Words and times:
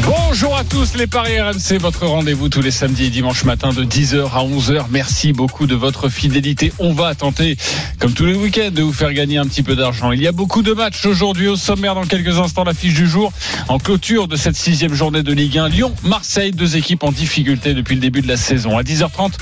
Bonjour 0.00 0.56
à 0.56 0.64
tous 0.64 0.94
les 0.94 1.06
Paris 1.06 1.38
RMC, 1.38 1.78
votre 1.78 2.06
rendez-vous 2.06 2.48
tous 2.48 2.62
les 2.62 2.70
samedis 2.70 3.04
et 3.04 3.10
dimanches 3.10 3.44
matin 3.44 3.74
de 3.74 3.84
10h 3.84 4.24
à 4.32 4.42
11h. 4.42 4.86
Merci 4.88 5.34
beaucoup 5.34 5.66
de 5.66 5.74
votre 5.74 6.08
fidélité. 6.08 6.72
On 6.78 6.94
va 6.94 7.14
tenter, 7.14 7.58
comme 7.98 8.14
tous 8.14 8.24
les 8.24 8.34
week-ends, 8.34 8.70
de 8.72 8.80
vous 8.80 8.94
faire 8.94 9.12
gagner 9.12 9.36
un 9.36 9.44
petit 9.44 9.62
peu 9.62 9.76
d'argent. 9.76 10.10
Il 10.10 10.22
y 10.22 10.26
a 10.26 10.32
beaucoup 10.32 10.62
de 10.62 10.72
matchs 10.72 11.04
aujourd'hui 11.04 11.46
au 11.46 11.56
sommaire 11.56 11.94
dans 11.94 12.06
quelques 12.06 12.38
instants. 12.38 12.64
La 12.64 12.72
fiche 12.72 12.94
du 12.94 13.06
jour 13.06 13.34
en 13.68 13.78
clôture 13.78 14.28
de 14.28 14.36
cette 14.36 14.56
sixième 14.56 14.94
journée 14.94 15.22
de 15.22 15.32
Ligue 15.34 15.58
1. 15.58 15.68
Lyon, 15.68 15.94
Marseille, 16.04 16.52
deux 16.52 16.78
équipes 16.78 17.04
en 17.04 17.12
difficulté 17.12 17.74
depuis 17.74 17.94
le 17.94 18.00
début 18.00 18.22
de 18.22 18.28
la 18.28 18.38
saison. 18.38 18.78
À 18.78 18.82
10h30, 18.82 19.32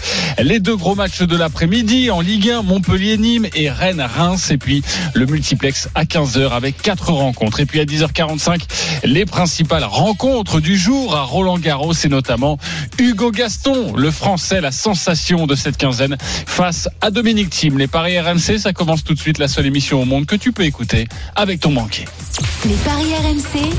les 0.43 0.59
deux 0.59 0.77
gros 0.77 0.97
matchs 0.97 1.23
de 1.23 1.37
l'après-midi 1.37 2.11
en 2.11 2.21
Ligue 2.21 2.51
1, 2.51 2.63
Montpellier, 2.63 3.19
Nîmes 3.19 3.47
et 3.55 3.71
Rennes, 3.71 4.03
Reims. 4.03 4.51
Et 4.51 4.59
puis 4.59 4.83
le 5.15 5.27
multiplex 5.27 5.89
à 5.95 6.03
15h 6.03 6.51
avec 6.51 6.83
quatre 6.83 7.13
rencontres. 7.13 7.61
Et 7.61 7.67
puis 7.67 7.79
à 7.79 7.85
10h45, 7.85 8.63
les 9.05 9.25
principales 9.27 9.85
rencontres 9.85 10.40
du 10.43 10.77
jour 10.77 11.15
à 11.15 11.23
Roland 11.23 11.59
Garros 11.59 11.93
et 11.93 12.09
notamment 12.09 12.59
Hugo 12.99 13.31
Gaston, 13.31 13.95
le 13.95 14.11
français, 14.11 14.61
la 14.61 14.73
sensation 14.73 15.47
de 15.47 15.55
cette 15.55 15.77
quinzaine 15.77 16.17
face 16.21 16.89
à 17.03 17.11
Dominique 17.11 17.51
Thiem. 17.51 17.77
Les 17.77 17.87
paris 17.87 18.19
RMC, 18.19 18.59
ça 18.59 18.73
commence 18.73 19.05
tout 19.05 19.13
de 19.15 19.19
suite, 19.19 19.39
la 19.39 19.49
seule 19.49 19.67
émission 19.67 20.01
au 20.01 20.07
monde 20.07 20.25
que 20.25 20.37
tu 20.37 20.53
peux 20.53 20.65
écouter 20.65 21.09
avec 21.37 21.61
ton 21.61 21.73
banquier. 21.73 22.07
Les 22.65 22.75
paris 22.77 23.15
RMC. 23.23 23.71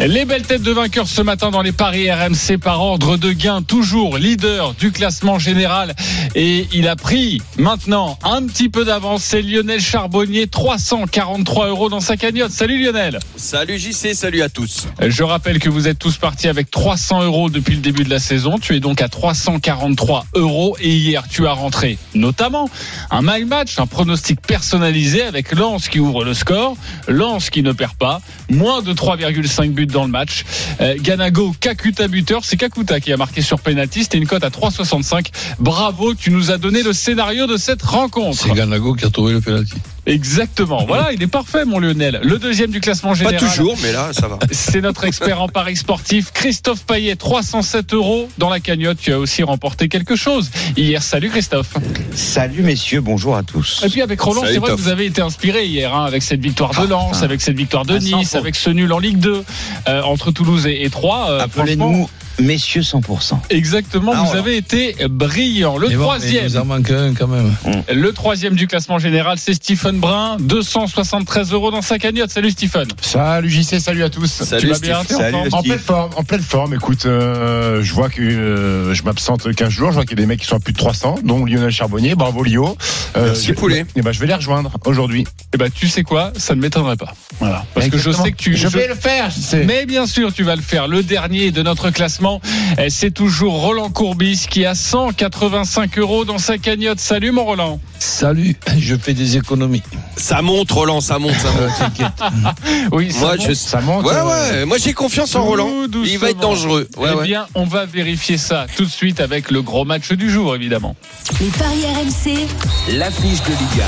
Les 0.00 0.24
belles 0.24 0.42
têtes 0.42 0.62
de 0.62 0.70
vainqueurs 0.70 1.08
ce 1.08 1.22
matin 1.22 1.50
dans 1.50 1.62
les 1.62 1.72
paris 1.72 2.10
RMC 2.10 2.58
par 2.62 2.80
ordre 2.80 3.16
de 3.16 3.32
gain, 3.32 3.62
toujours 3.62 4.18
leader 4.18 4.74
du 4.74 4.92
classement 4.92 5.38
général. 5.38 5.94
Et 6.34 6.68
il 6.72 6.86
a 6.86 6.96
pris 6.96 7.42
maintenant 7.58 8.18
un 8.22 8.46
petit 8.46 8.68
peu 8.68 8.84
d'avance. 8.84 9.24
C'est 9.24 9.42
Lionel 9.42 9.80
Charbonnier, 9.80 10.46
343 10.46 11.68
euros 11.68 11.88
dans 11.88 12.00
sa 12.00 12.16
cagnotte. 12.16 12.52
Salut 12.52 12.82
Lionel. 12.82 13.18
Salut 13.36 13.78
JC, 13.78 14.14
salut 14.14 14.42
à 14.42 14.48
tous. 14.48 14.75
Je 15.00 15.22
rappelle 15.22 15.58
que 15.58 15.68
vous 15.68 15.88
êtes 15.88 15.98
tous 15.98 16.16
partis 16.16 16.48
avec 16.48 16.70
300 16.70 17.24
euros 17.24 17.50
depuis 17.50 17.74
le 17.74 17.80
début 17.80 18.04
de 18.04 18.10
la 18.10 18.18
saison. 18.18 18.58
Tu 18.58 18.74
es 18.74 18.80
donc 18.80 19.02
à 19.02 19.08
343 19.08 20.26
euros. 20.34 20.76
Et 20.80 20.94
hier, 20.94 21.26
tu 21.28 21.46
as 21.46 21.52
rentré 21.52 21.98
notamment 22.14 22.70
un 23.10 23.22
match, 23.22 23.78
un 23.78 23.86
pronostic 23.86 24.40
personnalisé 24.40 25.22
avec 25.22 25.52
Lens 25.52 25.88
qui 25.88 26.00
ouvre 26.00 26.24
le 26.24 26.34
score, 26.34 26.76
Lens 27.08 27.50
qui 27.50 27.62
ne 27.62 27.72
perd 27.72 27.94
pas, 27.94 28.20
moins 28.50 28.82
de 28.82 28.92
3,5 28.92 29.70
buts 29.72 29.86
dans 29.86 30.04
le 30.04 30.10
match. 30.10 30.44
Euh, 30.80 30.96
Ganago, 30.98 31.54
Kakuta 31.60 32.08
buteur, 32.08 32.44
c'est 32.44 32.56
Kakuta 32.56 33.00
qui 33.00 33.12
a 33.12 33.16
marqué 33.16 33.42
sur 33.42 33.60
penalty. 33.60 34.04
C'était 34.04 34.18
une 34.18 34.26
cote 34.26 34.44
à 34.44 34.50
3,65. 34.50 35.26
Bravo, 35.58 36.14
tu 36.14 36.30
nous 36.30 36.50
as 36.50 36.58
donné 36.58 36.82
le 36.82 36.92
scénario 36.92 37.46
de 37.46 37.56
cette 37.56 37.82
rencontre. 37.82 38.38
C'est 38.42 38.54
Ganago 38.54 38.94
qui 38.94 39.04
a 39.04 39.10
trouvé 39.10 39.32
le 39.32 39.40
penalty. 39.40 39.74
Exactement. 40.06 40.84
Voilà, 40.86 41.12
il 41.12 41.22
est 41.22 41.26
parfait, 41.26 41.64
mon 41.64 41.78
Lionel. 41.80 42.20
Le 42.22 42.38
deuxième 42.38 42.70
du 42.70 42.80
classement 42.80 43.10
Pas 43.10 43.16
général. 43.16 43.38
toujours, 43.38 43.76
mais 43.82 43.92
là, 43.92 44.10
ça 44.12 44.28
va. 44.28 44.38
C'est 44.52 44.80
notre 44.80 45.04
expert 45.04 45.42
en 45.42 45.48
paris 45.48 45.76
sportif, 45.76 46.30
Christophe 46.32 46.84
Payet, 46.84 47.16
307 47.16 47.92
euros 47.92 48.28
dans 48.38 48.48
la 48.48 48.60
cagnotte. 48.60 48.98
Tu 49.00 49.12
as 49.12 49.18
aussi 49.18 49.42
remporté 49.42 49.88
quelque 49.88 50.14
chose 50.16 50.50
hier. 50.76 51.02
Salut 51.02 51.28
Christophe. 51.30 51.74
Salut 52.14 52.62
messieurs, 52.62 53.00
bonjour 53.00 53.36
à 53.36 53.42
tous. 53.42 53.82
Et 53.84 53.88
puis 53.88 54.00
avec 54.02 54.20
Roland, 54.20 54.42
c'est 54.46 54.58
vrai 54.58 54.70
que 54.70 54.76
vous 54.76 54.88
avez 54.88 55.06
été 55.06 55.22
inspiré 55.22 55.66
hier, 55.66 55.94
hein, 55.94 56.04
avec 56.04 56.22
cette 56.22 56.40
victoire 56.40 56.70
de 56.70 56.82
Ah, 56.82 56.86
Lens, 56.86 57.22
avec 57.22 57.40
cette 57.40 57.56
victoire 57.56 57.84
de 57.84 57.98
Nice, 57.98 58.34
avec 58.36 58.54
ce 58.54 58.70
nul 58.70 58.92
en 58.92 58.98
Ligue 58.98 59.18
2 59.18 59.44
euh, 59.88 60.02
entre 60.02 60.30
Toulouse 60.30 60.66
et, 60.66 60.84
et 60.84 60.90
Troyes. 60.90 61.30
Euh, 61.30 61.38
franchement, 61.48 61.62
Appelez-nous 61.62 62.08
messieurs 62.40 62.82
100%. 62.82 63.38
Exactement, 63.50 64.12
Ah, 64.14 64.18
vous 64.20 64.24
voilà. 64.26 64.40
avez 64.40 64.56
été 64.56 64.96
brillant. 65.08 65.76
Le 65.78 65.88
Mais 65.88 65.94
bon, 65.94 66.00
mais 66.02 66.06
troisième. 66.06 66.44
il 66.46 66.52
nous 66.52 66.56
en 66.58 66.64
manque 66.64 66.90
un 66.90 67.14
quand 67.14 67.28
même. 67.28 67.52
Le 67.92 68.12
troisième 68.12 68.54
du 68.54 68.66
classement 68.66 68.98
général, 68.98 69.38
c'est 69.38 69.54
Stephen 69.54 69.98
Brun, 69.98 70.36
273 70.40 71.52
euros 71.52 71.70
dans 71.70 71.82
sa 71.82 71.98
cagnotte. 71.98 72.30
Salut 72.30 72.50
Stephen. 72.50 72.86
Salut 73.00 73.48
JC, 73.50 73.78
salut 73.80 74.02
à 74.02 74.10
tous. 74.10 74.26
Salut, 74.26 74.60
tu 74.62 74.68
vas 74.68 74.78
bien 74.78 75.02
Salut. 75.04 75.36
En 75.52 75.62
pleine 75.62 75.78
forme, 75.78 76.10
en 76.16 76.24
pleine 76.24 76.42
forme. 76.42 76.74
Écoute, 76.74 77.06
euh, 77.06 77.82
je 77.82 77.92
vois 77.92 78.08
que 78.08 78.20
euh, 78.22 78.94
je 78.94 79.02
m'absente 79.02 79.52
15 79.54 79.68
jours. 79.70 79.90
Je 79.90 79.94
vois 79.94 80.04
qu'il 80.04 80.18
y 80.18 80.20
a 80.20 80.22
des 80.22 80.26
mecs 80.26 80.40
qui 80.40 80.46
sont 80.46 80.56
à 80.56 80.60
plus 80.60 80.72
de 80.72 80.78
300, 80.78 81.16
dont 81.24 81.44
Lionel 81.44 81.70
Charbonnier. 81.70 82.14
Bravo 82.14 82.42
Lio. 82.42 82.76
Euh, 83.16 83.26
Merci, 83.26 83.46
je- 83.48 83.52
poulet. 83.54 83.86
Eh 83.96 84.02
ben, 84.02 84.12
je 84.12 84.20
vais 84.20 84.26
les 84.26 84.34
rejoindre 84.34 84.72
aujourd'hui. 84.84 85.26
Eh 85.54 85.56
ben, 85.58 85.70
tu 85.70 85.88
sais 85.88 86.02
quoi? 86.02 86.32
Ça 86.36 86.54
ne 86.54 86.60
m'étonnerait 86.60 86.96
pas. 86.96 87.14
Voilà. 87.40 87.64
Parce 87.74 87.88
que 87.88 87.98
je 87.98 88.10
sais 88.10 88.32
que 88.32 88.36
tu. 88.36 88.56
Je 88.56 88.68
vais 88.68 88.88
le 88.88 88.94
faire, 88.94 89.30
je 89.30 89.40
sais. 89.40 89.64
Mais 89.64 89.86
bien 89.86 90.06
sûr, 90.06 90.32
tu 90.32 90.42
vas 90.42 90.56
le 90.56 90.62
faire. 90.62 90.88
Le 90.88 91.02
dernier 91.02 91.50
de 91.50 91.62
notre 91.62 91.90
classement, 91.90 92.25
eh, 92.78 92.90
c'est 92.90 93.10
toujours 93.10 93.60
Roland 93.60 93.90
Courbis 93.90 94.46
qui 94.48 94.64
a 94.64 94.74
185 94.74 95.98
euros 95.98 96.24
dans 96.24 96.38
sa 96.38 96.58
cagnotte. 96.58 97.00
Salut 97.00 97.30
mon 97.32 97.44
Roland. 97.44 97.80
Salut, 97.98 98.56
je 98.78 98.94
fais 98.96 99.14
des 99.14 99.36
économies. 99.36 99.82
Ça 100.16 100.42
monte, 100.42 100.70
Roland, 100.70 101.00
ça 101.00 101.18
monte, 101.18 101.34
ça 101.34 101.50
monte. 101.50 101.70
T'inquiète. 101.78 102.12
Oui, 102.92 103.12
ça 103.12 103.20
Moi, 103.20 103.36
monte 103.36 103.48
je... 103.48 103.54
Ça 103.54 103.80
monte. 103.80 104.04
Ouais, 104.04 104.12
euh, 104.14 104.60
ouais, 104.60 104.64
moi 104.66 104.76
j'ai 104.78 104.92
confiance 104.92 105.34
en 105.34 105.40
Tout 105.40 105.46
Roland. 105.46 105.70
doucement. 105.88 106.04
Il 106.12 106.18
va 106.18 106.30
être 106.30 106.40
dangereux. 106.40 106.88
Ouais, 106.96 107.10
eh 107.12 107.16
ouais. 107.16 107.24
bien, 107.24 107.46
on 107.54 107.64
va 107.64 107.84
vérifier 107.86 108.38
ça 108.38 108.66
tout 108.76 108.84
de 108.84 108.90
suite 108.90 109.20
avec 109.20 109.50
le 109.50 109.62
gros 109.62 109.84
match 109.84 110.12
du 110.12 110.30
jour, 110.30 110.54
évidemment. 110.54 110.94
Les 111.40 111.46
paris 111.48 111.84
RMC. 111.84 112.46
L'affiche 112.98 113.42
de 113.42 113.50
Ligue 113.50 113.82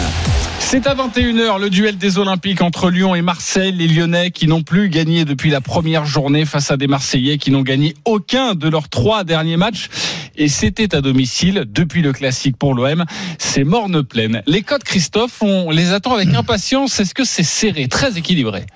C'est 0.60 0.86
à 0.86 0.94
21h 0.94 1.58
le 1.60 1.70
duel 1.70 1.96
des 1.96 2.18
Olympiques 2.18 2.60
entre 2.60 2.90
Lyon 2.90 3.14
et 3.14 3.22
Marseille. 3.22 3.72
Les 3.72 3.88
Lyonnais 3.88 4.30
qui 4.30 4.46
n'ont 4.46 4.62
plus 4.62 4.90
gagné 4.90 5.24
depuis 5.24 5.48
la 5.50 5.62
première 5.62 6.04
journée 6.04 6.44
face 6.44 6.70
à 6.70 6.76
des 6.76 6.86
Marseillais 6.86 7.38
qui 7.38 7.50
n'ont 7.50 7.62
gagné 7.62 7.94
aucun 8.04 8.54
de 8.54 8.68
leurs 8.68 8.88
trois 8.90 9.24
derniers 9.24 9.56
matchs. 9.56 9.88
Et 10.36 10.48
c'était 10.48 10.94
à 10.94 11.00
domicile 11.00 11.64
depuis 11.66 12.02
le 12.02 12.12
classique 12.12 12.58
pour 12.58 12.74
l'OM. 12.74 13.04
C'est 13.38 13.64
morne 13.64 14.02
pleine. 14.02 14.42
Les 14.46 14.60
codes, 14.62 14.84
Christophe, 14.84 15.40
on 15.42 15.70
les 15.70 15.92
attend 15.92 16.14
avec 16.14 16.28
impatience. 16.34 17.00
Est-ce 17.00 17.14
que 17.14 17.24
c'est 17.24 17.42
serré, 17.44 17.88
très 17.88 18.18
équilibré? 18.18 18.66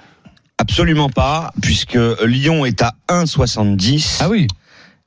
Absolument 0.58 1.10
pas, 1.10 1.52
puisque 1.60 1.98
Lyon 2.24 2.64
est 2.64 2.80
à 2.82 2.94
1,70, 3.08 4.18
Ah 4.20 4.28
oui. 4.30 4.46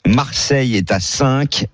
Marseille 0.05 0.75
est 0.75 0.91
à 0.91 0.99
5 0.99 1.65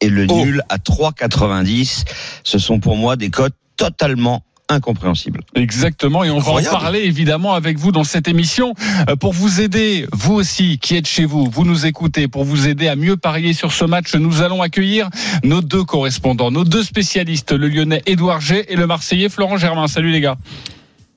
et 0.00 0.08
le 0.08 0.26
Oh. 0.28 0.44
nul 0.44 0.62
à 0.70 0.78
3,90. 0.78 2.04
Ce 2.42 2.58
sont 2.58 2.80
pour 2.80 2.96
moi 2.96 3.14
des 3.16 3.30
cotes 3.30 3.54
totalement 3.76 4.42
incompréhensibles. 4.68 5.42
Exactement, 5.54 6.24
et 6.24 6.30
on 6.30 6.38
Incroyable. 6.38 6.72
va 6.72 6.78
en 6.78 6.80
parler 6.80 7.00
évidemment 7.00 7.54
avec 7.54 7.78
vous 7.78 7.92
dans 7.92 8.02
cette 8.02 8.26
émission 8.26 8.74
Euh, 9.08 9.14
pour 9.14 9.32
vous 9.32 9.60
aider, 9.60 10.06
vous 10.12 10.34
aussi 10.34 10.78
qui 10.78 10.96
êtes 10.96 11.06
chez 11.06 11.24
vous, 11.24 11.48
vous 11.48 11.64
nous 11.64 11.86
écoutez, 11.86 12.26
pour 12.26 12.44
vous 12.44 12.66
aider 12.66 12.88
à 12.88 12.96
mieux 12.96 13.16
parier 13.16 13.52
sur 13.52 13.72
ce 13.72 13.84
match, 13.84 14.14
nous 14.16 14.42
allons 14.42 14.62
accueillir 14.62 15.08
nos 15.44 15.60
deux 15.60 15.84
correspondants, 15.84 16.50
nos 16.50 16.64
deux 16.64 16.82
spécialistes, 16.82 17.52
le 17.52 17.68
Lyonnais 17.68 18.02
Édouard 18.06 18.40
G 18.40 18.64
et 18.72 18.74
le 18.74 18.86
Marseillais 18.88 19.28
Florent 19.28 19.56
Germain. 19.56 19.86
Salut 19.86 20.10
les 20.10 20.20
gars. 20.20 20.36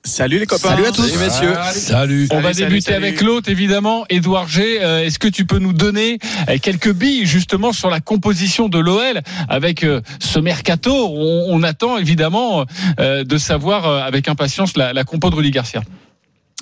Salut 0.05 0.39
les 0.39 0.45
copains. 0.45 0.69
Salut 0.69 0.85
à 0.85 0.91
tous. 0.91 1.07
Salut, 1.07 1.25
messieurs. 1.25 1.53
Salut. 1.73 2.27
On 2.31 2.39
va 2.39 2.53
salut, 2.53 2.69
débuter 2.69 2.91
salut. 2.93 3.05
avec 3.05 3.21
l'autre 3.21 3.49
évidemment, 3.49 4.05
Édouard 4.09 4.47
G. 4.47 4.79
Euh, 4.81 5.03
Est-ce 5.03 5.19
que 5.19 5.27
tu 5.27 5.45
peux 5.45 5.59
nous 5.59 5.73
donner 5.73 6.19
euh, 6.47 6.57
quelques 6.61 6.93
billes 6.93 7.25
justement 7.25 7.73
sur 7.73 7.89
la 7.89 7.99
composition 7.99 8.69
de 8.69 8.79
l'OL 8.79 9.21
avec 9.49 9.83
euh, 9.83 10.01
ce 10.19 10.39
mercato? 10.39 10.91
On, 10.91 11.47
on 11.49 11.63
attend 11.63 11.97
évidemment 11.97 12.65
euh, 12.99 13.23
de 13.25 13.37
savoir 13.37 13.87
euh, 13.87 14.01
avec 14.01 14.29
impatience 14.29 14.77
la, 14.77 14.93
la 14.93 15.03
compo 15.03 15.29
de 15.29 15.35
Rudy 15.35 15.51
Garcia. 15.51 15.81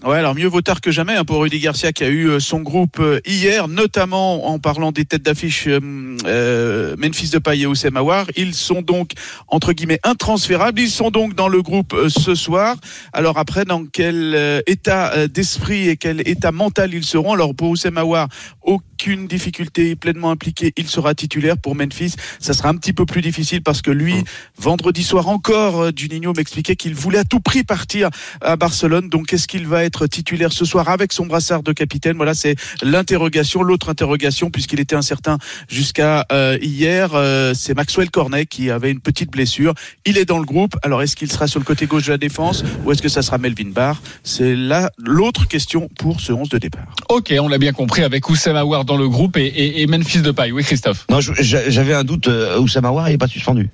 Ouais, 0.04 0.20
alors 0.20 0.36
mieux 0.36 0.46
vaut 0.46 0.62
tard 0.62 0.80
que 0.80 0.92
jamais 0.92 1.16
hein, 1.16 1.26
pour 1.26 1.42
Rudy 1.42 1.58
Garcia 1.58 1.92
qui 1.92 2.04
a 2.04 2.08
eu 2.08 2.30
euh, 2.30 2.40
son 2.40 2.60
groupe 2.60 3.00
euh, 3.00 3.20
hier, 3.26 3.68
notamment 3.68 4.48
en 4.48 4.60
parlant 4.60 4.92
des 4.92 5.06
têtes 5.06 5.24
d'affiche 5.24 5.66
euh, 5.66 5.80
euh, 6.28 6.96
Memphis 7.00 7.30
Depay 7.32 7.62
et 7.62 7.66
Oussem 7.66 7.98
Aouar. 7.98 8.28
Ils 8.36 8.54
sont 8.54 8.84
donc 8.84 9.14
entre 9.48 9.74
guillemets 9.74 10.00
intransférables. 10.04 10.80
Ils 10.80 10.92
sont 10.92 11.10
donc 11.10 11.34
dans 11.34 11.48
le 11.48 11.64
groupe 11.64 11.96
ce 12.10 12.36
soir. 12.36 12.76
Alors 13.12 13.40
après, 13.40 13.66
dans 13.66 13.86
quel 13.86 14.62
état 14.68 15.28
d'esprit 15.28 15.90
et 15.90 15.98
quel 15.98 16.22
état 16.30 16.52
mental 16.52 16.94
ils 16.94 17.04
seront? 17.04 17.34
Alors 17.34 17.56
pour 17.56 17.72
Oussem 17.72 17.98
Aouar, 17.98 18.28
aucune 18.62 19.26
difficulté, 19.26 19.96
pleinement 19.96 20.30
impliqué, 20.30 20.74
il 20.78 20.88
sera 20.88 21.16
titulaire. 21.16 21.58
Pour 21.58 21.74
Memphis, 21.74 22.14
ça 22.40 22.54
sera 22.54 22.70
un 22.70 22.76
petit 22.76 22.94
peu 22.94 23.08
plus 23.08 23.24
difficile 23.24 23.64
parce 23.64 23.82
que 23.82 23.90
lui, 23.90 24.24
vendredi 24.60 25.04
soir 25.04 25.28
encore, 25.28 25.90
Juninho 25.96 26.34
m'expliquait 26.34 26.76
qu'il 26.76 26.94
voulait 26.94 27.20
à 27.20 27.24
tout 27.24 27.40
prix 27.40 27.64
partir 27.64 28.10
à 28.42 28.58
Barcelone. 28.58 29.10
Donc, 29.10 29.34
est-ce 29.34 29.48
qu'il 29.48 29.66
va 29.66 29.87
titulaire 29.90 30.52
ce 30.52 30.66
soir 30.66 30.90
avec 30.90 31.14
son 31.14 31.26
brassard 31.26 31.64
de 31.64 31.72
capitaine 31.72 32.18
Voilà, 32.18 32.34
c'est 32.34 32.56
l'interrogation. 32.82 33.64
L'autre 33.64 33.90
interrogation, 33.90 34.50
puisqu'il 34.50 34.80
était 34.80 34.96
incertain 34.96 35.38
jusqu'à 35.70 36.26
euh, 36.32 36.58
hier, 36.62 37.12
euh, 37.14 37.54
c'est 37.54 37.74
Maxwell 37.76 38.10
Cornet 38.10 38.46
qui 38.46 38.70
avait 38.70 38.92
une 38.92 39.00
petite 39.00 39.32
blessure. 39.32 39.74
Il 40.06 40.18
est 40.18 40.26
dans 40.26 40.40
le 40.40 40.46
groupe. 40.46 40.76
Alors, 40.84 41.02
est-ce 41.02 41.16
qu'il 41.16 41.32
sera 41.32 41.48
sur 41.48 41.60
le 41.60 41.66
côté 41.66 41.86
gauche 41.86 42.06
de 42.06 42.12
la 42.12 42.18
défense 42.18 42.64
ou 42.84 42.92
est-ce 42.92 43.02
que 43.02 43.10
ça 43.10 43.22
sera 43.22 43.38
Melvin 43.38 43.72
Barr? 43.72 44.02
C'est 44.24 44.56
là 44.56 44.92
l'autre 44.98 45.48
question 45.48 45.90
pour 45.98 46.22
ce 46.22 46.34
11 46.34 46.50
de 46.50 46.58
départ. 46.58 46.88
Ok, 47.10 47.34
on 47.40 47.48
l'a 47.48 47.58
bien 47.58 47.74
compris 47.74 48.04
avec 48.04 48.30
Oussem 48.30 48.56
Aouar 48.56 48.86
dans 48.86 48.98
le 48.98 49.08
groupe 49.08 49.38
et, 49.38 49.46
et, 49.46 49.82
et 49.82 49.88
Memphis 49.88 50.22
Depay. 50.22 50.52
Oui, 50.52 50.64
Christophe. 50.64 51.06
Non, 51.10 51.20
j'avais 51.22 51.94
un 51.94 52.04
doute, 52.04 52.28
euh, 52.28 52.60
Oussama 52.60 52.90
Aouar, 52.90 53.10
il 53.10 53.14
n'est 53.14 53.18
pas 53.18 53.28
suspendu. 53.28 53.70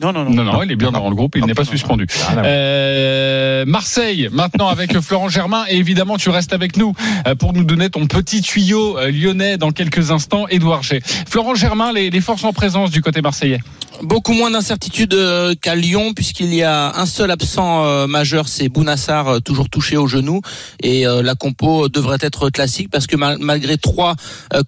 Non, 0.00 0.12
non, 0.12 0.24
non. 0.24 0.30
Non, 0.30 0.44
non, 0.44 0.62
il 0.62 0.70
est 0.70 0.76
bien 0.76 0.92
dans 0.92 1.08
le 1.08 1.14
groupe, 1.16 1.34
il 1.36 1.44
n'est 1.44 1.54
pas 1.54 1.62
non, 1.62 1.66
non. 1.66 1.72
suspendu. 1.72 2.06
Euh, 2.36 3.64
Marseille, 3.66 4.28
maintenant 4.30 4.68
avec 4.68 4.98
Florent 5.00 5.28
Germain, 5.28 5.64
et 5.68 5.76
évidemment 5.76 6.16
tu 6.16 6.30
restes 6.30 6.52
avec 6.52 6.76
nous 6.76 6.94
euh, 7.26 7.34
pour 7.34 7.52
nous 7.52 7.64
donner 7.64 7.90
ton 7.90 8.06
petit 8.06 8.40
tuyau 8.40 8.96
euh, 8.96 9.10
lyonnais 9.10 9.56
dans 9.56 9.72
quelques 9.72 10.10
instants, 10.12 10.46
Édouard 10.48 10.82
G. 10.84 11.00
Florent 11.02 11.56
Germain, 11.56 11.92
les, 11.92 12.10
les 12.10 12.20
forces 12.20 12.44
en 12.44 12.52
présence 12.52 12.90
du 12.90 13.02
côté 13.02 13.22
marseillais. 13.22 13.60
Beaucoup 14.02 14.32
moins 14.32 14.52
d'incertitude 14.52 15.12
euh, 15.12 15.54
qu'à 15.60 15.74
Lyon 15.74 16.12
puisqu'il 16.14 16.54
y 16.54 16.62
a 16.62 16.96
un 16.96 17.04
seul 17.04 17.32
absent 17.32 17.84
euh, 17.84 18.06
majeur, 18.06 18.46
c'est 18.46 18.68
Bounassar, 18.68 19.26
euh, 19.26 19.40
toujours 19.40 19.68
touché 19.68 19.96
au 19.96 20.06
genou. 20.06 20.40
Et 20.82 21.04
la 21.04 21.34
compo 21.34 21.88
devrait 21.88 22.18
être 22.20 22.50
classique 22.50 22.88
parce 22.90 23.06
que 23.06 23.16
mal- 23.16 23.38
malgré 23.40 23.76
trois 23.76 24.14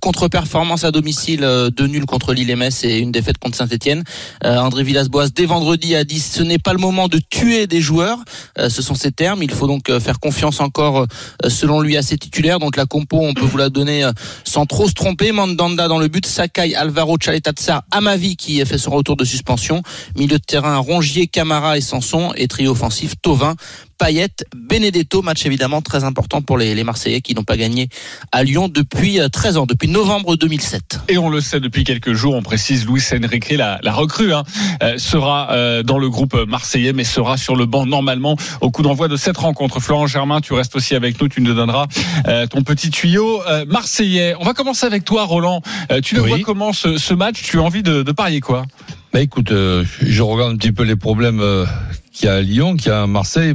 contre-performances 0.00 0.84
à 0.84 0.90
domicile, 0.90 1.46
deux 1.76 1.86
nuls 1.86 2.06
contre 2.06 2.34
Lille 2.34 2.50
et 2.50 2.56
Metz 2.56 2.84
et 2.84 2.98
une 2.98 3.12
défaite 3.12 3.38
contre 3.38 3.56
Saint-Etienne, 3.56 4.02
André 4.44 4.82
Villas-Boas 4.82 5.28
dès 5.28 5.46
vendredi 5.46 5.94
a 5.94 6.04
dit 6.04 6.18
ce 6.18 6.42
n'est 6.42 6.58
pas 6.58 6.72
le 6.72 6.78
moment 6.78 7.08
de 7.08 7.18
tuer 7.18 7.66
des 7.66 7.80
joueurs. 7.80 8.18
Ce 8.58 8.82
sont 8.82 8.94
ses 8.94 9.12
termes. 9.12 9.42
Il 9.42 9.50
faut 9.50 9.66
donc 9.66 9.90
faire 9.98 10.18
confiance 10.18 10.60
encore, 10.60 11.06
selon 11.48 11.80
lui, 11.80 11.96
à 11.96 12.02
ses 12.02 12.18
titulaires. 12.18 12.58
Donc 12.58 12.76
la 12.76 12.86
compo, 12.86 13.18
on 13.20 13.34
peut 13.34 13.46
vous 13.46 13.58
la 13.58 13.68
donner 13.70 14.08
sans 14.44 14.66
trop 14.66 14.88
se 14.88 14.94
tromper. 14.94 15.32
Mandanda 15.32 15.88
dans 15.88 15.98
le 15.98 16.08
but, 16.08 16.26
Sakai, 16.26 16.74
Alvaro, 16.74 17.16
Chaletatsar, 17.20 17.82
Amavi 17.90 18.36
qui 18.36 18.64
fait 18.64 18.78
son 18.78 18.90
retour 18.90 19.16
de 19.20 19.24
suspension. 19.24 19.82
Milieu 20.16 20.38
de 20.38 20.44
terrain, 20.44 20.76
Rongier, 20.78 21.26
Camara 21.26 21.78
et 21.78 21.80
Sanson. 21.80 22.32
Et 22.36 22.48
trio 22.48 22.72
offensif, 22.72 23.14
Tovin, 23.22 23.54
Payet, 24.00 24.28
Benedetto. 24.56 25.20
Match 25.20 25.44
évidemment 25.44 25.82
très 25.82 26.04
important 26.04 26.40
pour 26.40 26.56
les, 26.56 26.74
les 26.74 26.84
Marseillais 26.84 27.20
qui 27.20 27.34
n'ont 27.34 27.44
pas 27.44 27.58
gagné 27.58 27.88
à 28.32 28.42
Lyon 28.44 28.68
depuis 28.68 29.20
euh, 29.20 29.28
13 29.28 29.58
ans, 29.58 29.66
depuis 29.66 29.88
novembre 29.88 30.36
2007. 30.36 31.00
Et 31.10 31.18
on 31.18 31.28
le 31.28 31.42
sait 31.42 31.60
depuis 31.60 31.84
quelques 31.84 32.14
jours, 32.14 32.34
on 32.34 32.42
précise, 32.42 32.86
Luis 32.86 33.02
Enrique, 33.12 33.50
la, 33.50 33.78
la 33.82 33.92
recrue, 33.92 34.32
hein, 34.32 34.44
euh, 34.82 34.96
sera 34.96 35.52
euh, 35.52 35.82
dans 35.82 35.98
le 35.98 36.08
groupe 36.08 36.34
marseillais, 36.48 36.94
mais 36.94 37.04
sera 37.04 37.36
sur 37.36 37.56
le 37.56 37.66
banc 37.66 37.84
normalement 37.84 38.36
au 38.62 38.70
coup 38.70 38.82
d'envoi 38.82 39.06
de 39.08 39.16
cette 39.16 39.36
rencontre. 39.36 39.80
Florent 39.80 40.06
Germain, 40.06 40.40
tu 40.40 40.54
restes 40.54 40.74
aussi 40.76 40.94
avec 40.94 41.20
nous, 41.20 41.28
tu 41.28 41.42
nous 41.42 41.52
donneras 41.52 41.86
euh, 42.26 42.46
ton 42.46 42.62
petit 42.62 42.88
tuyau 42.90 43.42
euh, 43.48 43.66
marseillais. 43.66 44.34
On 44.40 44.44
va 44.44 44.54
commencer 44.54 44.86
avec 44.86 45.04
toi, 45.04 45.24
Roland. 45.24 45.60
Euh, 45.92 46.00
tu 46.00 46.14
le 46.14 46.22
Oui. 46.22 46.28
vois 46.30 46.38
comment 46.40 46.72
ce, 46.72 46.96
ce 46.96 47.12
match? 47.12 47.42
Tu 47.42 47.58
as 47.58 47.62
envie 47.62 47.82
de, 47.82 48.02
de 48.02 48.12
parier 48.12 48.40
quoi? 48.40 48.64
Bah 49.12 49.20
écoute, 49.20 49.50
euh, 49.50 49.84
je 50.00 50.22
regarde 50.22 50.52
un 50.52 50.56
petit 50.56 50.70
peu 50.70 50.84
les 50.84 50.94
problèmes 50.94 51.40
euh, 51.40 51.66
qu'il 52.12 52.26
y 52.26 52.28
a 52.28 52.40
Lyon, 52.40 52.76
qu'il 52.76 52.88
y 52.90 52.94
a 52.94 53.06
Marseille. 53.06 53.54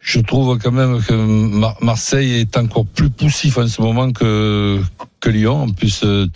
Je 0.00 0.20
trouve 0.20 0.58
quand 0.58 0.72
même 0.72 1.02
que 1.02 1.12
Mar- 1.12 1.76
Marseille 1.82 2.40
est 2.40 2.56
encore 2.56 2.86
plus 2.86 3.10
poussif 3.10 3.58
en 3.58 3.68
ce 3.68 3.82
moment 3.82 4.12
que, 4.12 4.80
Lyon. 5.26 5.64
En 5.64 5.68
plus, 5.68 6.00
euh, 6.04 6.26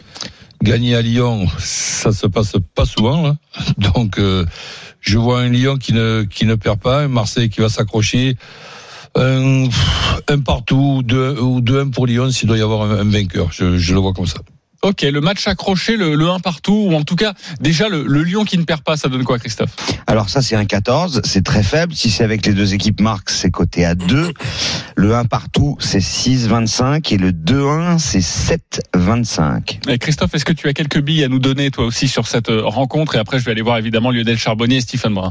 gagner 0.63 0.95
à 0.95 1.03
Lyon, 1.03 1.47
ça 1.59 2.13
se 2.13 2.27
passe 2.27 2.57
pas 2.75 2.85
souvent. 2.85 3.23
là. 3.23 3.37
Donc, 3.95 4.19
euh, 4.19 4.45
je 5.01 5.19
vois 5.19 5.41
un 5.41 5.49
Lyon 5.49 5.77
qui 5.77 5.93
ne, 5.93 6.25
qui 6.29 6.45
ne 6.47 6.55
perd 6.55 6.79
pas, 6.79 7.03
un 7.03 7.09
Marseille 7.09 7.49
qui 7.49 7.61
va 7.61 7.69
s'accrocher. 7.69 8.37
Un, 9.17 9.69
un 10.29 10.41
partout, 10.41 11.03
deux, 11.05 11.39
ou 11.41 11.61
deux 11.61 11.81
un 11.81 11.89
pour 11.89 12.07
Lyon 12.07 12.31
s'il 12.31 12.49
doit 12.49 12.59
y 12.59 12.63
avoir 12.63 12.91
un, 12.91 13.05
vainqueur. 13.05 13.53
Je 13.53 13.95
le 13.95 14.01
vois 14.01 14.13
comme 14.13 14.27
ça. 14.27 14.41
Ok, 14.85 15.01
le 15.01 15.23
match 15.23 15.49
accroché, 15.49 15.97
le, 15.97 16.15
le 16.15 16.29
1 16.29 16.41
partout, 16.41 16.89
ou 16.91 16.95
en 16.95 17.05
tout 17.05 17.17
cas, 17.17 17.33
déjà 17.59 17.89
le, 17.89 18.05
le 18.07 18.23
Lyon 18.23 18.45
qui 18.45 18.59
ne 18.59 18.65
perd 18.65 18.83
pas, 18.83 18.99
ça 18.99 19.09
donne 19.09 19.25
quoi, 19.25 19.39
Christophe? 19.39 19.71
Alors 20.07 20.29
ça 20.29 20.43
c'est 20.43 20.57
un 20.57 20.67
14, 20.67 21.23
c'est 21.25 21.43
très 21.43 21.63
faible. 21.63 21.95
Si 21.95 22.11
c'est 22.11 22.23
avec 22.23 22.45
les 22.45 22.53
deux 22.53 22.75
équipes 22.75 23.01
marques, 23.01 23.31
c'est 23.31 23.51
coté 23.51 23.87
à 23.87 23.95
2. 23.95 24.35
Le 24.97 25.15
1 25.15 25.25
partout, 25.25 25.79
c'est 25.81 26.01
6,25 26.01 27.15
et 27.15 27.17
le 27.17 27.33
2-1, 27.33 27.99
c'est 27.99 28.19
7,25. 28.19 29.89
Et 29.89 29.97
Christophe, 29.99 30.35
est-ce 30.35 30.45
que 30.45 30.53
tu 30.53 30.69
as 30.69 30.75
quelques 30.75 31.01
billes 31.01 31.25
à 31.25 31.29
nous 31.29 31.39
donner, 31.39 31.71
toi 31.71 31.87
aussi, 31.87 32.07
sur 32.07 32.27
cette 32.27 32.51
euh, 32.51 32.61
rencontre? 32.63 33.15
Et 33.15 33.19
après, 33.19 33.39
je 33.39 33.45
vais 33.47 33.53
aller 33.53 33.63
voir 33.63 33.79
évidemment 33.79 34.11
Lionel 34.11 34.37
Charbonnier 34.37 34.77
et 34.77 34.81
Stephen 34.83 35.15
Brun. 35.15 35.31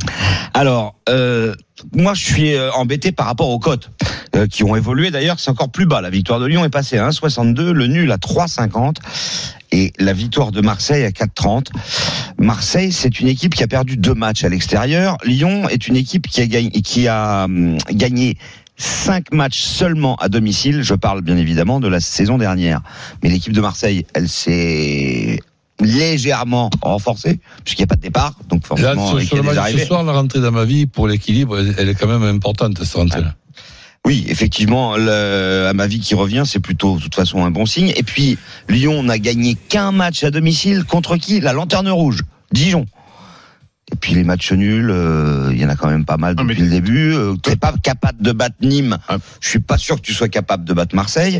Alors, 0.55 0.95
euh, 1.09 1.53
moi 1.91 2.13
je 2.13 2.23
suis 2.23 2.55
euh, 2.55 2.71
embêté 2.71 3.11
par 3.11 3.25
rapport 3.25 3.49
aux 3.49 3.59
cotes 3.59 3.91
euh, 4.35 4.47
qui 4.47 4.63
ont 4.63 4.75
évolué. 4.75 5.11
D'ailleurs, 5.11 5.39
c'est 5.39 5.51
encore 5.51 5.69
plus 5.69 5.85
bas. 5.85 6.01
La 6.01 6.09
victoire 6.09 6.39
de 6.39 6.47
Lyon 6.47 6.65
est 6.65 6.69
passée 6.69 6.97
à 6.97 7.07
1,62, 7.07 7.71
le 7.71 7.87
nul 7.87 8.11
à 8.11 8.17
3,50 8.17 8.95
et 9.71 9.93
la 9.99 10.13
victoire 10.13 10.51
de 10.51 10.61
Marseille 10.61 11.03
à 11.03 11.09
4,30. 11.09 11.67
Marseille, 12.39 12.91
c'est 12.91 13.19
une 13.19 13.27
équipe 13.27 13.53
qui 13.53 13.63
a 13.63 13.67
perdu 13.67 13.95
deux 13.95 14.15
matchs 14.15 14.43
à 14.43 14.49
l'extérieur. 14.49 15.17
Lyon 15.23 15.69
est 15.69 15.87
une 15.87 15.95
équipe 15.95 16.27
qui 16.27 16.41
a 16.41 16.47
gagné, 16.47 16.71
qui 16.71 17.07
a 17.07 17.45
hum, 17.45 17.77
gagné 17.91 18.37
cinq 18.75 19.31
matchs 19.31 19.61
seulement 19.61 20.15
à 20.15 20.29
domicile. 20.29 20.81
Je 20.81 20.95
parle 20.95 21.21
bien 21.21 21.37
évidemment 21.37 21.79
de 21.79 21.87
la 21.87 21.99
saison 21.99 22.37
dernière. 22.39 22.81
Mais 23.21 23.29
l'équipe 23.29 23.53
de 23.53 23.61
Marseille, 23.61 24.05
elle 24.15 24.29
s'est 24.29 25.39
légèrement 25.79 26.69
renforcée 26.81 27.39
puisqu'il 27.63 27.81
n'y 27.81 27.85
a 27.85 27.87
pas 27.87 27.95
de 27.97 28.01
départ. 28.01 28.33
Donc 28.49 28.67
Là, 28.79 28.95
forcément, 28.95 29.13
des 29.13 29.25
de 29.25 29.57
arrivées. 29.57 29.81
ce 29.81 29.87
soir, 29.87 30.03
la 30.03 30.13
rentrée 30.13 30.39
dans 30.39 30.51
ma 30.51 30.65
vie, 30.65 30.85
pour 30.85 31.07
l'équilibre, 31.07 31.59
elle, 31.59 31.75
elle 31.77 31.89
est 31.89 31.95
quand 31.95 32.07
même 32.07 32.23
importante, 32.23 32.83
cette 32.83 32.93
rentrée-là. 32.93 33.35
Oui, 34.05 34.25
effectivement, 34.27 34.97
le, 34.97 35.67
à 35.69 35.73
ma 35.73 35.87
vie 35.87 36.01
qui 36.01 36.13
revient, 36.13 36.43
c'est 36.45 36.59
plutôt 36.59 36.97
de 36.97 37.01
toute 37.01 37.15
façon 37.15 37.45
un 37.45 37.51
bon 37.51 37.65
signe. 37.65 37.93
Et 37.95 38.03
puis 38.03 38.37
Lyon 38.67 39.01
n'a 39.03 39.17
gagné 39.17 39.55
qu'un 39.55 39.93
match 39.93 40.23
à 40.25 40.31
domicile 40.31 40.83
contre 40.83 41.15
qui? 41.15 41.39
La 41.39 41.53
Lanterne 41.53 41.89
Rouge, 41.89 42.21
Dijon. 42.51 42.85
Et 43.93 43.95
puis 43.95 44.15
les 44.15 44.23
matchs 44.23 44.51
nuls, 44.53 44.89
euh, 44.89 45.49
il 45.51 45.59
y 45.61 45.65
en 45.65 45.69
a 45.69 45.75
quand 45.75 45.87
même 45.87 46.03
pas 46.03 46.17
mal 46.17 46.33
Ah, 46.35 46.41
depuis 46.41 46.57
mais- 46.57 46.65
le 46.65 46.69
début. 46.71 47.13
Euh, 47.13 47.35
T'es 47.43 47.55
pas 47.55 47.71
capable 47.83 48.19
de 48.23 48.31
battre 48.31 48.55
Nîmes. 48.61 48.97
Ah. 49.07 49.17
Je 49.39 49.47
suis 49.49 49.59
pas 49.59 49.77
sûr 49.77 49.97
que 49.97 50.01
tu 50.01 50.13
sois 50.15 50.29
capable 50.29 50.65
de 50.65 50.73
battre 50.73 50.95
Marseille. 50.95 51.39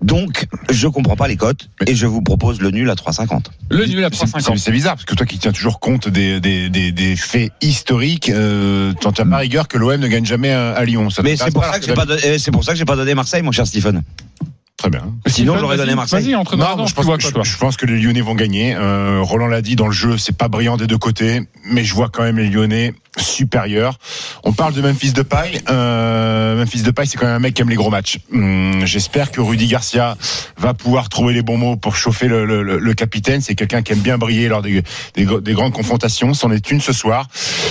Donc, 0.00 0.46
je 0.70 0.88
comprends 0.88 1.16
pas 1.16 1.28
les 1.28 1.36
cotes 1.36 1.68
et 1.86 1.94
je 1.94 2.06
vous 2.06 2.22
propose 2.22 2.62
le 2.62 2.70
nul 2.70 2.88
à 2.88 2.94
3,50. 2.94 3.50
Le 3.70 3.84
nul 3.84 4.02
à 4.04 4.08
C'est- 4.10 4.16
c'est 4.24 4.26
3,50. 4.32 4.58
c'est 4.58 4.72
bizarre 4.72 4.94
parce 4.94 5.04
que 5.04 5.14
toi 5.14 5.26
qui 5.26 5.38
tiens 5.38 5.52
toujours 5.52 5.80
compte 5.80 6.08
des, 6.08 6.40
des, 6.40 6.70
des, 6.70 6.92
des 6.92 7.14
faits 7.14 7.52
historiques, 7.60 8.30
euh, 8.30 8.94
t'en 8.94 9.12
tiens 9.12 9.26
pas 9.26 9.36
rigueur 9.36 9.68
que 9.68 9.76
l'OM 9.76 10.00
ne 10.00 10.08
gagne 10.08 10.24
jamais 10.24 10.52
à, 10.52 10.72
à 10.72 10.84
Lyon. 10.86 11.10
Ça 11.10 11.20
Mais 11.22 11.36
c'est 11.36 11.52
pour 11.52 11.64
ça 11.64 11.78
que 11.78 11.84
j'ai 11.84 11.92
pas, 11.94 12.06
donné- 12.06 12.38
c'est 12.38 12.50
pour 12.52 12.64
ça 12.64 12.72
que 12.72 12.78
j'ai 12.78 12.86
pas 12.86 12.96
donné 12.96 13.14
Marseille, 13.14 13.42
mon 13.42 13.52
cher 13.52 13.66
Stephen. 13.66 14.02
Très 14.82 14.90
bien. 14.90 15.14
Sinon, 15.28 15.58
j'aurais 15.58 15.76
donné 15.76 15.94
Marseille. 15.94 16.24
Vas-y, 16.24 16.34
entre 16.34 16.56
Non, 16.56 16.86
je, 16.88 16.94
pense, 16.94 17.04
vois 17.04 17.16
je 17.16 17.56
pense 17.56 17.76
que 17.76 17.86
les 17.86 18.00
Lyonnais 18.00 18.20
vont 18.20 18.34
gagner. 18.34 18.74
Euh, 18.74 19.20
Roland 19.22 19.46
l'a 19.46 19.62
dit, 19.62 19.76
dans 19.76 19.86
le 19.86 19.92
jeu, 19.92 20.18
c'est 20.18 20.36
pas 20.36 20.48
brillant 20.48 20.76
des 20.76 20.88
deux 20.88 20.98
côtés, 20.98 21.42
mais 21.64 21.84
je 21.84 21.94
vois 21.94 22.08
quand 22.08 22.24
même 22.24 22.36
les 22.36 22.50
Lyonnais 22.50 22.92
supérieurs. 23.18 23.98
On 24.44 24.52
parle 24.52 24.72
de 24.74 24.80
Memphis 24.80 25.12
Depay. 25.12 25.60
Euh, 25.70 26.56
Memphis 26.56 26.82
Depay, 26.82 27.06
c'est 27.06 27.18
quand 27.18 27.26
même 27.26 27.36
un 27.36 27.38
mec 27.40 27.54
qui 27.54 27.62
aime 27.62 27.68
les 27.70 27.76
gros 27.76 27.90
matchs. 27.90 28.18
Hum, 28.32 28.82
J'espère 28.84 29.30
que 29.30 29.40
Rudy 29.40 29.66
Garcia 29.66 30.16
va 30.56 30.74
pouvoir 30.74 31.08
trouver 31.08 31.34
les 31.34 31.42
bons 31.42 31.58
mots 31.58 31.76
pour 31.76 31.94
chauffer 31.96 32.28
le, 32.28 32.44
le- 32.46 32.62
le- 32.78 32.94
capitaine. 32.94 33.40
C'est 33.40 33.54
quelqu'un 33.54 33.82
qui 33.82 33.92
aime 33.92 34.00
bien 34.00 34.18
briller 34.18 34.48
lors 34.48 34.62
des, 34.62 34.82
des, 35.14 35.26
des 35.26 35.52
grandes 35.54 35.72
confrontations. 35.72 36.34
C'en 36.34 36.50
est 36.52 36.70
une 36.70 36.80
ce 36.80 36.92
soir. 36.92 37.28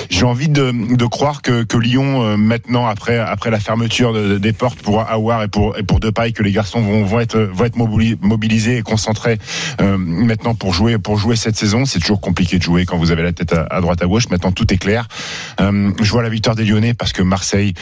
J'ai 0.09 0.25
envie 0.25 0.49
de, 0.49 0.71
de 0.95 1.05
croire 1.05 1.41
que, 1.41 1.63
que 1.63 1.77
Lyon, 1.77 2.23
euh, 2.23 2.38
maintenant, 2.38 2.88
après, 2.88 3.17
après 3.19 3.49
la 3.51 3.59
fermeture 3.59 4.13
de- 4.13 4.38
des 4.38 4.53
portes 4.53 4.79
pour 4.81 5.01
Awar 5.01 5.43
et 5.43 5.47
pour, 5.47 5.77
et 5.77 5.83
pour 5.83 5.99
Depay, 5.99 6.31
que 6.33 6.43
les 6.43 6.51
garçons 6.51 6.81
vont, 6.81 7.03
vont 7.05 7.19
être, 7.19 7.38
vont 7.39 7.65
être 7.65 7.77
mobili- 7.77 8.17
mobilisés 8.21 8.77
et 8.77 8.81
concentrés 8.81 9.38
euh, 9.79 9.97
maintenant 9.97 10.55
pour 10.55 10.73
jouer, 10.73 10.97
pour 10.97 11.17
jouer 11.17 11.35
cette 11.35 11.55
saison. 11.55 11.85
C'est 11.85 11.99
toujours 11.99 12.21
compliqué 12.21 12.57
de 12.57 12.63
jouer 12.63 12.85
quand 12.85 12.97
vous 12.97 13.12
avez 13.12 13.24
la 13.24 13.31
tête 13.33 13.53
à, 13.53 13.63
à 13.69 13.81
droite 13.81 14.01
à 14.01 14.05
gauche. 14.05 14.27
Maintenant, 14.29 14.51
tout 14.51 14.71
est 14.74 14.77
clair. 14.77 15.07
Euh, 15.59 15.91
je 16.01 16.11
vois 16.11 16.23
la 16.23 16.29
victoire 16.29 16.55
des 16.55 16.63
Lyonnais 16.65 16.93
parce 16.93 17.13
que 17.13 17.21
Marseille, 17.21 17.73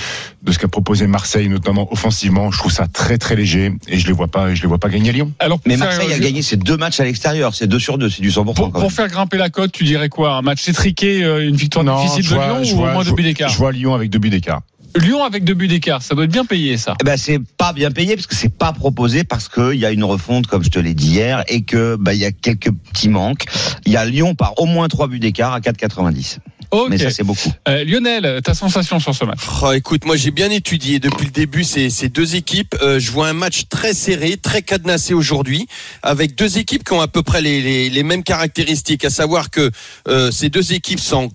de 0.43 0.51
ce 0.51 0.59
qu'a 0.59 0.67
proposé 0.67 1.07
Marseille, 1.07 1.49
notamment 1.49 1.91
offensivement, 1.91 2.51
je 2.51 2.57
trouve 2.57 2.71
ça 2.71 2.87
très 2.87 3.17
très 3.17 3.35
léger 3.35 3.73
et 3.87 3.99
je 3.99 4.07
les 4.07 4.13
vois 4.13 4.27
pas, 4.27 4.53
je 4.55 4.61
les 4.61 4.67
vois 4.67 4.79
pas 4.79 4.89
gagner 4.89 5.09
à 5.09 5.13
Lyon. 5.13 5.31
Alors, 5.39 5.59
Mais 5.65 5.77
faire, 5.77 5.87
Marseille 5.87 6.13
a 6.13 6.19
gagné 6.19 6.41
ses 6.41 6.57
deux 6.57 6.77
matchs 6.77 6.99
à 6.99 7.03
l'extérieur. 7.03 7.53
C'est 7.55 7.67
2 7.67 7.79
sur 7.79 7.97
2, 7.97 8.09
c'est 8.09 8.21
du 8.21 8.31
100%. 8.31 8.43
Pour, 8.45 8.55
quand 8.55 8.71
pour 8.71 8.81
même. 8.81 8.89
faire 8.91 9.07
grimper 9.07 9.37
la 9.37 9.49
cote, 9.49 9.71
tu 9.71 9.83
dirais 9.83 10.09
quoi? 10.09 10.33
Un 10.35 10.41
match 10.41 10.67
étriqué, 10.67 11.23
euh, 11.23 11.47
une 11.47 11.55
victoire 11.55 11.85
difficile 12.01 12.23
de 12.29 12.35
vois- 12.35 12.45
Lyon 12.61 12.75
ou 12.77 12.83
au 12.83 12.91
moins 12.91 13.03
deux 13.03 13.13
buts 13.13 13.23
d'écart? 13.23 13.49
Je 13.49 13.57
vois 13.57 13.71
Lyon 13.71 13.93
avec 13.93 14.09
deux 14.09 14.19
buts 14.19 14.29
d'écart. 14.29 14.61
Lyon 14.95 15.23
avec 15.23 15.43
deux 15.43 15.53
buts 15.53 15.67
d'écart, 15.67 16.01
ça 16.01 16.15
doit 16.15 16.23
être 16.23 16.31
bien 16.31 16.45
payé 16.45 16.75
ça. 16.77 16.95
Eh 16.99 17.03
ben 17.03 17.15
c'est 17.15 17.39
pas 17.57 17.73
bien 17.73 17.91
payé 17.91 18.15
parce 18.15 18.25
que 18.25 18.33
c'est 18.33 18.51
pas 18.51 18.73
proposé 18.73 19.23
parce 19.23 19.47
qu'il 19.47 19.75
y 19.75 19.85
a 19.85 19.91
une 19.91 20.03
refonte 20.03 20.47
comme 20.47 20.63
je 20.63 20.71
te 20.71 20.79
l'ai 20.79 20.95
dit 20.95 21.09
hier 21.11 21.43
et 21.47 21.61
que 21.61 21.95
bah 21.95 22.15
il 22.15 22.19
y 22.19 22.25
a 22.25 22.31
quelques 22.31 22.71
petits 22.71 23.07
manques. 23.07 23.43
Il 23.85 23.91
y 23.93 23.97
a 23.97 24.05
Lyon 24.05 24.33
par 24.33 24.59
au 24.59 24.65
moins 24.65 24.87
3 24.87 25.07
buts 25.07 25.19
d'écart 25.19 25.53
à 25.53 25.59
4,90. 25.59 26.39
Ok. 26.71 26.89
Mais 26.89 26.97
ça 26.97 27.09
c'est 27.09 27.23
beaucoup. 27.23 27.51
Euh, 27.67 27.83
Lionel, 27.83 28.41
ta 28.43 28.53
sensation 28.53 28.99
sur 28.99 29.15
ce 29.15 29.25
match 29.25 29.39
Oh, 29.63 29.71
écoute, 29.71 30.05
moi 30.05 30.15
j'ai 30.15 30.31
bien 30.31 30.49
étudié 30.51 30.99
depuis 30.99 31.25
le 31.25 31.31
début 31.31 31.63
ces, 31.63 31.89
ces 31.89 32.09
deux 32.09 32.35
équipes. 32.35 32.75
Euh, 32.81 32.99
je 32.99 33.11
vois 33.11 33.27
un 33.27 33.33
match 33.33 33.63
très 33.69 33.93
serré, 33.93 34.38
très 34.38 34.61
cadenassé 34.61 35.13
aujourd'hui, 35.13 35.67
avec 36.03 36.35
deux 36.35 36.57
équipes 36.57 36.83
qui 36.83 36.93
ont 36.93 37.01
à 37.01 37.07
peu 37.07 37.23
près 37.23 37.41
les, 37.41 37.61
les, 37.61 37.89
les 37.89 38.03
mêmes 38.03 38.23
caractéristiques, 38.23 39.05
à 39.05 39.09
savoir 39.09 39.49
que 39.49 39.71
euh, 40.07 40.31
ces 40.31 40.49
deux 40.49 40.73
équipes 40.73 40.99
sont 40.99 41.29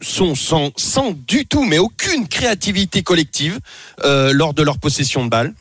sont 0.00 0.34
sans, 0.34 0.70
sans 0.76 1.12
du 1.12 1.46
tout, 1.46 1.64
mais 1.64 1.78
aucune 1.78 2.28
créativité 2.28 3.02
collective 3.02 3.58
euh, 4.04 4.32
lors 4.32 4.52
de 4.54 4.62
leur 4.62 4.78
possession 4.78 5.24
de 5.24 5.30
balle 5.30 5.54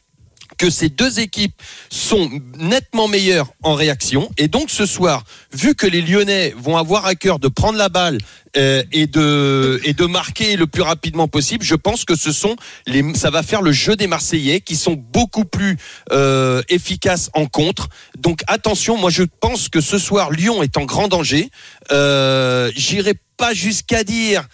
que 0.58 0.70
ces 0.70 0.90
deux 0.90 1.20
équipes 1.20 1.56
sont 1.90 2.30
nettement 2.58 3.08
meilleures 3.08 3.54
en 3.64 3.74
réaction. 3.74 4.30
Et 4.38 4.48
donc 4.48 4.70
ce 4.70 4.86
soir, 4.86 5.24
vu 5.52 5.76
que 5.76 5.88
les 5.88 6.02
Lyonnais 6.02 6.54
vont 6.58 6.78
avoir 6.78 7.06
à 7.06 7.16
cœur 7.16 7.40
de 7.40 7.48
prendre 7.48 7.78
la 7.78 7.90
balle 7.90 8.20
euh, 8.56 8.84
et 8.92 9.08
de 9.08 9.82
et 9.84 9.94
de 9.94 10.06
marquer 10.06 10.56
le 10.56 10.68
plus 10.68 10.82
rapidement 10.82 11.28
possible, 11.28 11.66
je 11.66 11.76
pense 11.76 12.06
que 12.06 12.16
ce 12.16 12.32
sont 12.32 12.56
les 12.86 13.04
ça 13.16 13.30
va 13.30 13.44
faire 13.44 13.62
le 13.62 13.72
jeu 13.72 13.96
des 13.96 14.08
Marseillais 14.08 14.62
qui 14.62 14.76
sont 14.76 14.94
beaucoup 14.94 15.46
plus 15.46 15.78
euh, 16.12 16.62
efficaces 16.70 17.30
en 17.34 17.46
contre. 17.46 17.90
Donc 18.18 18.42
attention, 18.48 18.98
moi 18.98 19.10
je 19.10 19.24
pense 19.24 19.70
que 19.70 19.82
ce 19.82 19.98
soir 19.98 20.32
Lyon 20.32 20.64
est 20.64 20.78
en 20.78 20.86
grand 20.86 21.08
danger. 21.08 21.50
Euh, 21.92 22.72
J'irai 22.76 23.16
pas 23.38 23.54
jusqu'à 23.54 24.04
dire 24.04 24.48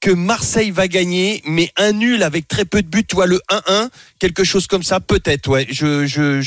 que 0.00 0.10
Marseille 0.10 0.70
va 0.70 0.88
gagner, 0.88 1.42
mais 1.44 1.70
un 1.76 1.92
nul 1.92 2.22
avec 2.22 2.48
très 2.48 2.64
peu 2.64 2.82
de 2.82 2.88
buts, 2.88 3.04
tu 3.06 3.16
vois, 3.16 3.26
le 3.26 3.40
1-1, 3.50 3.88
quelque 4.18 4.44
chose 4.44 4.66
comme 4.66 4.82
ça, 4.82 4.98
peut-être, 5.00 5.48
ouais. 5.48 5.66
Je, 5.70 6.06
je, 6.06 6.42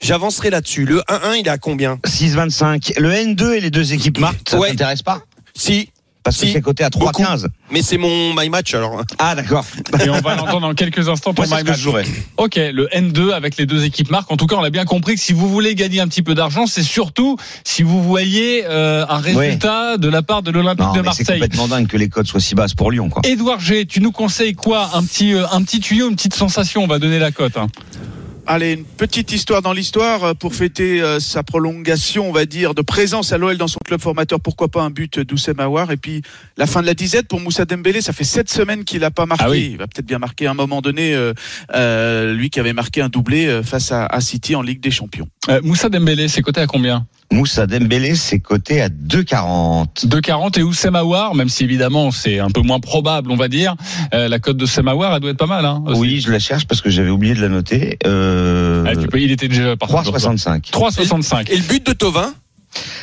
j'avancerai 0.00 0.50
là-dessus. 0.50 0.84
Le 0.84 0.98
1-1, 1.08 1.36
il 1.38 1.46
est 1.46 1.50
à 1.50 1.58
combien? 1.58 1.96
6,25. 2.04 2.98
Le 3.00 3.10
N2 3.10 3.52
et 3.54 3.60
les 3.60 3.70
deux 3.70 3.92
équipes 3.92 4.18
marquent, 4.18 4.48
ça 4.48 4.58
Ouais. 4.58 4.70
t'intéresse 4.70 5.02
pas? 5.02 5.22
Si, 5.54 5.90
Parce 6.26 6.38
que 6.40 6.46
Si. 6.46 6.52
c'est 6.52 6.60
coté 6.60 6.82
à 6.84 6.90
Beaucoup. 6.90 7.22
3,15. 7.22 7.46
mais 7.70 7.82
c'est 7.82 7.98
mon 7.98 8.34
my 8.34 8.48
match 8.50 8.74
alors. 8.74 9.02
Ah, 9.18 9.34
d'accord. 9.36 9.64
Et 10.04 10.10
on 10.10 10.20
va 10.20 10.34
l'entendre 10.34 10.60
dans 10.62 10.74
quelques 10.74 11.08
instants 11.08 11.32
pour 11.32 11.46
Moi, 11.46 11.58
My 11.58 11.64
que 11.64 11.70
Match. 11.70 12.06
Ok, 12.36 12.56
le 12.56 12.88
N2 12.92 13.32
avec 13.32 13.56
les 13.56 13.64
deux 13.66 13.84
équipes 13.84 14.10
marques. 14.10 14.30
En 14.32 14.36
tout 14.36 14.46
cas, 14.46 14.56
on 14.56 14.62
a 14.64 14.70
bien 14.70 14.84
compris 14.84 15.14
que 15.14 15.20
si 15.20 15.32
vous 15.32 15.48
voulez 15.48 15.74
gagner 15.76 16.00
un 16.00 16.08
petit 16.08 16.22
peu 16.22 16.34
d'argent, 16.34 16.66
c'est 16.66 16.82
surtout 16.82 17.36
si 17.64 17.82
vous 17.84 18.02
voyez 18.02 18.64
euh, 18.66 19.06
un 19.08 19.18
résultat 19.18 19.96
de 19.98 20.08
la 20.08 20.22
part 20.22 20.42
de 20.42 20.50
l'Olympique 20.50 20.84
de 20.94 21.00
mais 21.00 21.10
c'est 21.12 21.22
Marseille. 21.26 21.26
complètement 21.40 21.68
dingue 21.68 21.86
que 21.86 21.96
les 21.96 22.08
codes 22.08 22.26
soient 22.26 22.40
si 22.40 22.54
basses 22.56 22.74
pour 22.74 22.90
Lyon, 22.90 23.08
quoi. 23.08 23.22
Édouard 23.24 23.60
G, 23.60 23.86
tu 23.86 24.00
nous 24.00 24.10
conseilles 24.12 24.54
quoi? 24.54 24.90
Un 24.94 25.04
petit, 25.04 25.32
euh, 25.32 25.46
un 25.52 25.62
petit 25.62 25.78
tuyau, 25.80 26.08
une 26.10 26.16
petite 26.16 26.34
sensation. 26.34 26.82
On 26.82 26.88
va 26.88 26.98
donner 26.98 27.18
la 27.20 27.30
cote. 27.30 27.56
hein. 27.56 27.68
Allez, 28.48 28.74
une 28.74 28.84
petite 28.84 29.32
histoire 29.32 29.60
dans 29.60 29.72
l'histoire 29.72 30.22
euh, 30.22 30.34
pour 30.34 30.54
fêter 30.54 31.02
euh, 31.02 31.18
sa 31.18 31.42
prolongation, 31.42 32.28
on 32.28 32.32
va 32.32 32.46
dire, 32.46 32.74
de 32.74 32.82
présence 32.82 33.32
à 33.32 33.38
l'OL 33.38 33.56
dans 33.56 33.66
son 33.66 33.80
club 33.84 34.00
formateur. 34.00 34.38
Pourquoi 34.40 34.68
pas 34.68 34.82
un 34.82 34.90
but 34.90 35.18
d'Oussem 35.18 35.58
Aouar 35.58 35.90
et 35.90 35.96
puis 35.96 36.22
la 36.56 36.66
fin 36.66 36.80
de 36.80 36.86
la 36.86 36.94
disette 36.94 37.26
pour 37.26 37.40
Moussa 37.40 37.64
Dembélé. 37.64 38.00
Ça 38.00 38.12
fait 38.12 38.22
sept 38.22 38.48
semaines 38.48 38.84
qu'il 38.84 39.00
n'a 39.00 39.10
pas 39.10 39.26
marqué. 39.26 39.44
Ah 39.44 39.50
oui. 39.50 39.70
Il 39.72 39.78
va 39.78 39.88
peut-être 39.88 40.06
bien 40.06 40.20
marquer 40.20 40.46
à 40.46 40.52
un 40.52 40.54
moment 40.54 40.80
donné. 40.80 41.12
euh, 41.12 41.32
euh, 41.74 42.34
lui 42.34 42.48
qui 42.50 42.60
avait 42.60 42.72
marqué 42.72 43.00
un 43.00 43.08
doublé 43.08 43.46
euh, 43.46 43.64
face 43.64 43.90
à, 43.90 44.06
à 44.06 44.20
City 44.20 44.54
en 44.54 44.62
Ligue 44.62 44.80
des 44.80 44.92
Champions. 44.92 45.28
Euh, 45.48 45.60
Moussa 45.64 45.88
Dembélé, 45.88 46.28
c'est 46.28 46.42
coté 46.42 46.60
à 46.60 46.66
combien? 46.68 47.04
Moussa 47.32 47.66
Dembélé, 47.66 48.14
c'est 48.14 48.38
coté 48.38 48.80
à 48.80 48.88
2,40. 48.88 50.06
2,40 50.06 50.58
et 50.58 50.62
Oussem 50.62 50.94
Aouar, 50.96 51.34
même 51.34 51.48
si 51.48 51.64
évidemment 51.64 52.10
c'est 52.10 52.38
un 52.38 52.50
peu 52.50 52.60
moins 52.62 52.80
probable, 52.80 53.30
on 53.30 53.36
va 53.36 53.48
dire. 53.48 53.74
Euh, 54.14 54.28
la 54.28 54.38
cote 54.38 54.56
de 54.56 54.64
Oussem 54.64 54.86
Aouar, 54.88 55.12
elle 55.14 55.20
doit 55.20 55.30
être 55.32 55.36
pas 55.36 55.46
mal. 55.46 55.64
Hein. 55.64 55.82
Oui, 55.86 56.20
je 56.20 56.30
la 56.30 56.38
cherche 56.38 56.66
parce 56.66 56.80
que 56.80 56.88
j'avais 56.90 57.10
oublié 57.10 57.34
de 57.34 57.40
la 57.40 57.48
noter. 57.48 57.98
Euh, 58.06 58.84
Ah, 58.86 58.94
tu 58.96 59.08
peux- 59.08 59.20
il 59.20 59.32
était 59.32 59.48
déjà 59.48 59.76
parti. 59.76 59.92
3,65. 59.94 60.70
3,65. 60.70 61.50
Et 61.50 61.56
le 61.56 61.62
but 61.64 61.84
de 61.86 61.92
Tovin? 61.92 62.32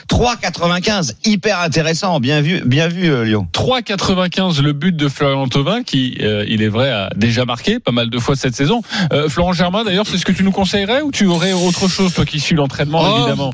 3,95. 0.08 1.16
Hyper 1.26 1.60
intéressant. 1.60 2.20
Bien 2.20 2.42
vu, 2.42 2.62
bien 2.66 2.88
vu, 2.88 3.10
euh, 3.12 3.26
Lyon. 3.26 3.48
3,95 3.52 4.62
le 4.62 4.72
but 4.74 4.96
de 4.96 5.08
Florian 5.10 5.48
Thauvin 5.48 5.84
qui, 5.84 6.18
euh, 6.22 6.46
il 6.48 6.62
est 6.62 6.68
vrai, 6.70 6.92
a 6.92 7.10
déjà 7.16 7.46
marqué 7.46 7.80
pas 7.80 7.92
mal 7.92 8.10
de 8.10 8.20
fois 8.20 8.36
cette 8.36 8.56
saison. 8.56 8.82
Euh, 9.12 9.30
Florent 9.30 9.54
Germain, 9.54 9.84
d'ailleurs, 9.84 10.06
c'est 10.08 10.18
ce 10.18 10.26
que 10.26 10.32
tu 10.32 10.44
nous 10.44 10.52
conseillerais 10.52 11.02
ou 11.02 11.12
tu 11.12 11.26
aurais 11.26 11.54
autre 11.54 11.88
chose, 11.88 12.14
toi 12.14 12.26
qui 12.26 12.40
suis 12.40 12.56
l'entraînement, 12.56 13.02
Oh, 13.04 13.18
évidemment? 13.18 13.52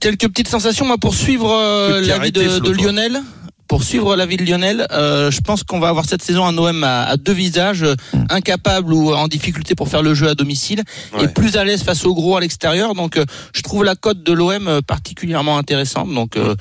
Quelques 0.00 0.28
petites 0.28 0.48
sensations, 0.48 0.86
moi, 0.86 0.98
pour 0.98 1.14
suivre 1.14 1.50
euh, 1.50 2.00
la 2.00 2.18
vie 2.18 2.32
de. 2.32 2.70
Lionel? 2.70 3.20
Pour 3.68 3.82
suivre 3.84 4.16
la 4.16 4.24
vie 4.26 4.38
de 4.38 4.44
Lionel, 4.44 4.86
euh, 4.92 5.30
je 5.30 5.40
pense 5.40 5.62
qu'on 5.62 5.78
va 5.78 5.88
avoir 5.88 6.06
cette 6.06 6.22
saison 6.22 6.44
un 6.46 6.56
OM 6.56 6.82
à, 6.84 7.02
à 7.04 7.16
deux 7.18 7.32
visages, 7.34 7.82
euh, 7.82 7.94
incapable 8.30 8.92
ou 8.94 9.12
en 9.12 9.28
difficulté 9.28 9.74
pour 9.74 9.88
faire 9.88 10.02
le 10.02 10.14
jeu 10.14 10.28
à 10.28 10.34
domicile, 10.34 10.82
et 11.18 11.22
Ouais. 11.22 11.28
plus 11.28 11.56
à 11.56 11.64
l'aise 11.64 11.82
face 11.82 12.04
au 12.06 12.14
gros 12.14 12.36
à 12.36 12.40
l'extérieur. 12.40 12.94
Donc, 12.94 13.16
euh, 13.18 13.24
je 13.54 13.60
trouve 13.62 13.84
la 13.84 13.94
cote 13.94 14.22
de 14.22 14.32
l'OM 14.32 14.66
euh, 14.68 14.80
particulièrement 14.80 15.58
intéressante. 15.58 16.12
Donc, 16.12 16.36
euh, 16.36 16.54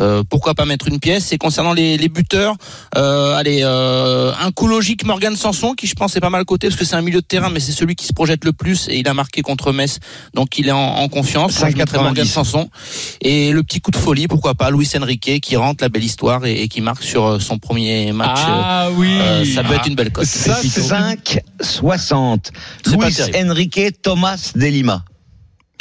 euh, 0.00 0.22
pourquoi 0.28 0.54
pas 0.54 0.64
mettre 0.64 0.88
une 0.88 0.98
pièce 1.00 1.32
Et 1.32 1.38
concernant 1.38 1.72
les, 1.74 1.96
les 1.98 2.08
buteurs, 2.08 2.54
euh, 2.96 3.34
allez, 3.36 3.60
euh, 3.62 4.32
un 4.40 4.50
coup 4.50 4.66
logique, 4.66 5.04
Morgan 5.04 5.36
Sanson, 5.36 5.74
qui 5.74 5.86
je 5.86 5.94
pense 5.94 6.16
est 6.16 6.20
pas 6.20 6.30
mal 6.30 6.44
coté 6.46 6.68
parce 6.68 6.78
que 6.78 6.84
c'est 6.86 6.96
un 6.96 7.02
milieu 7.02 7.20
de 7.20 7.26
terrain, 7.26 7.50
mais 7.50 7.60
c'est 7.60 7.72
celui 7.72 7.94
qui 7.94 8.06
se 8.06 8.12
projette 8.14 8.44
le 8.44 8.52
plus 8.54 8.88
et 8.88 8.96
il 8.98 9.06
a 9.08 9.12
marqué 9.14 9.42
contre 9.42 9.72
Metz, 9.72 9.98
donc 10.34 10.56
il 10.58 10.68
est 10.68 10.72
en, 10.72 10.78
en 10.78 11.08
confiance. 11.08 11.60
Moi, 11.60 11.70
je 11.70 11.76
mettrais 11.76 11.98
5,90. 11.98 12.02
Morgan 12.02 12.24
Sanson. 12.26 12.70
Et 13.20 13.52
le 13.52 13.62
petit 13.62 13.80
coup 13.80 13.90
de 13.90 13.96
folie, 13.98 14.28
pourquoi 14.28 14.54
pas, 14.54 14.70
Luis 14.70 14.88
Enrique 14.96 15.40
qui 15.42 15.56
rentre 15.56 15.82
la 15.84 15.88
belle 15.90 16.04
histoire 16.04 16.46
et, 16.46 16.53
et 16.54 16.68
qui 16.68 16.80
marque 16.80 17.02
sur 17.02 17.24
euh, 17.26 17.38
son 17.38 17.58
premier 17.58 18.12
match. 18.12 18.40
Ah 18.46 18.88
oui 18.92 19.16
Euh, 19.20 19.44
ça 19.54 19.62
peut 19.64 19.74
être 19.74 19.86
une 19.86 19.94
belle 19.94 20.12
cote. 20.12 20.24
Ça, 20.24 20.56
c'est 20.62 20.80
5,60. 20.80 22.38
C'est 22.84 22.96
pas 22.96 23.06
Luis 23.06 23.14
terrible. 23.14 23.50
Enrique 23.50 24.02
Thomas 24.02 24.52
Delima. 24.54 25.04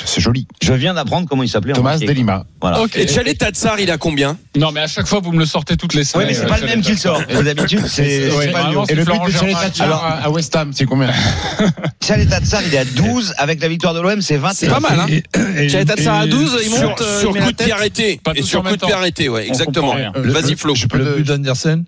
C'est 0.06 0.22
joli. 0.22 0.48
Je 0.62 0.74
viens 0.74 0.94
d'apprendre 0.94 1.28
comment 1.30 1.44
il 1.44 1.50
s'appelait. 1.50 1.74
en 1.74 1.78
Thomas. 1.78 1.98
Delima. 1.98 2.46
Voilà. 2.62 2.82
Ok. 2.82 2.96
Et 2.98 3.08
Chalet 3.08 3.38
Tatsar, 3.38 3.80
il 3.80 3.90
a 3.92 3.98
combien 3.98 4.38
Non, 4.58 4.72
mais 4.72 4.82
à 4.82 4.88
chaque 4.88 5.08
fois, 5.08 5.20
vous 5.22 5.32
me 5.32 5.40
le 5.40 5.46
sortez 5.46 5.78
toutes 5.78 5.94
les 5.94 6.04
semaines. 6.04 6.28
mais 6.28 6.34
c'est 6.34 6.44
euh, 6.46 6.48
pas 6.48 6.58
le 6.60 6.66
même 6.66 6.82
qu'il 6.82 6.98
sort. 6.98 7.22
D'habitude, 7.44 7.82
c'est 7.88 8.32
Ouais, 8.32 8.48
pas 8.52 8.70
c'est 8.88 8.94
Et 8.94 8.96
le 8.96 9.06
but 9.06 9.26
de 9.26 9.32
Chalet 9.32 9.56
à 9.82 10.30
West 10.30 10.56
Ham, 10.56 10.72
c'est 10.74 10.86
combien 10.86 11.10
Chalet 12.04 12.30
Tatsar, 12.30 12.62
il 12.66 12.74
est 12.74 12.78
à 12.80 12.86
12. 12.86 13.34
Avec 13.38 13.62
la 13.62 13.68
victoire 13.68 13.94
de 13.94 14.02
l'OM, 14.02 14.22
c'est 14.22 14.38
21. 14.38 14.54
C'est 14.54 14.68
pas 14.68 14.80
mal, 14.80 15.00
hein 15.00 15.68
Chalet 15.70 15.88
Tatsar 15.88 16.20
à 16.22 16.28
12, 16.28 16.58
il 16.66 16.70
monte, 16.72 17.02
euh, 17.02 17.20
sur 17.20 17.30
il 17.32 17.34
met 17.36 17.40
coup 17.46 17.52
de 17.52 17.64
pied 17.64 17.72
arrêté. 17.72 18.20
Et 18.36 18.42
sur 18.42 18.64
coup 18.64 18.76
de 18.76 18.86
pied 18.86 18.94
arrêté, 18.94 19.30
ouais, 19.30 19.48
exactement. 19.48 19.96
Le- 20.16 20.32
Vas-y, 20.32 20.56
Flo. 20.56 20.76
Je 20.76 20.88
peux 20.88 20.98
Le 20.98 21.04
le- 21.06 21.16
but 21.18 21.28
d'Andersen 21.28 21.86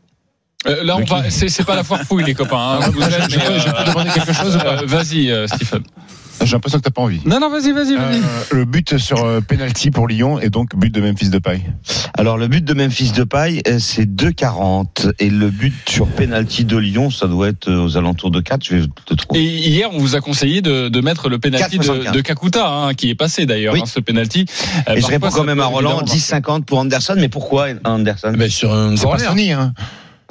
Euh, 0.67 0.83
là, 0.83 0.97
on 0.97 1.03
va. 1.03 1.29
C'est 1.29 1.63
pas 1.65 1.75
la 1.75 1.83
foire 1.83 2.01
fouille, 2.01 2.23
les 2.23 2.33
copains. 2.33 2.57
hein. 2.57 2.79
Vous 2.93 3.01
je 3.01 3.07
mais, 3.07 3.17
peux- 3.43 3.59
je 3.59 3.69
peux 3.69 3.77
euh, 3.77 3.83
demander 3.85 4.09
quelque 4.11 4.33
chose 4.33 4.57
euh, 4.65 4.81
Vas-y, 4.85 5.29
euh, 5.31 5.47
Stephen. 5.47 5.83
J'ai 6.43 6.51
l'impression 6.51 6.79
que 6.79 6.83
t'as 6.83 6.91
pas 6.91 7.01
envie. 7.01 7.21
Non, 7.25 7.39
non, 7.39 7.49
vas-y, 7.49 7.71
vas-y, 7.71 7.95
vas-y. 7.95 8.17
Euh, 8.19 8.21
le 8.51 8.65
but 8.65 8.97
sur 8.97 9.23
euh, 9.23 9.41
penalty 9.41 9.89
pour 9.89 10.07
Lyon 10.07 10.39
et 10.39 10.49
donc 10.49 10.75
but 10.75 10.93
de 10.93 11.01
Memphis 11.01 11.29
de 11.29 11.39
paille. 11.39 11.63
Alors, 12.17 12.37
le 12.37 12.47
but 12.47 12.63
de 12.63 12.73
Memphis 12.73 13.11
Depay, 13.11 13.61
euh, 13.67 13.79
c'est 13.79 14.05
2,40. 14.05 15.11
Et 15.19 15.29
le 15.29 15.49
but 15.49 15.73
sur 15.87 16.07
penalty 16.07 16.65
de 16.65 16.77
Lyon, 16.77 17.09
ça 17.09 17.27
doit 17.27 17.47
être 17.49 17.67
euh, 17.69 17.83
aux 17.83 17.97
alentours 17.97 18.31
de 18.31 18.41
4. 18.41 18.63
Je 18.63 18.75
vais 18.75 18.85
te 19.05 19.13
Et 19.13 19.17
trouver. 19.17 19.41
hier, 19.43 19.89
on 19.91 19.97
vous 19.97 20.15
a 20.15 20.21
conseillé 20.21 20.61
de, 20.61 20.89
de 20.89 21.01
mettre 21.01 21.29
le 21.29 21.39
penalty 21.39 21.77
de, 21.79 21.83
4,75. 21.83 22.11
de 22.11 22.21
Kakuta, 22.21 22.67
hein, 22.67 22.93
qui 22.93 23.09
est 23.09 23.15
passé 23.15 23.45
d'ailleurs, 23.45 23.73
Oui. 23.73 23.79
hein, 23.81 23.85
ce 23.87 23.99
penalty. 23.99 24.45
Euh, 24.89 24.95
Et 24.95 25.01
je 25.01 25.07
réponds 25.07 25.29
quand 25.29 25.43
même 25.43 25.59
à 25.59 25.65
Roland, 25.65 26.01
évidemment 26.01 26.41
10,50 26.59 26.63
pour 26.65 26.79
Anderson. 26.79 27.15
Mais 27.17 27.29
pourquoi 27.29 27.67
Anderson? 27.83 28.33
Ben, 28.37 28.49
Sur 28.49 28.73
un 28.73 28.95
C'est 28.95 29.05
pas. 29.07 29.17
Sony, 29.19 29.51
hein. 29.51 29.73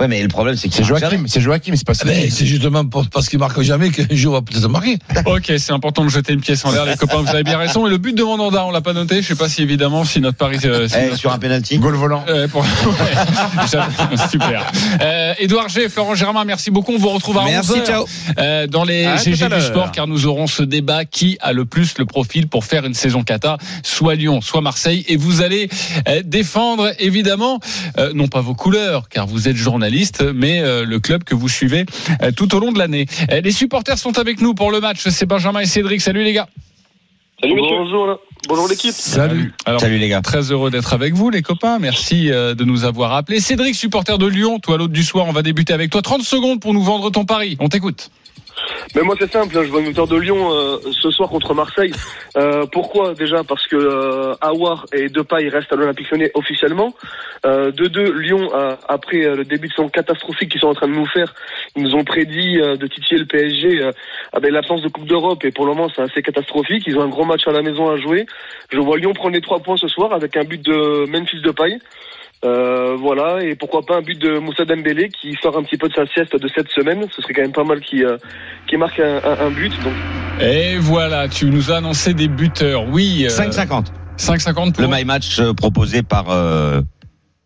Ouais, 0.01 0.09
mais 0.09 0.21
le 0.23 0.29
problème, 0.29 0.57
c'est 0.57 0.69
que 0.69 0.75
C'est 0.75 0.83
Joachim, 0.83 1.25
c'est 1.29 1.41
Joachim, 1.41 1.75
c'est 1.77 1.87
pas 1.87 1.93
Ah 2.01 2.05
ben, 2.05 2.15
Sony. 2.19 2.31
C'est 2.31 2.47
justement 2.47 2.85
pour- 2.85 3.09
parce 3.09 3.29
qu'il 3.29 3.39
marque 3.39 3.61
jamais 3.63 3.91
qu'un 3.91 4.07
jour 4.17 4.33
va 4.35 4.43
peut-être 4.43 4.69
marquer. 4.69 4.99
Ok, 5.27 5.53
c'est 5.57 5.73
important 5.73 6.05
de 6.05 6.09
jeter 6.11 6.33
une 6.33 6.41
pièce 6.41 6.65
en 6.65 6.73
l'air, 6.73 6.85
les 6.85 6.97
copains. 6.97 7.19
Vous 7.23 7.29
avez 7.29 7.45
bien 7.45 7.59
raison. 7.59 7.87
Et 7.87 7.91
le 7.91 7.99
but 7.99 8.13
de 8.17 8.23
Mandanda, 8.25 8.65
on 8.67 8.73
l'a 8.73 8.81
pas 8.81 8.93
noté. 8.93 9.23
Je 9.23 9.29
sais 9.29 9.35
pas 9.37 9.49
si 9.49 9.63
évidemment 9.63 10.05
si 10.05 10.21
notre 10.21 10.37
pari. 10.37 10.59
euh, 10.65 10.89
si 10.89 10.95
Eh, 10.99 11.05
notre- 11.07 11.17
sur 11.19 11.33
un 11.33 11.39
penalty. 11.39 11.79
Goal 11.79 11.95
volant. 11.95 12.25
Euh, 12.29 12.49
pour- 12.49 12.63
ouais. 12.87 14.17
Super. 14.31 14.67
Euh, 15.01 15.35
Édouard 15.39 15.69
G, 15.69 15.89
Florent 15.89 16.15
Germain, 16.17 16.45
merci 16.45 16.71
beaucoup. 16.73 16.93
On 16.93 16.99
vous 16.99 17.11
retrouve 17.11 17.39
à 17.39 17.45
Merci, 17.45 17.73
11h 17.73 17.87
ciao. 17.87 18.07
euh, 18.39 18.67
dans 18.67 18.85
les 18.85 19.05
À 19.07 19.17
GG 19.17 19.49
du 19.49 19.61
sport, 19.61 19.93
car 19.93 20.07
nous 20.09 20.27
aurons 20.27 20.47
ce 20.49 20.63
débat 20.65 21.05
qui 21.05 21.39
a 21.41 21.53
le 21.53 21.65
plus 21.67 21.99
le 21.99 22.05
profil 22.05 22.49
pour 22.49 22.65
faire 22.65 22.85
une 22.85 22.95
saison 22.95 23.23
kata, 23.23 23.59
soit 23.85 24.17
Lyon, 24.17 24.41
soit 24.41 24.61
Marseille, 24.61 25.05
et 25.09 25.17
vous 25.17 25.41
allez 25.43 25.69
euh, 26.09 26.23
défendre 26.25 26.91
évidemment 26.99 27.61
euh, 27.99 28.11
non 28.15 28.27
pas 28.27 28.41
vos 28.41 28.55
couleurs, 28.55 29.09
car 29.09 29.27
vous 29.27 29.49
êtes 29.49 29.57
journaliste, 29.57 29.84
mais 30.35 30.61
euh, 30.61 30.85
le 30.85 31.01
club 31.01 31.25
que 31.25 31.35
vous 31.35 31.49
suivez 31.49 31.87
euh, 32.23 32.31
tout 32.31 32.55
au 32.55 32.61
long 32.61 32.73
de 32.73 32.79
l'année. 32.79 33.07
Euh, 33.31 33.41
les 33.41 33.53
supporters 33.53 33.99
sont 33.99 34.19
avec 34.19 34.41
nous 34.41 34.55
pour 34.55 34.71
le 34.71 34.81
match. 34.81 35.07
C'est 35.09 35.27
Benjamin 35.27 35.61
et 35.61 35.67
Cédric. 35.67 36.01
Salut 36.01 36.25
les 36.25 36.33
gars. 36.33 36.49
Salut. 37.41 37.57
Bonjour, 37.59 38.21
bonjour 38.49 38.69
l'équipe. 38.69 38.95
Salut. 38.95 39.53
Alors, 39.67 39.81
Salut 39.81 39.99
les 39.99 40.09
gars. 40.09 40.23
Très 40.23 40.53
heureux 40.53 40.71
d'être 40.71 40.93
avec 40.95 41.15
vous, 41.15 41.31
les 41.31 41.43
copains. 41.43 41.79
Merci 41.79 42.31
euh, 42.31 42.55
de 42.55 42.65
nous 42.65 42.85
avoir 42.85 43.13
appelés. 43.13 43.41
Cédric, 43.41 43.75
supporter 43.75 44.19
de 44.19 44.27
Lyon, 44.27 44.61
toi, 44.61 44.79
l'autre 44.79 44.93
du 44.93 45.03
soir, 45.03 45.27
on 45.29 45.33
va 45.33 45.43
débuter 45.43 45.73
avec 45.73 45.91
toi. 45.91 46.01
30 46.01 46.23
secondes 46.23 46.61
pour 46.61 46.73
nous 46.73 46.83
vendre 46.83 47.11
ton 47.11 47.25
pari. 47.25 47.57
On 47.61 47.69
t'écoute. 47.69 48.11
Mais 48.95 49.03
moi 49.03 49.15
c'est 49.19 49.31
simple, 49.31 49.57
hein, 49.57 49.63
je 49.65 49.71
vois 49.71 49.81
une 49.81 49.87
victoire 49.87 50.07
de 50.07 50.17
Lyon 50.17 50.53
euh, 50.53 50.79
ce 50.91 51.11
soir 51.11 51.29
contre 51.29 51.55
Marseille. 51.55 51.93
Euh, 52.37 52.65
pourquoi 52.71 53.15
déjà? 53.15 53.43
Parce 53.45 53.67
que 53.67 53.77
euh, 53.77 54.35
et 54.93 55.09
Depay 55.09 55.49
restent 55.49 55.73
à 55.73 55.77
l'Olympique 55.77 56.11
Lyonnais 56.11 56.31
officiellement. 56.35 56.95
Euh, 57.45 57.71
de 57.71 57.87
deux, 57.89 58.13
Lyon 58.21 58.49
après 58.89 59.25
euh, 59.25 59.37
le 59.37 59.45
début 59.45 59.69
de 59.69 59.73
saison 59.73 59.89
catastrophique 59.89 60.51
qu'ils 60.51 60.61
sont 60.61 60.69
en 60.69 60.75
train 60.75 60.89
de 60.89 60.95
nous 60.95 61.07
faire, 61.07 61.35
ils 61.77 61.83
nous 61.83 61.95
ont 61.95 62.05
prédit 62.05 62.61
euh, 62.61 62.77
de 62.77 62.87
titiller 62.87 63.21
le 63.21 63.27
PSG 63.27 63.91
avec 64.33 64.51
l'absence 64.51 64.83
de 64.83 64.89
Coupe 64.89 65.07
d'Europe 65.07 65.45
et 65.45 65.51
pour 65.51 65.67
le 65.67 65.75
moment 65.75 65.89
c'est 65.95 66.03
assez 66.03 66.23
catastrophique. 66.23 66.85
Ils 66.87 66.97
ont 66.99 67.03
un 67.03 67.09
gros 67.09 67.25
match 67.25 67.47
à 67.47 67.53
la 67.53 67.63
maison 67.63 67.91
à 67.91 67.97
jouer. 67.97 68.27
Je 68.71 68.79
vois 68.79 68.99
Lyon 68.99 69.13
prendre 69.13 69.35
les 69.35 69.41
trois 69.41 69.59
points 69.59 69.77
ce 69.77 69.89
soir 69.89 70.13
avec 70.13 70.37
un 70.37 70.45
but 70.45 70.63
de 70.63 71.07
Memphis 71.07 71.41
Depay. 71.43 71.79
Euh, 72.45 72.97
voilà, 72.99 73.43
et 73.43 73.55
pourquoi 73.55 73.83
pas 73.83 73.97
un 73.97 74.03
but 74.03 74.19
de 74.21 74.39
Moussa 74.39 74.65
Dembélé 74.67 75.09
qui 75.09 75.35
sort 75.43 75.57
un 75.57 75.63
petit 75.63 75.79
peu 75.79 75.89
de 75.89 75.95
sa 75.95 76.05
sieste 76.07 76.37
de 76.39 76.49
cette 76.55 76.69
semaine. 76.69 77.07
Ce 77.17 77.23
serait 77.23 77.33
quand 77.33 77.43
même 77.43 77.53
pas 77.53 77.65
mal 77.65 77.81
qui 77.81 78.05
euh, 78.05 78.19
qui 78.69 78.77
marque 78.77 79.01
un, 79.01 79.17
un- 79.25 79.47
un 79.47 79.51
but. 79.51 79.73
Donc 79.83 79.93
Et 80.41 80.77
voilà, 80.77 81.29
tu 81.29 81.47
nous 81.47 81.71
as 81.73 81.77
annoncé 81.79 82.13
des 82.13 82.29
buteurs. 82.29 82.87
Oui. 82.91 83.25
euh, 83.25 83.29
5,50. 83.29 83.87
5,50 84.19 84.73
pour, 84.75 84.83
Le 84.83 84.89
my 84.89 85.05
match 85.05 85.39
euh, 85.41 85.55
proposé 85.55 86.03
par 86.03 86.31
euh, 86.31 86.83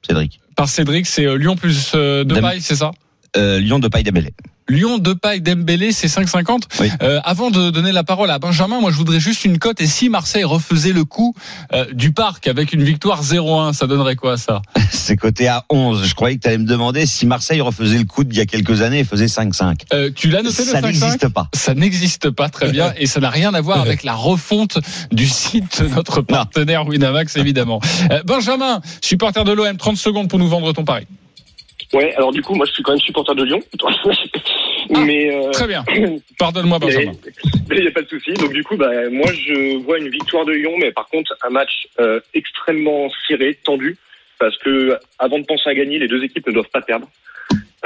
Cédric. 0.06 0.40
par 0.56 0.68
Cédric. 0.68 1.06
C'est 1.06 1.26
euh, 1.26 1.36
Lyon 1.38 1.54
plus 1.56 1.92
euh, 1.94 2.24
Depay, 2.24 2.58
c'est 2.60 2.74
ça? 2.76 2.90
Euh, 3.36 3.60
Lyon 3.60 3.78
de 3.78 3.88
Paille 3.88 4.02
Dembélé. 4.04 4.32
Lyon, 4.68 4.98
Depay, 4.98 5.40
Dembélé, 5.40 5.92
c'est 5.92 6.08
5,50. 6.08 6.62
Oui. 6.80 6.90
Euh, 7.02 7.20
avant 7.24 7.50
de 7.50 7.70
donner 7.70 7.92
la 7.92 8.04
parole 8.04 8.30
à 8.30 8.38
Benjamin, 8.38 8.80
moi 8.80 8.90
je 8.90 8.96
voudrais 8.96 9.20
juste 9.20 9.44
une 9.44 9.58
cote. 9.58 9.80
Et 9.80 9.86
si 9.86 10.08
Marseille 10.10 10.44
refaisait 10.44 10.92
le 10.92 11.04
coup 11.04 11.34
euh, 11.72 11.86
du 11.92 12.12
parc 12.12 12.46
avec 12.46 12.72
une 12.72 12.82
victoire 12.82 13.22
0-1, 13.22 13.72
ça 13.72 13.86
donnerait 13.86 14.16
quoi 14.16 14.36
ça? 14.36 14.60
C'est 14.90 15.16
coté 15.16 15.48
à 15.48 15.64
11. 15.70 16.04
Je 16.04 16.14
croyais 16.14 16.36
que 16.36 16.42
tu 16.42 16.48
allais 16.48 16.58
me 16.58 16.66
demander 16.66 17.06
si 17.06 17.24
Marseille 17.26 17.60
refaisait 17.60 17.98
le 17.98 18.04
coup 18.04 18.24
d'il 18.24 18.38
y 18.38 18.42
a 18.42 18.46
quelques 18.46 18.82
années 18.82 19.00
et 19.00 19.04
faisait 19.04 19.26
5-5. 19.26 19.80
euh, 19.94 20.10
Tu 20.14 20.28
l'as 20.28 20.42
noté 20.42 20.64
le 20.64 20.70
Ça 20.70 20.80
5,5 20.80 20.84
n'existe 20.84 21.28
pas. 21.28 21.48
Ça 21.54 21.74
n'existe 21.74 22.30
pas 22.30 22.48
très 22.50 22.70
bien 22.70 22.92
et 22.98 23.06
ça 23.06 23.20
n'a 23.20 23.30
rien 23.30 23.54
à 23.54 23.60
voir 23.60 23.80
avec 23.80 24.02
la 24.02 24.14
refonte 24.14 24.78
du 25.10 25.26
site 25.26 25.82
de 25.82 25.88
notre 25.88 26.20
partenaire 26.20 26.86
Winamax 26.86 27.36
évidemment. 27.36 27.80
Euh, 28.10 28.22
Benjamin, 28.24 28.80
supporter 29.00 29.44
de 29.44 29.52
l'OM, 29.52 29.76
30 29.76 29.96
secondes 29.96 30.28
pour 30.28 30.38
nous 30.38 30.48
vendre 30.48 30.72
ton 30.72 30.84
pari. 30.84 31.06
Ouais, 31.92 32.14
alors 32.16 32.32
du 32.32 32.42
coup, 32.42 32.54
moi 32.54 32.66
je 32.66 32.72
suis 32.72 32.82
quand 32.82 32.92
même 32.92 33.00
supporter 33.00 33.34
de 33.34 33.44
Lyon. 33.44 33.62
mais 34.90 35.34
euh, 35.34 35.50
Très 35.52 35.66
bien. 35.66 35.84
Pardonne-moi, 36.38 36.78
Benjamin. 36.78 37.12
il 37.70 37.80
n'y 37.80 37.86
a 37.86 37.90
pas 37.90 38.02
de 38.02 38.08
souci. 38.08 38.32
Donc 38.34 38.52
du 38.52 38.62
coup, 38.62 38.76
bah, 38.76 39.08
moi 39.10 39.30
je 39.32 39.76
vois 39.78 39.98
une 39.98 40.10
victoire 40.10 40.44
de 40.44 40.52
Lyon, 40.52 40.74
mais 40.78 40.92
par 40.92 41.08
contre 41.08 41.34
un 41.42 41.50
match 41.50 41.88
euh, 41.98 42.20
extrêmement 42.34 43.08
serré, 43.26 43.58
tendu, 43.64 43.96
parce 44.38 44.56
que 44.58 44.98
avant 45.18 45.38
de 45.38 45.44
penser 45.44 45.70
à 45.70 45.74
gagner, 45.74 45.98
les 45.98 46.08
deux 46.08 46.22
équipes 46.22 46.46
ne 46.46 46.52
doivent 46.52 46.70
pas 46.70 46.82
perdre. 46.82 47.08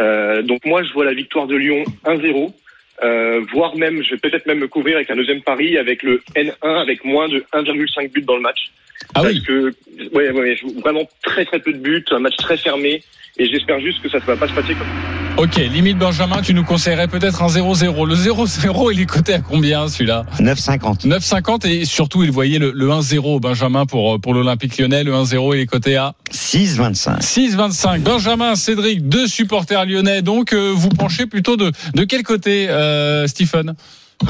Euh, 0.01 0.43
donc 0.43 0.65
moi 0.65 0.83
je 0.83 0.93
vois 0.93 1.05
la 1.05 1.15
victoire 1.15 1.47
de 1.47 1.57
Lyon 1.57 1.85
1-0. 2.05 2.53
Euh, 3.05 3.41
voire 3.53 3.75
même, 3.77 4.03
je 4.03 4.11
vais 4.11 4.19
peut-être 4.19 4.47
même 4.47 4.59
me 4.59 4.69
couvrir 4.69 4.97
avec 4.97 5.11
un 5.11 5.17
deuxième 5.17 5.43
pari 5.43 5.77
avec 5.77 6.03
le 6.03 6.23
N1 6.37 6.81
avec 6.81 7.05
moins 7.05 7.29
de 7.29 7.45
1,5 7.53 8.13
but 8.13 8.25
dans 8.25 8.37
le 8.37 8.43
match. 8.43 8.71
Ah 9.15 9.23
parce 9.23 9.35
oui. 9.35 9.43
que 9.43 9.75
ouais, 10.13 10.31
ouais, 10.31 10.57
vraiment 10.81 11.09
très 11.23 11.45
très 11.45 11.59
peu 11.59 11.73
de 11.73 11.79
buts, 11.79 12.05
un 12.11 12.21
match 12.21 12.37
très 12.37 12.57
fermé 12.57 13.03
et 13.39 13.47
j'espère 13.49 13.81
juste 13.81 14.03
que 14.03 14.09
ça 14.09 14.19
ne 14.19 14.25
va 14.25 14.37
pas 14.37 14.49
se 14.49 14.53
passer 14.53 14.75
comme 14.75 14.87
Ok, 15.39 15.57
limite 15.57 15.97
Benjamin, 15.97 16.43
tu 16.43 16.53
nous 16.53 16.63
conseillerais 16.63 17.09
peut-être 17.09 17.43
un 17.43 17.47
0-0. 17.47 18.07
Le 18.07 18.15
0-0, 18.15 18.93
il 18.93 19.01
est 19.01 19.07
coté 19.07 19.33
à 19.33 19.41
combien 19.41 19.89
celui-là 19.89 20.27
9,50. 20.39 21.07
9,50 21.07 21.67
et 21.67 21.85
surtout 21.87 22.23
il 22.23 22.31
voyait 22.31 22.59
le, 22.59 22.71
le 22.71 22.89
1-0 22.89 23.41
Benjamin 23.41 23.87
pour, 23.87 24.21
pour 24.21 24.35
l'Olympique 24.35 24.77
lyonnais. 24.77 25.05
Le 25.05 25.13
1-0 25.13 25.57
il 25.57 25.61
est 25.61 25.67
coté 25.67 25.97
à 25.97 26.13
6,25. 26.31 27.21
6,25. 27.23 28.01
Benjamin, 28.01 28.55
Cédric, 28.57 29.09
deux 29.09 29.27
supporters 29.27 29.87
lyonnais. 29.87 30.21
Donc 30.21 30.53
euh, 30.53 30.71
vous 30.75 30.91
penchez 30.91 31.25
plutôt 31.25 31.57
de, 31.57 31.73
de 31.95 32.05
quel 32.05 32.25
côté, 32.25 32.69
euh, 32.69 33.27
Stephen? 33.27 33.75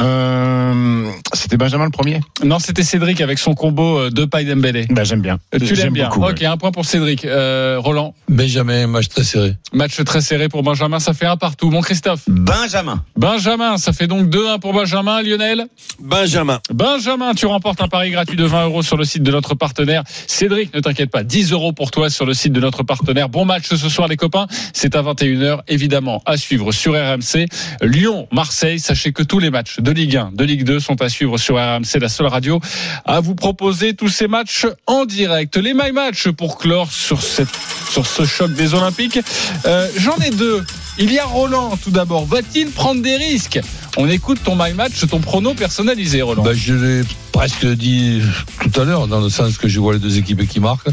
Euh, 0.00 1.10
C'était 1.34 1.56
Benjamin 1.56 1.84
le 1.84 1.90
premier 1.90 2.20
Non, 2.44 2.58
c'était 2.58 2.82
Cédric 2.82 3.20
avec 3.20 3.38
son 3.38 3.54
combo 3.54 3.98
euh, 3.98 4.10
de 4.10 4.24
paille 4.24 4.46
Dembélé. 4.46 4.86
bah, 4.90 5.04
J'aime 5.04 5.20
bien. 5.22 5.38
Euh, 5.54 5.58
Tu 5.58 5.74
l'aimes 5.74 5.92
bien. 5.92 6.08
beaucoup, 6.08 6.24
ok, 6.26 6.42
un 6.42 6.56
point 6.56 6.72
pour 6.72 6.84
Cédric. 6.84 7.24
Euh, 7.24 7.76
Roland, 7.78 8.14
Benjamin, 8.28 8.86
match 8.86 9.08
très 9.08 9.24
serré. 9.24 9.56
match 9.72 10.02
très 10.04 10.20
serré 10.20 10.48
pour 10.48 10.62
Benjamin, 10.62 10.98
ça 11.00 11.12
fait 11.14 11.26
un 11.26 11.36
partout. 11.36 11.70
Mon 11.70 11.80
Christophe. 11.80 12.22
Benjamin. 12.28 13.02
Benjamin, 13.16 13.76
ça 13.78 13.92
fait 13.92 14.06
donc 14.06 14.28
2-1 14.28 14.58
pour 14.60 14.72
Benjamin. 14.72 15.22
Lionel 15.22 15.66
Benjamin. 16.00 16.60
Benjamin, 16.72 17.34
tu 17.34 17.46
remportes 17.46 17.80
un 17.80 17.88
pari 17.88 18.10
gratuit 18.10 18.36
de 18.36 18.44
20 18.44 18.64
euros 18.66 18.82
sur 18.82 18.96
le 18.96 19.04
site 19.04 19.22
de 19.22 19.30
notre 19.30 19.54
partenaire. 19.54 20.02
Cédric, 20.26 20.74
ne 20.74 20.80
t'inquiète 20.80 21.10
pas, 21.10 21.22
10 21.24 21.52
euros 21.52 21.72
pour 21.72 21.90
toi 21.90 22.10
sur 22.10 22.26
le 22.26 22.34
site 22.34 22.52
de 22.52 22.60
notre 22.60 22.82
partenaire. 22.82 23.28
Bon 23.28 23.44
match 23.44 23.64
ce 23.68 23.76
soir 23.88 24.08
les 24.08 24.16
copains, 24.16 24.46
c'est 24.72 24.96
à 24.96 25.02
21h 25.02 25.60
évidemment 25.68 26.22
à 26.26 26.36
suivre 26.36 26.72
sur 26.72 26.92
RMC. 26.94 27.46
Lyon, 27.82 28.26
Marseille, 28.32 28.78
sachez 28.80 29.12
que 29.12 29.22
tous 29.22 29.38
les 29.38 29.50
matchs 29.50 29.80
de 29.82 29.90
Ligue 29.90 30.16
1, 30.16 30.30
de 30.34 30.44
Ligue 30.44 30.64
2 30.64 30.80
sont 30.80 31.02
à 31.02 31.08
suivre 31.08 31.38
sur 31.38 31.56
RMC, 31.56 31.98
la 32.00 32.08
seule 32.08 32.28
radio 32.28 32.60
à 33.04 33.20
vous 33.20 33.34
proposer 33.34 33.94
tous 33.94 34.08
ces 34.08 34.28
matchs 34.28 34.66
en 34.86 35.04
direct. 35.04 35.56
Les 35.56 35.74
My 35.74 35.92
Match 35.92 36.28
pour 36.28 36.56
clore 36.56 36.90
sur, 36.90 37.20
ce 37.22 38.24
choc 38.24 38.52
des 38.54 38.74
Olympiques. 38.74 39.18
Euh, 39.66 39.88
J'en 39.98 40.16
ai 40.18 40.30
deux. 40.30 40.64
Il 40.98 41.12
y 41.12 41.18
a 41.18 41.24
Roland 41.24 41.76
tout 41.82 41.90
d'abord. 41.90 42.26
Va-t-il 42.26 42.70
prendre 42.70 43.02
des 43.02 43.16
risques? 43.16 43.60
On 43.96 44.08
écoute 44.08 44.38
ton 44.44 44.56
My 44.56 44.72
Match, 44.72 45.04
ton 45.08 45.18
prono 45.18 45.54
personnalisé, 45.54 46.22
Roland. 46.22 46.42
Ben, 46.42 46.54
je 46.54 46.74
l'ai 46.74 47.02
presque 47.32 47.66
dit 47.66 48.22
tout 48.60 48.80
à 48.80 48.84
l'heure, 48.84 49.08
dans 49.08 49.20
le 49.20 49.30
sens 49.30 49.58
que 49.58 49.68
je 49.68 49.80
vois 49.80 49.94
les 49.94 49.98
deux 49.98 50.16
équipes 50.16 50.46
qui 50.46 50.60
marquent. 50.60 50.90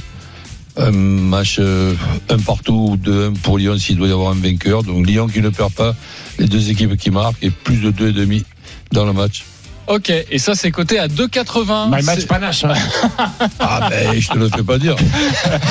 Un 0.77 0.91
match 0.91 1.57
euh, 1.59 1.93
un 2.29 2.39
partout 2.39 2.91
ou 2.91 2.97
2-1 2.97 3.33
pour 3.33 3.57
Lyon 3.57 3.77
s'il 3.77 3.97
doit 3.97 4.07
y 4.07 4.11
avoir 4.11 4.31
un 4.31 4.39
vainqueur. 4.39 4.83
Donc 4.83 5.05
Lyon 5.05 5.27
qui 5.27 5.41
ne 5.41 5.49
perd 5.49 5.73
pas, 5.73 5.93
les 6.39 6.47
deux 6.47 6.69
équipes 6.71 6.97
qui 6.97 7.11
marquent 7.11 7.43
et 7.43 7.51
plus 7.51 7.77
de 7.77 7.91
2,5 7.91 8.43
dans 8.91 9.05
le 9.05 9.13
match. 9.13 9.45
Ok, 9.89 10.11
et 10.29 10.37
ça 10.37 10.53
c'est 10.55 10.69
coté 10.71 10.99
à 10.99 11.07
2,80. 11.07 11.95
My 11.97 12.03
match 12.05 12.25
panache. 12.27 12.63
hein. 12.63 12.73
Ah 13.59 13.87
ben 13.89 14.19
je 14.19 14.27
te 14.29 14.37
le 14.37 14.47
fais 14.49 14.63
pas 14.63 14.77
dire. 14.77 14.95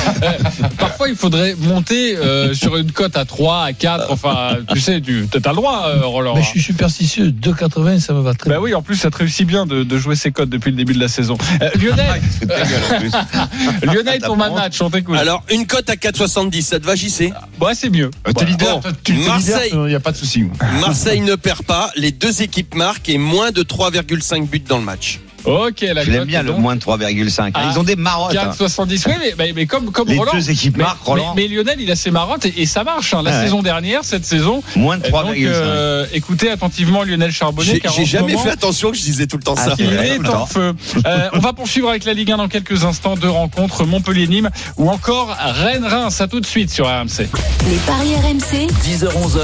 Parfois 0.79 1.09
il 1.09 1.15
faudrait 1.17 1.55
monter 1.59 2.17
euh, 2.17 2.53
sur 2.55 2.77
une 2.77 2.91
cote 2.93 3.17
à 3.17 3.25
3, 3.25 3.63
à 3.65 3.73
4, 3.73 4.11
enfin 4.11 4.57
tu 4.73 4.81
sais, 4.81 5.01
tu 5.01 5.27
as 5.45 5.49
le 5.49 5.55
droit 5.55 5.87
euh, 5.89 6.05
Roland. 6.05 6.35
Mais 6.35 6.43
je 6.43 6.49
suis 6.49 6.63
superstitieux, 6.63 7.31
2,80 7.31 8.01
ça 8.01 8.13
me 8.13 8.21
va 8.21 8.35
très 8.35 8.51
Bah 8.51 8.57
bien. 8.57 8.65
oui, 8.65 8.75
en 8.75 8.83
plus 8.83 8.97
ça 8.97 9.11
te 9.11 9.17
réussit 9.19 9.47
bien 9.47 9.67
de, 9.67 9.85
de 9.85 9.99
jouer 9.99 10.17
ces 10.17 10.33
cotes 10.33 10.49
depuis 10.51 10.71
le 10.71 10.77
début 10.77 10.95
de 10.95 11.01
la 11.01 11.09
saison. 11.09 11.39
Euh, 11.63 11.69
Lionel, 11.81 12.21
Lionel 13.83 14.21
ton 14.21 14.37
man 14.37 14.53
match, 14.55 14.81
on 14.83 14.91
t'écoute. 14.91 15.17
Alors, 15.17 15.43
une 15.51 15.67
cote 15.67 15.89
à 15.91 15.95
4,70, 15.95 16.63
ça 16.63 16.81
te 16.81 16.85
va, 16.87 16.95
JC 16.95 17.33
Ouais, 17.61 17.75
c'est 17.75 17.91
mieux. 17.91 18.11
Euh, 18.27 18.33
T'es 18.33 18.45
leader, 18.45 18.81
Bon, 18.81 18.91
tu 19.05 19.13
Marseille. 19.15 19.71
leader, 19.71 19.87
il 19.87 19.91
n'y 19.91 19.95
a 19.95 20.01
pas 20.01 20.13
de 20.13 20.17
souci. 20.17 20.45
Marseille 20.81 21.21
ne 21.21 21.35
perd 21.37 21.63
pas, 21.63 21.91
les 21.97 22.11
deux 22.13 22.43
équipes 22.43 22.75
marquent 22.75 23.09
et 23.09 23.19
moins 23.19 23.51
de 23.51 23.63
3,5 23.63 24.08
buts 24.17 24.61
dans 24.67 24.79
le 24.79 24.85
match. 24.85 25.21
Ok, 25.45 25.83
la 25.83 26.05
Je 26.05 26.11
l'aime 26.11 26.25
bien 26.25 26.43
le 26.43 26.49
donc 26.49 26.59
moins 26.59 26.75
de 26.75 26.81
3,5. 26.81 27.53
Ah, 27.55 27.71
Ils 27.73 27.79
ont 27.79 27.85
des 27.85 27.95
marottes. 27.95 28.37
hein. 28.37 28.51
4,70. 28.59 29.05
Oui, 29.07 29.13
mais, 29.21 29.35
mais, 29.39 29.53
mais 29.55 29.67
comme, 29.67 29.93
comme 29.93 30.09
Les 30.09 30.19
Roland. 30.19 30.33
deux 30.35 30.51
équipes 30.51 30.77
mais, 30.77 30.83
marquent, 30.83 31.05
Roland. 31.05 31.33
mais- 31.37 31.47
mais 31.49 31.55
Lionel, 31.55 31.81
il 31.81 31.91
a 31.91 31.97
ses 31.97 32.11
marottes 32.11 32.45
et, 32.45 32.55
et 32.63 32.67
ça 32.67 32.83
marche. 32.83 33.15
hein. 33.15 33.23
La 33.23 33.31
Ouais. 33.31 33.45
saison 33.45 33.63
dernière, 33.63 34.01
cette 34.03 34.27
saison. 34.27 34.63
Moins 34.75 34.99
de 34.99 35.05
Donc, 35.05 35.13
3,5. 35.13 35.47
euh, 35.47 36.07
écoutez 36.13 36.51
attentivement 36.51 37.05
Lionel 37.05 37.31
Charbonnier. 37.31 37.81
J'ai 37.97 38.05
jamais 38.05 38.33
moment, 38.33 38.45
fait 38.45 38.51
attention 38.51 38.91
que 38.91 38.97
je 38.97 39.03
disais 39.03 39.27
tout 39.29 39.37
le 39.37 39.45
temps 39.45 39.55
Ah, 39.57 39.65
ça. 39.65 39.75
Il 39.79 39.87
est 39.93 40.29
en 40.29 40.45
feu. 40.45 40.75
Euh, 41.07 41.29
on 41.33 41.39
va 41.39 41.53
poursuivre 41.53 41.89
avec 41.89 42.05
la 42.05 42.15
Ligue 42.15 42.33
1 42.33 42.39
dans 42.39 42.49
quelques 42.49 42.85
instants. 42.85 43.15
Deux 43.17 43.31
rencontres, 43.31 43.85
Montpellier-Nîmes 43.87 44.51
ou 44.77 44.91
encore 44.91 45.35
Rennes-Reims. 45.39 46.21
À 46.21 46.27
tout 46.27 46.41
de 46.41 46.47
suite 46.47 46.71
sur 46.71 46.87
RMC. 46.89 47.29
Les 47.71 47.77
paris 47.87 48.15
RMC, 48.17 48.67
10h-11h, 48.85 49.41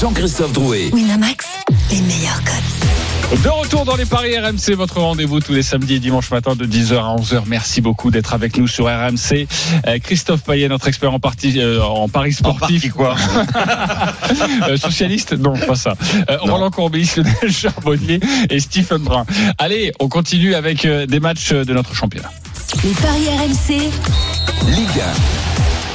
Jean-Christophe 0.00 0.52
Drouet. 0.52 0.88
Winamax, 0.92 1.44
les 1.90 2.00
meilleurs 2.00 2.42
cotes. 2.44 2.81
De 3.32 3.48
retour 3.48 3.84
dans 3.86 3.96
les 3.96 4.04
paris 4.04 4.38
RMC, 4.38 4.74
votre 4.76 5.00
rendez-vous 5.00 5.40
tous 5.40 5.52
les 5.54 5.62
samedis 5.62 5.94
et 5.94 5.98
dimanches 6.00 6.30
matin 6.30 6.54
de 6.54 6.66
10h 6.66 6.96
à 6.96 7.16
11h. 7.16 7.42
Merci 7.46 7.80
beaucoup 7.80 8.10
d'être 8.10 8.34
avec 8.34 8.58
nous 8.58 8.68
sur 8.68 8.84
RMC. 8.86 9.48
Euh, 9.86 9.98
Christophe 10.00 10.42
Payet, 10.42 10.68
notre 10.68 10.86
expert 10.88 11.12
en, 11.14 11.18
partie, 11.18 11.58
euh, 11.58 11.82
en 11.82 12.08
paris 12.08 12.36
En 12.44 12.52
partie, 12.54 12.78
sportif. 12.78 12.92
quoi. 12.92 13.16
Euh, 14.68 14.76
socialiste 14.76 15.32
Non, 15.32 15.54
pas 15.56 15.74
ça. 15.74 15.94
Euh, 16.30 16.36
Non. 16.46 16.54
Roland 16.54 16.70
Courbis, 16.70 17.10
Lionel 17.16 17.52
Charbonnier 17.52 18.20
et 18.50 18.60
Stephen 18.60 18.98
Brun. 19.02 19.24
Allez, 19.58 19.92
on 19.98 20.08
continue 20.08 20.54
avec 20.54 20.86
des 20.86 21.20
matchs 21.20 21.52
de 21.52 21.72
notre 21.72 21.94
championnat. 21.94 22.30
Les 22.84 22.90
paris 22.92 23.26
RMC, 23.28 23.90
Ligue 24.68 25.02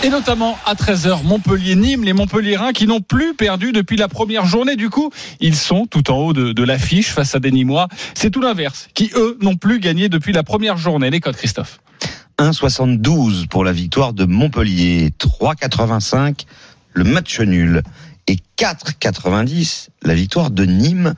Et 0.03 0.10
notamment 0.10 0.57
à 0.65 0.75
13h, 0.75 1.23
Montpellier-Nîmes, 1.23 2.03
les 2.03 2.13
Montpelliérains 2.13 2.71
qui 2.71 2.86
n'ont 2.86 3.01
plus 3.01 3.33
perdu 3.33 3.71
depuis 3.71 3.97
la 3.97 4.07
première 4.07 4.45
journée. 4.45 4.75
Du 4.75 4.89
coup, 4.89 5.12
ils 5.39 5.55
sont 5.55 5.88
tout 5.88 6.12
en 6.12 6.17
haut 6.17 6.33
de, 6.33 6.63
l'affiche 6.63 7.10
face 7.10 7.33
à 7.33 7.39
des 7.39 7.51
Nîmois. 7.51 7.88
C'est 8.13 8.29
tout 8.29 8.41
l'inverse, 8.41 8.89
qui 8.93 9.12
eux 9.15 9.38
n'ont 9.41 9.55
plus 9.55 9.79
gagné 9.79 10.07
depuis 10.07 10.33
la 10.33 10.43
première 10.43 10.77
journée. 10.77 11.10
Les 11.10 11.19
codes, 11.19 11.36
Christophe. 11.36 11.79
1,72 12.38 13.47
pour 13.47 13.63
la 13.63 13.71
victoire 13.71 14.13
de 14.13 14.25
Montpellier, 14.25 15.10
3,85 15.19 16.45
le 16.93 17.03
match 17.03 17.39
nul 17.39 17.81
et 18.27 18.38
4,90 18.57 19.88
la 20.03 20.13
victoire 20.13 20.51
de 20.51 20.65
Nîmes. 20.65 21.15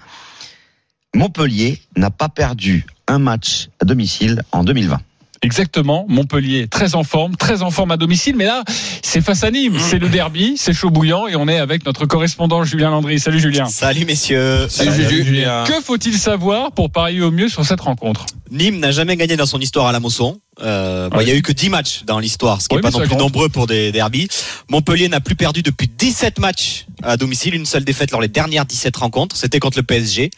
Montpellier 1.13 1.81
n'a 1.97 2.11
pas 2.11 2.29
perdu 2.29 2.85
un 3.07 3.19
match 3.19 3.69
à 3.81 3.85
domicile 3.85 4.43
en 4.51 4.63
2020. 4.63 4.99
Exactement, 5.41 6.05
Montpellier 6.09 6.67
très 6.67 6.95
en 6.95 7.03
forme, 7.03 7.35
très 7.35 7.61
en 7.61 7.71
forme 7.71 7.91
à 7.91 7.97
domicile, 7.97 8.35
mais 8.35 8.45
là 8.45 8.63
c'est 9.01 9.21
face 9.21 9.43
à 9.43 9.51
Nîmes, 9.51 9.77
c'est 9.79 9.97
le 9.99 10.09
derby, 10.09 10.55
c'est 10.57 10.73
chaud 10.73 10.89
bouillant 10.89 11.27
et 11.27 11.35
on 11.35 11.47
est 11.47 11.57
avec 11.57 11.85
notre 11.85 12.05
correspondant 12.05 12.63
Julien 12.63 12.89
Landry. 12.89 13.19
Salut 13.19 13.39
Julien. 13.39 13.65
Salut 13.67 14.05
messieurs. 14.05 14.67
Salut, 14.69 14.91
Juju. 14.91 15.23
Julien. 15.23 15.63
Que 15.65 15.81
faut-il 15.81 16.17
savoir 16.17 16.71
pour 16.73 16.91
parier 16.91 17.21
au 17.21 17.31
mieux 17.31 17.47
sur 17.49 17.65
cette 17.65 17.81
rencontre? 17.81 18.25
Nîmes 18.51 18.79
n'a 18.79 18.91
jamais 18.91 19.15
gagné 19.15 19.35
dans 19.37 19.45
son 19.45 19.59
histoire 19.59 19.85
à 19.87 19.91
la 19.91 19.99
Mosson. 19.99 20.39
Euh, 20.61 21.07
bon, 21.09 21.17
Ouais. 21.17 21.23
Il 21.23 21.29
y 21.29 21.31
a 21.31 21.35
eu 21.35 21.41
que 21.41 21.51
10 21.53 21.69
matchs 21.69 22.03
dans 22.05 22.19
l'histoire, 22.19 22.61
ce 22.61 22.67
qui 22.67 22.75
Oui, 22.75 22.81
n'est 22.81 22.89
pas 22.89 22.91
non 22.91 22.99
plus 22.99 23.09
compte. 23.09 23.19
nombreux 23.19 23.47
pour 23.49 23.67
des 23.67 23.91
derbies. 23.91 24.27
Montpellier 24.69 25.07
n'a 25.07 25.21
plus 25.21 25.35
perdu 25.35 25.61
depuis 25.61 25.87
17 25.87 26.39
matchs 26.39 26.85
à 27.03 27.15
domicile, 27.15 27.53
une 27.55 27.65
seule 27.65 27.85
défaite 27.85 28.11
lors 28.11 28.19
des 28.21 28.27
dernières 28.27 28.65
17 28.65 28.95
rencontres. 28.97 29.37
C'était 29.37 29.59
contre 29.59 29.77
le 29.77 29.83
PSG. 29.83 30.31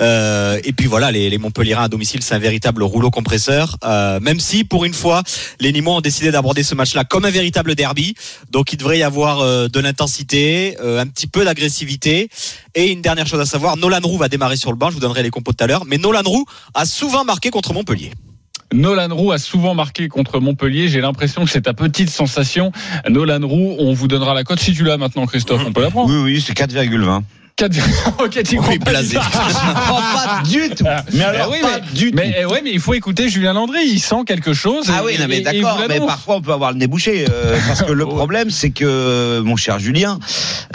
Euh, 0.00 0.58
et 0.64 0.72
puis 0.72 0.86
voilà, 0.86 1.10
les, 1.10 1.28
les 1.28 1.38
Montpelliérains 1.38 1.84
à 1.84 1.88
domicile, 1.88 2.22
c'est 2.22 2.34
un 2.34 2.38
véritable 2.38 2.82
rouleau 2.84 3.10
compresseur. 3.10 3.76
Euh, 3.84 4.20
même 4.20 4.37
si, 4.40 4.64
pour 4.64 4.84
une 4.84 4.94
fois, 4.94 5.22
les 5.60 5.72
Nîmois 5.72 5.96
ont 5.96 6.00
décidé 6.00 6.30
d'aborder 6.30 6.62
ce 6.62 6.74
match-là 6.74 7.04
comme 7.04 7.24
un 7.24 7.30
véritable 7.30 7.74
derby. 7.74 8.14
Donc 8.50 8.72
il 8.72 8.76
devrait 8.76 8.98
y 8.98 9.02
avoir 9.02 9.40
euh, 9.40 9.68
de 9.68 9.80
l'intensité, 9.80 10.76
euh, 10.82 11.00
un 11.00 11.06
petit 11.06 11.26
peu 11.26 11.44
d'agressivité. 11.44 12.28
Et 12.74 12.92
une 12.92 13.02
dernière 13.02 13.26
chose 13.26 13.40
à 13.40 13.46
savoir, 13.46 13.76
Nolan 13.76 14.00
Roux 14.02 14.18
va 14.18 14.28
démarrer 14.28 14.56
sur 14.56 14.70
le 14.70 14.76
banc. 14.76 14.90
Je 14.90 14.94
vous 14.94 15.00
donnerai 15.00 15.22
les 15.22 15.30
compos 15.30 15.52
tout 15.52 15.64
à 15.64 15.66
l'heure. 15.66 15.84
Mais 15.86 15.98
Nolan 15.98 16.22
Roux 16.24 16.44
a 16.74 16.84
souvent 16.84 17.24
marqué 17.24 17.50
contre 17.50 17.72
Montpellier. 17.72 18.12
Nolan 18.72 19.14
Roux 19.14 19.32
a 19.32 19.38
souvent 19.38 19.74
marqué 19.74 20.08
contre 20.08 20.40
Montpellier. 20.40 20.88
J'ai 20.88 21.00
l'impression 21.00 21.44
que 21.44 21.50
c'est 21.50 21.62
ta 21.62 21.74
petite 21.74 22.10
sensation. 22.10 22.72
Nolan 23.08 23.46
Roux, 23.46 23.76
on 23.78 23.92
vous 23.92 24.08
donnera 24.08 24.34
la 24.34 24.44
cote 24.44 24.60
si 24.60 24.74
tu 24.74 24.84
l'as 24.84 24.98
maintenant, 24.98 25.26
Christophe. 25.26 25.62
On 25.66 25.72
peut 25.72 25.82
la 25.82 25.90
prendre. 25.90 26.12
Oui, 26.12 26.34
oui, 26.34 26.44
c'est 26.44 26.56
4,20. 26.56 27.22
4... 27.58 27.76
ok, 28.20 28.42
tu 28.44 28.58
Oui, 28.60 28.78
blasé. 28.78 29.16
tout. 29.16 29.20
pas 29.88 30.42
du 30.48 30.70
tout. 30.70 30.84
Mais 31.12 31.24
alors, 31.24 31.48
Eh 31.48 31.52
oui, 31.52 31.58
pas 31.60 31.80
mais- 31.80 31.92
du 31.92 32.10
tout. 32.12 32.16
Mais 32.16 32.34
eh 32.40 32.44
ouais, 32.44 32.60
mais 32.62 32.70
il 32.70 32.78
faut 32.80 32.94
écouter 32.94 33.28
Julien 33.28 33.52
Landry. 33.52 33.80
Il 33.84 33.98
sent 34.00 34.22
quelque 34.26 34.52
chose. 34.54 34.86
Ah 34.88 35.00
et- 35.02 35.04
oui, 35.06 35.16
non, 35.18 35.26
mais 35.28 35.40
d'accord, 35.40 35.80
mais 35.88 35.98
parfois 35.98 36.36
on 36.36 36.40
peut 36.40 36.52
avoir 36.52 36.70
le 36.72 36.78
nez 36.78 36.86
bouché. 36.86 37.26
euh, 37.28 37.58
parce 37.66 37.82
que 37.82 37.92
le 37.92 38.06
problème, 38.06 38.50
c'est 38.50 38.70
que, 38.70 39.40
mon 39.44 39.56
cher 39.56 39.78
Julien, 39.80 40.20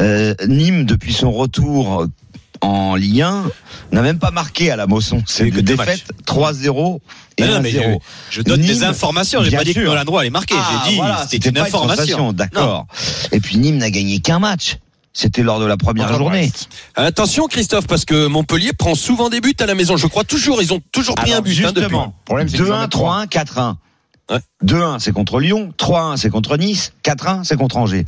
euh, 0.02 0.36
Nîmes, 0.48 0.86
depuis 0.86 1.13
son 1.13 1.32
retour 1.32 2.06
en 2.60 2.96
Ligue 2.96 3.22
1 3.22 3.43
n'a 3.93 4.02
même 4.02 4.19
pas 4.19 4.32
marqué 4.32 4.69
à 4.69 4.76
la 4.76 4.86
Mosson. 4.86 5.24
C'est 5.26 5.48
une 5.48 5.62
défaite 5.62 6.04
3-0 6.26 7.00
et 7.38 7.43
Non, 7.43 7.54
non, 7.54 7.60
mais 7.62 7.72
1-0. 7.72 8.00
Je 8.30 8.41
donne 8.41 8.62
des 8.62 8.84
informations. 8.84 9.41
J'ai 9.43 9.56
pas 9.56 9.63
dit 9.63 9.74
que 9.74 9.80
sûr. 9.82 9.89
Nolan 9.89 10.04
Droit 10.04 10.22
allait 10.22 10.30
marquer. 10.30 10.56
Ah, 10.58 10.82
J'ai 10.86 10.91
dit 10.91 10.96
voilà, 10.98 11.26
c'était 11.30 11.48
une 11.50 11.56
pas 11.56 11.62
information. 11.63 12.34
D'accord. 12.34 12.88
Et 13.32 13.39
puis 13.39 13.58
Nîmes 13.58 13.78
n'a 13.78 13.89
gagné 13.89 14.19
qu'un 14.19 14.39
match. 14.39 14.78
C'était 15.13 15.43
lors 15.43 15.60
de 15.60 15.65
la 15.65 15.78
première 15.78 16.08
Contre 16.08 16.17
journée. 16.17 16.47
Brest. 16.47 16.69
Attention 16.95 17.47
Christophe, 17.47 17.86
parce 17.88 18.04
que 18.06 18.26
Montpellier 18.28 18.73
prend 18.73 18.95
souvent 18.95 19.30
des 19.30 19.41
buts 19.41 19.54
à 19.60 19.65
la 19.67 19.76
maison. 19.76 19.95
Je 19.95 20.08
crois 20.08 20.23
toujours, 20.23 20.62
ils 20.62 20.73
ont 20.73 20.82
toujours 20.91 21.15
pris 21.15 21.32
Alors, 21.32 21.39
un 21.39 21.41
but. 21.43 21.63
hein, 21.65 21.71
depuis. 21.71 21.82
justement, 21.82 22.15
en 22.30 22.36
2-1, 22.36 22.82
mettent 22.82 22.89
trois. 22.89 23.26
3-1, 23.26 23.28
4-1. 23.28 23.76
Ouais. 24.32 24.39
2-1, 24.63 24.99
c'est 24.99 25.12
contre 25.12 25.39
Lyon. 25.39 25.71
3-1, 25.78 26.17
c'est 26.17 26.30
contre 26.32 26.58
Nice. 26.58 26.93
4-1, 27.04 27.43
c'est 27.43 27.58
contre 27.58 27.78
Angers. 27.78 28.06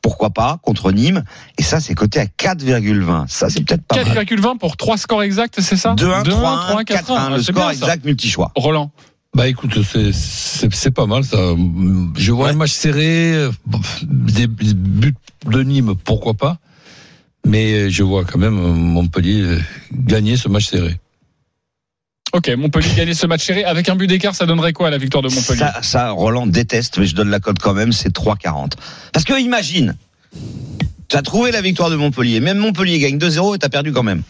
Pourquoi 0.00 0.30
pas 0.30 0.58
contre 0.62 0.92
Nîmes 0.92 1.24
Et 1.58 1.62
ça, 1.62 1.80
c'est 1.80 1.94
coté 1.94 2.20
à 2.20 2.26
4,20. 2.26 3.26
Ça, 3.28 3.50
c'est 3.50 3.64
peut-être 3.64 3.82
pas 3.84 3.96
mal. 4.04 4.24
4,20 4.24 4.58
pour 4.58 4.76
trois 4.76 4.96
scores 4.96 5.24
exacts, 5.24 5.60
c'est 5.60 5.76
ça? 5.76 5.94
2-1, 5.94 6.22
3-1, 6.22 6.84
4-1. 6.84 6.84
4-1. 6.84 7.28
Le 7.30 7.34
Ah, 7.36 7.42
score 7.42 7.54
bien, 7.54 7.70
exact 7.70 8.04
multi-choix. 8.04 8.52
Roland. 8.54 8.90
Bah 9.36 9.48
écoute, 9.48 9.78
c'est- 9.82 10.90
pas 10.90 11.04
mal 11.04 11.22
ça. 11.22 11.36
Je 12.16 12.32
vois 12.32 12.46
Ouais. 12.46 12.50
un 12.52 12.54
match 12.54 12.70
serré, 12.70 13.34
euh, 13.34 13.50
des 14.02 14.46
buts 14.46 15.14
de 15.44 15.62
Nîmes, 15.62 15.94
pourquoi 16.04 16.32
pas. 16.32 16.56
Mais 17.46 17.90
je 17.90 18.02
vois 18.02 18.24
quand 18.24 18.38
même 18.38 18.54
Montpellier 18.54 19.42
euh, 19.42 19.60
gagner 19.92 20.38
ce 20.38 20.48
match 20.48 20.68
serré. 20.68 20.98
Ok, 22.32 22.48
Montpellier 22.56 22.88
gagner 22.96 23.12
ce 23.12 23.26
match 23.26 23.44
serré. 23.44 23.64
Avec 23.64 23.90
un 23.90 23.94
but 23.96 24.06
d'écart, 24.06 24.34
ça 24.34 24.46
donnerait 24.46 24.72
quoi 24.72 24.88
la 24.88 24.96
victoire 24.96 25.22
de 25.22 25.28
Montpellier? 25.28 25.58
Ça, 25.58 25.80
ça, 25.82 26.10
Roland 26.12 26.46
déteste, 26.46 26.96
mais 26.98 27.04
je 27.04 27.14
donne 27.14 27.28
la 27.28 27.38
cote 27.38 27.58
quand 27.58 27.74
même, 27.74 27.92
c'est 27.92 28.10
3,40. 28.14 28.72
Parce 29.12 29.26
que 29.26 29.38
imagine, 29.38 29.96
tu 31.08 31.16
as 31.16 31.22
trouvé 31.22 31.50
la 31.52 31.60
victoire 31.60 31.90
de 31.90 31.96
Montpellier. 31.96 32.40
Même 32.40 32.56
Montpellier 32.58 32.98
gagne 33.00 33.18
2-0 33.18 33.54
et 33.54 33.58
t'as 33.58 33.68
perdu 33.68 33.92
quand 33.92 34.02
même. 34.02 34.22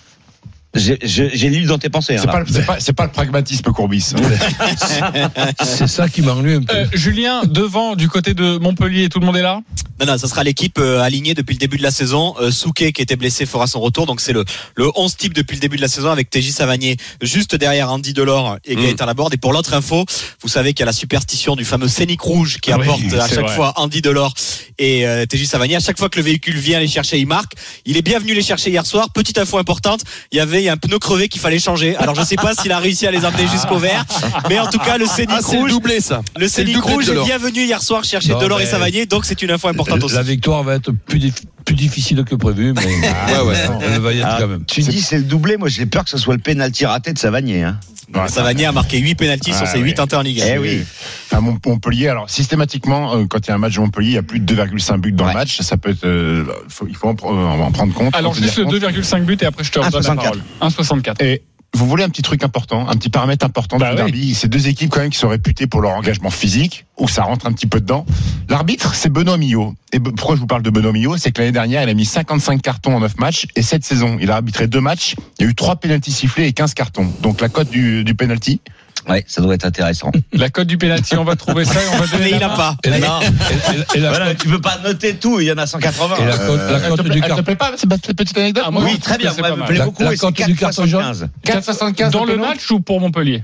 J'ai- 0.76 0.98
J'ai 1.02 1.30
j'ai 1.34 1.48
lu 1.50 1.64
dans 1.64 1.78
tes 1.78 1.88
pensées. 1.88 2.14
hein, 2.16 2.20
C'est 2.20 2.26
là. 2.26 2.32
pas, 2.44 2.62
pas, 2.74 2.80
c'est 2.80 2.92
pas 2.92 3.04
le 3.04 3.10
pragmatisme 3.10 3.70
Courbis. 3.72 4.12
C'est 5.64 5.86
ça 5.86 6.08
qui 6.08 6.22
m'ennuie 6.22 6.54
un 6.54 6.62
peu. 6.62 6.74
Euh, 6.74 6.86
Julien, 6.92 7.42
devant, 7.44 7.96
du 7.96 8.08
côté 8.08 8.34
de 8.34 8.58
Montpellier, 8.58 9.08
tout 9.08 9.20
le 9.20 9.26
monde 9.26 9.36
est 9.36 9.42
là? 9.42 9.60
Non, 10.00 10.06
non, 10.06 10.18
ça 10.18 10.28
sera 10.28 10.44
l'équipe 10.44 10.78
euh, 10.78 11.00
alignée 11.00 11.32
depuis 11.34 11.54
le 11.54 11.58
début 11.58 11.78
de 11.78 11.82
la 11.82 11.90
saison. 11.90 12.34
Euh, 12.40 12.50
Souquet, 12.50 12.92
qui 12.92 13.00
était 13.00 13.16
blessé, 13.16 13.46
fera 13.46 13.66
son 13.66 13.80
retour. 13.80 14.04
Donc, 14.06 14.20
c'est 14.20 14.32
le, 14.34 14.44
le 14.74 14.90
11 14.94 15.16
type 15.16 15.32
depuis 15.32 15.54
le 15.54 15.60
début 15.60 15.76
de 15.76 15.80
la 15.82 15.88
saison 15.88 16.10
avec 16.10 16.28
TJ 16.28 16.50
Savanier 16.50 16.96
juste 17.22 17.54
derrière 17.56 17.90
Andy 17.90 18.12
Delors 18.12 18.58
et 18.64 18.76
Mm. 18.76 18.82
Gaëtan 18.82 19.06
Laborde. 19.06 19.34
Et 19.34 19.38
pour 19.38 19.52
l'autre 19.54 19.72
info, 19.72 20.04
vous 20.42 20.48
savez 20.48 20.74
qu'il 20.74 20.80
y 20.80 20.82
a 20.82 20.86
la 20.86 20.92
superstition 20.92 21.56
du 21.56 21.64
fameux 21.64 21.88
Scénic 21.88 22.20
Rouge 22.20 22.58
qui 22.60 22.72
Ah 22.72 22.76
oui, 22.78 22.84
apporte 22.84 23.12
à 23.14 23.26
chaque 23.28 23.44
vrai. 23.46 23.54
fois 23.54 23.72
Andy 23.76 24.02
Delors 24.02 24.34
et 24.78 25.06
euh, 25.06 25.24
TJ 25.24 25.46
Savanier. 25.46 25.76
À 25.76 25.80
chaque 25.80 25.98
fois 25.98 26.10
que 26.10 26.18
le 26.18 26.24
véhicule 26.24 26.56
vient 26.58 26.78
les 26.78 26.88
chercher, 26.88 27.18
il 27.18 27.26
marque. 27.26 27.52
Il 27.86 27.96
est 27.96 28.02
bien 28.02 28.18
venu 28.18 28.34
les 28.34 28.42
chercher 28.42 28.70
hier 28.70 28.84
soir. 28.84 29.08
Petite 29.14 29.38
info 29.38 29.56
importante, 29.56 30.02
il 30.30 30.36
y 30.36 30.40
avait 30.40 30.65
un 30.68 30.76
pneu 30.76 30.98
crevé 30.98 31.29
qu'il 31.29 31.40
fallait 31.40 31.59
changer. 31.59 31.96
Alors, 31.96 32.14
je 32.14 32.22
sais 32.22 32.37
pas 32.37 32.55
s'il 32.55 32.72
a 32.72 32.79
réussi 32.79 33.07
à 33.07 33.11
les 33.11 33.24
emmener 33.24 33.46
jusqu'au 33.48 33.79
vert. 33.79 34.05
Mais 34.48 34.59
en 34.59 34.66
tout 34.68 34.79
cas, 34.79 34.98
le 34.98 35.07
Scénic 35.07 35.31
Ah, 35.38 35.40
c'est 35.42 35.55
le 35.57 35.61
Rouge, 35.62 35.70
doublé 35.70 36.00
ça. 36.00 36.22
le 36.38 36.48
Scénic 36.48 36.81
Rouge 36.83 37.09
est 37.09 37.24
bien 37.24 37.38
venu 37.38 37.64
hier 37.64 37.83
soir 37.83 38.05
chercher 38.05 38.31
Non, 38.33 38.38
Delors 38.38 38.61
et 38.61 38.66
Savanier. 38.66 39.07
Donc, 39.07 39.24
c'est 39.24 39.40
une 39.42 39.50
info 39.50 39.68
importante 39.68 40.02
aussi. 40.05 40.14
La 40.14 40.22
victoire 40.22 40.62
va 40.62 40.74
être 40.74 40.90
plus, 40.92 41.18
dif- 41.18 41.42
plus 41.64 41.74
difficile 41.74 42.24
que 42.24 42.35
prévu, 42.35 42.72
mais 42.72 42.85
Ouais, 42.87 43.40
ouais. 43.46 43.57
elle 43.83 44.00
va 44.00 44.12
y 44.12 44.18
être 44.18 44.29
Ah, 44.31 44.37
quand 44.40 44.48
même. 44.48 44.64
tu 44.66 44.81
dis 44.83 45.00
c'est 45.00 45.18
le 45.18 45.24
doublé, 45.24 45.57
moi 45.57 45.68
j'ai 45.68 45.87
peur 45.87 46.05
que 46.05 46.11
ce 46.11 46.18
soit 46.18 46.35
le 46.35 46.40
pénalty 46.40 46.87
raté 46.87 47.12
de 47.12 47.18
Savanier. 47.18 47.62
Hein. 47.64 47.79
Ouais, 48.14 48.29
Savanier 48.29 48.66
a 48.66 48.72
marqué 48.72 48.98
8 48.98 49.16
pénalties 49.16 49.52
sur 49.52 49.64
Ah, 49.64 49.66
ses 49.66 49.79
oui. 49.79 49.87
8 49.87 49.94
tentés 49.94 50.14
en 50.14 50.22
Ligue 50.22 50.40
1. 50.40 50.44
Eh 50.55 50.59
oui. 50.59 50.85
Enfin, 51.29 51.40
Mont- 51.40 51.59
Montpellier, 51.66 52.07
alors 52.09 52.31
systématiquement, 52.31 53.16
euh, 53.16 53.24
quand 53.29 53.40
il 53.44 53.48
y 53.48 53.50
a 53.50 53.57
un 53.57 53.59
match 53.59 53.74
de 53.74 53.81
Montpellier, 53.81 54.11
il 54.11 54.14
y 54.14 54.18
a 54.18 54.22
plus 54.22 54.38
de 54.38 54.44
2,5 54.55 55.00
buts 55.00 55.11
dans 55.11 55.24
Ouais. 55.24 55.33
le 55.33 55.38
match. 55.38 55.61
Ça 55.61 55.76
peut 55.76 55.90
être, 55.90 56.05
euh, 56.05 56.44
faut- 56.68 56.87
il 56.88 56.94
faut 56.96 57.09
en, 57.09 57.14
euh, 57.24 57.64
en 57.64 57.72
prendre 57.72 57.92
compte. 57.94 58.14
Alors, 58.14 58.33
juste 58.33 58.59
le 58.59 58.64
compte. 58.64 58.74
2,5 58.74 59.24
buts 59.24 59.37
et 59.40 59.46
après 59.46 59.64
je 59.64 59.72
te 59.72 59.81
redonne 59.81 59.92
la 59.92 59.98
1,64. 59.98 60.22
parole. 60.22 60.40
1,64. 60.61 61.23
Et 61.23 61.42
vous 61.75 61.87
voulez 61.87 62.05
un 62.05 62.09
petit 62.09 62.23
truc 62.23 62.42
important, 62.42 62.88
un 62.88 62.95
petit 62.97 63.11
paramètre 63.11 63.45
important 63.45 63.77
Bah 63.77 63.95
du 63.95 64.03
oui. 64.03 64.11
derby. 64.12 64.35
Ces 64.35 64.49
deux 64.49 64.66
équipes 64.69 64.90
quand 64.90 65.01
même 65.01 65.11
qui 65.11 65.19
sont 65.19 65.29
réputées 65.29 65.66
pour 65.66 65.81
leur 65.83 65.92
engagement 65.92 66.31
physique, 66.31 66.87
où 66.97 67.07
ça 67.09 67.23
rentre 67.25 67.47
un 67.47 67.53
petit 67.53 67.66
peu 67.66 67.81
dedans. 67.81 68.07
L'arbitre, 68.49 68.95
c'est 68.95 69.11
Benoît 69.11 69.37
Millot. 69.37 69.75
Et 69.92 70.01
pourquoi 70.01 70.37
je 70.37 70.40
vous 70.40 70.47
parle 70.47 70.62
de 70.62 70.71
Benoît 70.71 70.92
Millot? 70.92 71.16
C'est 71.19 71.33
que 71.33 71.40
l'année 71.42 71.53
dernière, 71.53 71.83
il 71.83 71.88
a 71.88 71.95
mis 71.95 72.07
55 72.07 72.62
cartons 72.62 72.97
en 72.97 73.01
9 73.01 73.19
matchs. 73.19 73.47
Et 73.57 73.62
cette 73.62 73.85
saison, 73.85 74.16
il 74.21 74.31
a 74.31 74.37
arbitré 74.37 74.69
deux 74.69 74.81
matchs. 74.81 75.16
Il 75.38 75.45
y 75.45 75.49
a 75.49 75.51
eu 75.51 75.55
trois 75.55 75.77
pénaltys 75.77 76.12
sifflés 76.12 76.47
et 76.47 76.53
15 76.53 76.73
cartons. 76.75 77.09
Donc 77.23 77.40
la 77.42 77.49
cote 77.51 77.69
du, 77.69 78.05
du 78.05 78.14
penalty. 78.14 78.61
Ouais, 79.09 79.25
ça 79.29 79.40
doit 79.40 79.55
être 79.55 79.64
intéressant. 79.64 80.11
La 80.33 80.51
cote 80.51 80.66
du 80.66 80.79
penalty, 80.79 81.16
on 81.16 81.25
va 81.25 81.37
trouver 81.37 81.64
ça 81.64 81.81
et 81.83 81.87
on 81.95 81.99
va 81.99 82.07
donner 82.07 82.25
Mais 82.25 82.31
la 82.31 82.37
il 82.37 82.40
n'a 82.40 82.49
pas. 82.51 82.77
Et 82.85 82.90
la, 82.90 82.97
et- 82.97 83.01
et- 83.05 83.99
et 83.99 84.01
la 84.01 84.09
Voilà, 84.11 84.27
cote- 84.35 84.38
tu 84.42 84.49
peux 84.49 84.61
pas 84.61 84.79
noter 84.83 85.14
tout, 85.14 85.38
il 85.40 85.47
y 85.47 85.53
en 85.53 85.59
a 85.59 85.66
180. 85.66 86.16
et 86.16 86.25
la 86.25 86.38
cote- 86.38 86.59
la 86.59 86.77
Elle 86.79 86.83
te 86.83 86.97
cote 86.97 87.09
du 87.09 87.21
carton. 87.21 87.42
plaît 87.42 87.57
pas 87.57 87.73
cette 87.77 87.88
petite- 87.90 88.16
petite 88.16 88.38
anecdote 88.38 88.64
Ah, 88.66 88.71
moi, 88.71 88.83
oui, 88.85 88.99
très 88.99 89.16
bien, 89.19 89.33
moi, 89.38 89.49
pas 89.49 89.57
me 89.57 89.64
plaît 89.64 89.79
La- 89.79 89.85
beaucoup 89.85 90.03
la 90.03 90.16
cote 90.16 90.35
du 90.35 90.55
carton 90.57 90.87
jaune 90.87 91.03
4,75 91.03 91.29
4,75 91.45 92.11
Dans 92.11 92.25
le 92.25 92.37
match 92.37 92.71
ou 92.71 92.81
pour 92.81 93.01
Montpellier 93.01 93.42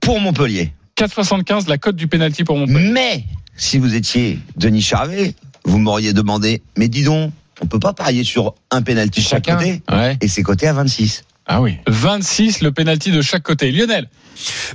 pour 0.00 0.20
Montpellier. 0.20 0.72
4,75 0.96 1.68
la 1.68 1.78
cote 1.78 1.96
du 1.96 2.06
penalty 2.08 2.44
pour 2.44 2.56
Montpellier. 2.56 2.90
Mais 2.92 3.24
si 3.56 3.78
vous 3.78 3.94
étiez 3.94 4.38
Denis 4.56 4.82
Charvet, 4.82 5.34
vous 5.64 5.78
m'auriez 5.78 6.12
demandé, 6.12 6.62
mais 6.76 6.88
dis 6.88 7.04
donc, 7.04 7.32
on 7.60 7.66
peut 7.66 7.78
pas 7.78 7.92
parier 7.92 8.24
sur 8.24 8.54
un 8.72 8.82
chaque 8.84 9.22
Chacun. 9.22 9.56
côté 9.56 9.82
Ouais. 9.90 10.16
et 10.20 10.26
c'est 10.28 10.42
coté 10.42 10.66
à 10.66 10.72
26. 10.72 11.22
Ah 11.46 11.60
oui. 11.60 11.76
26 11.88 12.60
le 12.62 12.72
penalty 12.72 13.10
de 13.10 13.20
chaque 13.22 13.42
côté. 13.42 13.70
Lionel, 13.72 14.08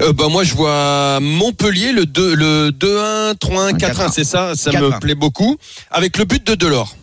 Euh, 0.01 0.13
bah, 0.13 0.25
moi, 0.29 0.43
je 0.43 0.53
vois 0.53 1.19
Montpellier, 1.19 1.91
le 1.91 2.05
2, 2.05 2.35
le 2.35 2.71
2-1, 2.71 3.33
3-1, 3.35 3.73
4-1, 3.77 3.77
4-1. 3.77 4.11
c'est 4.11 4.23
ça, 4.23 4.55
ça 4.55 4.71
4-1. 4.71 4.81
me 4.95 4.99
plaît 4.99 5.15
beaucoup. 5.15 5.57
Avec 5.91 6.17
le 6.17 6.25
but 6.25 6.45
de 6.45 6.55
Delors. 6.55 6.95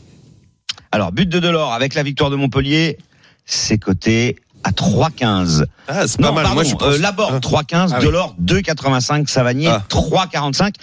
Alors, 0.93 1.11
but 1.13 1.29
de 1.29 1.41
Delors 1.41 1.73
avec 1.73 1.95
la 1.95 2.03
victoire 2.03 2.31
de 2.31 2.37
Montpellier, 2.37 2.99
c'est 3.47 3.79
coté 3.79 4.37
à 4.63 4.71
3,15. 4.71 5.67
Ah, 5.89 6.07
c'est 6.07 6.19
pas 6.21 6.29
Non, 6.29 6.33
mal. 6.35 6.45
pardon, 6.45 6.55
moi, 6.55 6.65
je 6.65 6.75
pense. 6.75 6.83
euh, 6.95 6.99
Laborde 6.99 7.35
Ah. 7.37 7.41
3,15, 7.41 7.91
Ah 7.93 7.97
oui. 7.99 8.07
Delors 8.07 8.35
2,85, 8.41 9.29
Savanier 9.29 9.69
Ah. 9.69 9.85
3,45. 9.89 10.75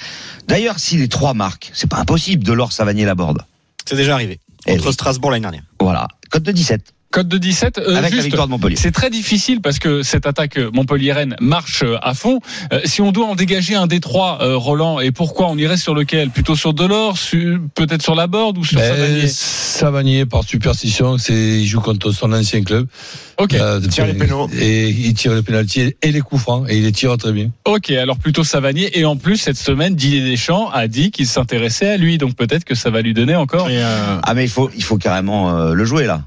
D'ailleurs, 0.48 0.78
si 0.80 0.98
les 0.98 1.08
trois 1.08 1.34
marquent, 1.34 1.72
c'est 1.74 1.90
pas 1.90 1.98
impossible, 1.98 2.44
Delors, 2.44 2.72
Savanier, 2.74 3.06
Laborde. 3.06 3.42
C'est 3.86 3.96
déjà 3.96 4.14
arrivé. 4.16 4.40
Eh 4.68 4.74
Contre 4.74 4.88
oui. 4.88 4.94
Strasbourg 4.94 5.32
l'année 5.32 5.42
dernière. 5.44 5.64
Voilà, 5.80 6.08
cote 6.30 6.44
de 6.44 6.52
17 6.52 6.94
cote 7.12 7.28
de 7.28 7.38
17. 7.38 7.78
euh, 7.78 7.96
avec 7.96 8.16
la 8.16 8.22
victoire 8.24 8.48
de 8.48 8.52
Montpellier. 8.52 8.76
C'est 8.76 8.92
très 8.92 9.10
difficile 9.10 9.62
parce 9.62 9.78
que 9.80 10.02
cette 10.02 10.26
attaque 10.26 10.58
Montpellier-Rennes 10.74 11.36
marche 11.40 11.84
euh, 11.84 11.98
à 12.02 12.14
fond. 12.14 12.40
Euh, 12.74 12.80
si 12.86 13.02
on 13.02 13.12
doit 13.12 13.28
en 13.28 13.36
dégager 13.36 13.76
un 13.76 13.88
des 13.88 14.00
trois, 14.00 14.40
euh, 14.42 14.56
Roland, 14.58 15.00
et 15.00 15.12
pourquoi 15.12 15.48
on 15.50 15.58
irait 15.58 15.78
sur 15.78 15.94
lequel? 15.94 16.30
Plutôt 16.30 16.56
sur 16.56 16.74
Delors, 16.74 17.18
peut-être 17.76 18.02
sur 18.02 18.16
la 18.16 18.28
board 18.28 18.58
ou 18.58 18.64
sur 18.66 18.78
Ben, 18.80 18.96
Savanier? 18.96 19.28
Savanier, 19.28 20.26
par 20.26 20.44
superstition, 20.44 21.18
c'est 21.18 21.34
il 21.34 21.66
joue 21.68 21.82
contre 21.82 22.12
son 22.12 22.32
ancien 22.34 22.64
club. 22.64 22.88
Ok, 23.38 23.54
Euh, 23.56 23.80
tire 23.82 24.06
les 24.06 24.14
pénaux. 24.14 24.50
Et 24.60 24.90
il 24.90 25.14
tire 25.14 25.34
les 25.34 25.42
pénalties 25.42 25.94
et 26.02 26.12
les 26.12 26.22
coups 26.22 26.42
francs 26.42 26.66
et 26.70 26.78
il 26.78 26.84
les 26.84 26.92
tire 26.92 27.18
très 27.18 27.32
bien. 27.32 27.50
ok. 27.66 27.90
Alors 27.92 28.18
plutôt 28.18 28.44
Savanier. 28.44 28.98
Et 29.00 29.06
en 29.06 29.16
plus, 29.18 29.38
cette 29.38 29.58
semaine, 29.58 29.96
Didier 29.96 30.22
Deschamps 30.22 30.70
a 30.70 30.88
dit 30.88 31.12
qu'il 31.12 31.28
s'intéressait 31.28 31.90
à 31.90 31.98
lui. 31.98 32.18
Donc 32.18 32.36
peut-être 32.36 32.64
que 32.66 32.76
ça 32.76 32.90
va 32.90 33.02
lui 33.02 33.14
donner 33.14 33.36
encore. 33.36 33.70
Et, 33.70 33.82
euh, 33.84 34.18
Ah, 34.24 34.34
mais 34.34 34.44
il 34.46 34.50
faut, 34.50 34.70
il 34.76 34.84
faut 34.84 34.98
carrément 34.98 35.58
euh, 35.58 35.74
le 35.74 35.86
jouer, 35.86 36.06
là. 36.06 36.22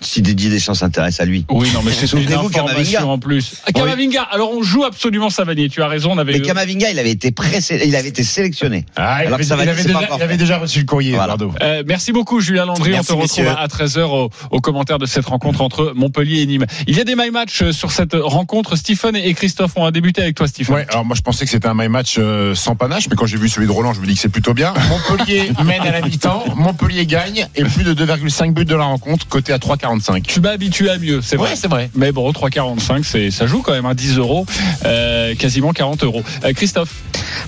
Si 0.00 0.22
Didier 0.22 0.48
Deschamps 0.50 0.74
s'intéresse 0.74 1.20
à 1.20 1.24
lui. 1.24 1.44
Oui, 1.50 1.68
non, 1.74 1.80
mais 1.84 1.90
c'est 1.92 2.02
une 2.02 2.08
Souvenez-vous 2.08 2.46
information 2.46 3.00
Kamavinga. 3.00 3.06
en 3.06 3.18
plus. 3.18 3.54
Ah, 3.66 3.72
Kamavinga. 3.72 4.22
Alors 4.22 4.52
on 4.52 4.62
joue 4.62 4.84
absolument 4.84 5.28
Savanier. 5.30 5.68
Tu 5.68 5.82
as 5.82 5.88
raison. 5.88 6.12
On 6.12 6.18
avait 6.18 6.34
Mais 6.34 6.40
Kamavinga, 6.40 6.90
il 6.90 6.98
avait 6.98 7.10
été 7.10 7.32
pressé, 7.32 7.80
il 7.84 7.96
avait 7.96 8.08
été 8.08 8.22
sélectionné. 8.22 8.86
ah, 8.96 9.18
il, 9.22 9.26
Alors 9.26 9.34
avait, 9.34 9.42
que 9.42 9.48
Savanier, 9.48 9.72
il 9.72 9.78
avait 9.78 9.82
déjà, 9.84 10.16
il 10.16 10.22
avait 10.22 10.36
déjà 10.36 10.58
reçu 10.58 10.78
le 10.80 10.84
courrier, 10.86 11.14
Voilà. 11.14 11.36
Euh, 11.62 11.82
merci 11.86 12.12
beaucoup 12.12 12.40
Julien 12.40 12.64
Landry. 12.64 12.90
Merci, 12.90 13.12
on 13.12 13.16
te 13.16 13.22
retrouve 13.22 13.44
messieurs. 13.44 13.56
à 13.58 13.66
13h 13.66 14.00
au, 14.02 14.30
au 14.50 14.60
commentaire 14.60 14.98
de 14.98 15.06
cette 15.06 15.26
rencontre 15.26 15.60
entre 15.62 15.92
Montpellier 15.96 16.42
et 16.42 16.46
Nîmes. 16.46 16.66
Il 16.86 16.96
y 16.96 17.00
a 17.00 17.04
des 17.04 17.16
my 17.16 17.30
match 17.30 17.62
euh, 17.62 17.72
sur 17.72 17.90
cette 17.90 18.14
rencontre. 18.14 18.76
Stephen 18.76 19.16
et 19.16 19.34
Christophe 19.34 19.72
ont 19.76 19.90
débuté 19.90 20.22
avec 20.22 20.36
toi, 20.36 20.46
Stephen. 20.46 20.74
Ouais, 20.76 20.86
alors 20.90 21.04
moi 21.04 21.16
je 21.16 21.22
pensais 21.22 21.44
que 21.44 21.50
c'était 21.50 21.66
un 21.68 21.74
my 21.74 21.88
match 21.88 22.16
euh, 22.18 22.54
sans 22.54 22.76
panache, 22.76 23.08
mais 23.10 23.16
quand 23.16 23.26
j'ai 23.26 23.36
vu 23.38 23.48
celui 23.48 23.66
de 23.66 23.72
Roland, 23.72 23.92
je 23.94 24.00
me 24.00 24.06
dis 24.06 24.14
que 24.14 24.20
c'est 24.20 24.28
plutôt 24.28 24.54
bien. 24.54 24.72
Montpellier 24.88 25.50
mène 25.64 25.82
à 25.82 25.90
la 25.90 26.02
mi-temps, 26.02 26.44
Montpellier 26.56 27.04
gagne 27.06 27.46
et 27.56 27.64
plus 27.64 27.82
de 27.84 27.94
2,5 27.94 28.52
buts 28.52 28.64
de 28.64 28.76
la 28.76 28.84
rencontre, 28.84 29.26
côté 29.26 29.52
à 29.52 29.58
3,45. 29.96 30.22
Tu 30.22 30.40
m'as 30.40 30.50
habitué 30.50 30.90
à 30.90 30.98
mieux, 30.98 31.20
c'est 31.22 31.36
vrai. 31.36 31.50
Ouais, 31.50 31.56
c'est 31.56 31.68
vrai. 31.68 31.90
Mais 31.94 32.12
bon, 32.12 32.30
3,45, 32.30 33.02
c'est 33.04 33.30
ça 33.30 33.46
joue 33.46 33.62
quand 33.62 33.72
même 33.72 33.86
à 33.86 33.94
10 33.94 34.18
euros, 34.18 34.46
euh, 34.84 35.34
quasiment 35.34 35.72
40 35.72 36.04
euros. 36.04 36.22
Euh, 36.44 36.52
Christophe, 36.52 36.90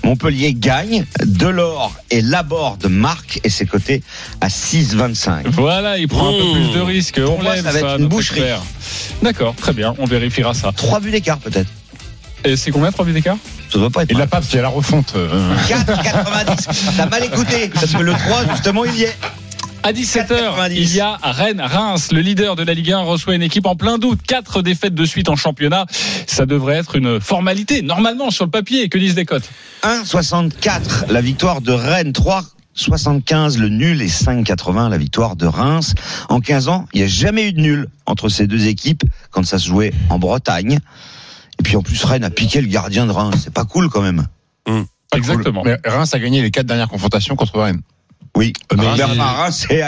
Montpellier 0.05 0.55
gagne, 0.55 1.05
Delors 1.25 1.93
et 2.11 2.23
Laborde 2.23 2.87
marquent 2.87 3.41
et 3.45 3.51
c'est 3.51 3.67
coté 3.67 4.03
à 4.41 4.49
6,25. 4.49 5.49
voilà, 5.51 5.99
il 5.99 6.09
prend 6.09 6.29
un 6.29 6.33
peu 6.33 6.41
Mmh. 6.51 6.53
plus 6.53 6.75
de 6.75 6.81
risques. 6.81 7.21
Pour 7.23 7.39
on 7.39 7.43
moi, 7.43 7.55
l'aime, 7.55 7.65
ça 7.65 7.73
va 7.73 7.79
être 7.79 8.01
une 8.01 8.07
boucherie. 8.09 8.41
expert. 8.41 8.63
D'accord, 9.23 9.55
très 9.57 9.73
bien, 9.73 9.95
on 9.99 10.07
vérifiera 10.07 10.55
ça. 10.55 10.73
Trois 10.75 11.01
buts 11.01 11.11
d'écart 11.11 11.39
peut-être. 11.39 11.69
Et 12.45 12.57
c'est 12.57 12.71
combien 12.71 12.91
3 12.91 13.05
buts 13.05 13.13
d'écart? 13.13 13.37
Ça 13.71 13.79
doit 13.79 13.91
pas 13.91 14.03
être 14.05 14.11
Il 14.11 14.17
l'a 14.17 14.27
pas 14.27 14.39
parce 14.39 14.47
qu'il 14.47 14.57
y 14.57 14.61
a 14.61 14.63
la 14.63 14.69
refonte. 14.69 15.13
euh, 15.15 15.55
4,90. 15.69 16.69
T'as 16.97 17.07
mal 17.07 17.23
écouté, 17.25 17.69
parce 17.69 17.93
que 17.93 18.03
le 18.03 18.13
3, 18.15 18.51
justement, 18.53 18.85
il 18.87 18.97
y 18.97 19.03
est. 19.05 19.17
À 19.83 19.93
17h, 19.93 20.29
4,90. 20.29 20.73
il 20.75 20.95
y 20.95 21.01
a 21.01 21.19
Rennes-Reims, 21.23 22.13
le 22.13 22.21
leader 22.21 22.55
de 22.55 22.63
la 22.63 22.75
Ligue 22.75 22.93
1, 22.93 22.99
reçoit 22.99 23.35
une 23.35 23.43
équipe 23.43 23.65
en 23.67 23.77
plein 23.77 23.97
doute. 23.97 24.21
Quatre 24.23 24.61
défaites 24.61 24.95
de 24.95 25.05
suite 25.07 25.29
en 25.31 25.37
championnat. 25.37 25.87
Ça 26.27 26.45
devrait 26.45 26.77
être 26.77 26.97
une 26.97 27.21
formalité, 27.21 27.81
normalement, 27.81 28.31
sur 28.31 28.45
le 28.45 28.51
papier. 28.51 28.89
Que 28.91 28.99
disent 28.99 29.17
les 29.17 29.25
cotes 29.25 29.49
1,64. 29.83 31.11
La 31.11 31.21
victoire 31.21 31.61
de 31.61 31.73
Rennes, 31.73 32.13
3. 32.13 32.45
75 32.73 33.59
le 33.59 33.69
nul 33.69 34.01
et 34.01 34.07
5,80 34.07 34.89
la 34.89 34.97
victoire 34.97 35.35
de 35.37 35.47
Reims. 35.47 35.95
En 36.29 36.41
15 36.41 36.69
ans, 36.69 36.87
il 36.95 37.01
n'y 37.01 37.05
a 37.05 37.09
jamais 37.09 37.49
eu 37.49 37.53
de 37.53 37.61
nul 37.61 37.89
entre 38.07 38.29
ces 38.29 38.47
deux 38.47 38.69
équipes 38.69 39.03
quand 39.31 39.45
ça 39.45 39.59
se 39.59 39.67
jouait 39.67 39.93
en 40.09 40.19
Bretagne. 40.19 40.79
Et 41.59 41.63
puis 41.63 41.77
en 41.77 41.83
plus, 41.83 42.03
Rennes 42.05 42.25
a 42.25 42.31
piqué 42.31 42.61
le 42.61 42.69
gardien 42.69 43.07
de 43.07 43.13
Reims. 43.13 43.41
C'est 43.45 43.53
pas 43.53 43.65
cool 43.65 43.91
quand 43.91 44.03
même. 44.03 44.27
Exactement. 45.15 45.63
Mais 45.65 45.79
Reims 45.85 46.15
a 46.15 46.19
gagné 46.19 46.43
les 46.43 46.51
quatre 46.51 46.67
dernières 46.67 46.89
confrontations 46.89 47.35
contre 47.35 47.59
Rennes. 47.59 47.83
Oui, 48.37 48.53
Mais 48.77 48.85
mais 48.97 49.03
Reims, 49.03 49.67
c'est 49.69 49.81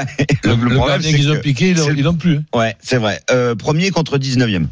Le, 0.45 0.55
le, 0.55 0.69
le 0.69 0.77
problème, 0.77 1.01
c'est 1.03 1.15
qu'ils 1.15 1.31
ont 1.31 1.41
piqué, 1.41 1.71
ils 1.71 2.03
l'ont 2.03 2.15
plus. 2.15 2.37
hein. 2.39 2.45
Ouais, 2.59 2.77
c'est 2.81 2.97
vrai. 2.99 3.21
Euh, 3.31 3.55
premier 3.55 3.91
contre 3.91 4.19
19e. 4.19 4.67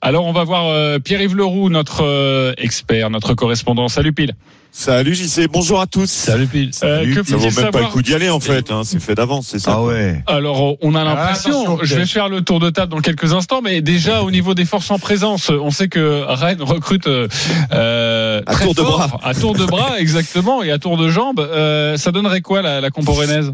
Alors 0.00 0.24
on 0.26 0.32
va 0.32 0.42
voir 0.42 0.66
euh, 0.66 0.98
Pierre-Yves 0.98 1.36
Leroux, 1.36 1.68
notre 1.70 2.02
euh, 2.02 2.54
expert, 2.58 3.08
notre 3.10 3.34
correspondant. 3.34 3.88
Salut 3.88 4.12
Pile. 4.12 4.34
Salut 4.74 5.14
JC, 5.14 5.48
bonjour 5.52 5.82
à 5.82 5.86
tous. 5.86 6.08
Salut 6.08 6.46
Pile. 6.46 6.70
Euh, 6.82 7.14
que 7.14 7.22
ça 7.22 7.36
vaut 7.36 7.50
même 7.50 7.70
pas 7.70 7.80
le 7.82 7.86
coup 7.88 8.00
d'y 8.00 8.14
aller 8.14 8.30
en 8.30 8.40
fait, 8.40 8.70
hein, 8.70 8.80
c'est 8.86 9.00
fait 9.02 9.14
d'avance, 9.14 9.48
c'est 9.50 9.58
ça. 9.58 9.72
Ah 9.74 9.82
ouais. 9.82 10.24
Alors, 10.26 10.76
on 10.80 10.94
a 10.94 11.02
Ah, 11.02 11.04
l'impression, 11.04 11.78
je 11.82 11.94
vais 11.94 12.06
faire 12.06 12.30
le 12.30 12.40
tour 12.40 12.58
de 12.58 12.70
table 12.70 12.90
dans 12.90 13.02
quelques 13.02 13.34
instants, 13.34 13.60
mais 13.62 13.82
déjà 13.82 14.22
au 14.22 14.30
niveau 14.30 14.54
des 14.54 14.64
forces 14.64 14.90
en 14.90 14.98
présence, 14.98 15.50
on 15.50 15.70
sait 15.70 15.88
que 15.88 16.24
Rennes 16.26 16.62
recrute 16.62 17.06
euh, 17.06 17.28
euh, 17.72 18.40
À 18.46 18.52
très 18.54 18.64
tour 18.64 18.74
de 18.74 18.80
bras. 18.82 19.20
à 19.22 19.34
tour 19.34 19.52
de 19.54 19.66
bras 19.66 19.96
exactement, 20.00 20.62
et 20.62 20.70
à 20.70 20.78
tour 20.78 20.96
de 20.96 21.10
jambes. 21.10 21.40
Euh, 21.40 21.98
ça 21.98 22.10
donnerait 22.10 22.40
quoi 22.40 22.62
la, 22.62 22.80
la 22.80 22.88
compo 22.90 23.12
rennaise? 23.12 23.52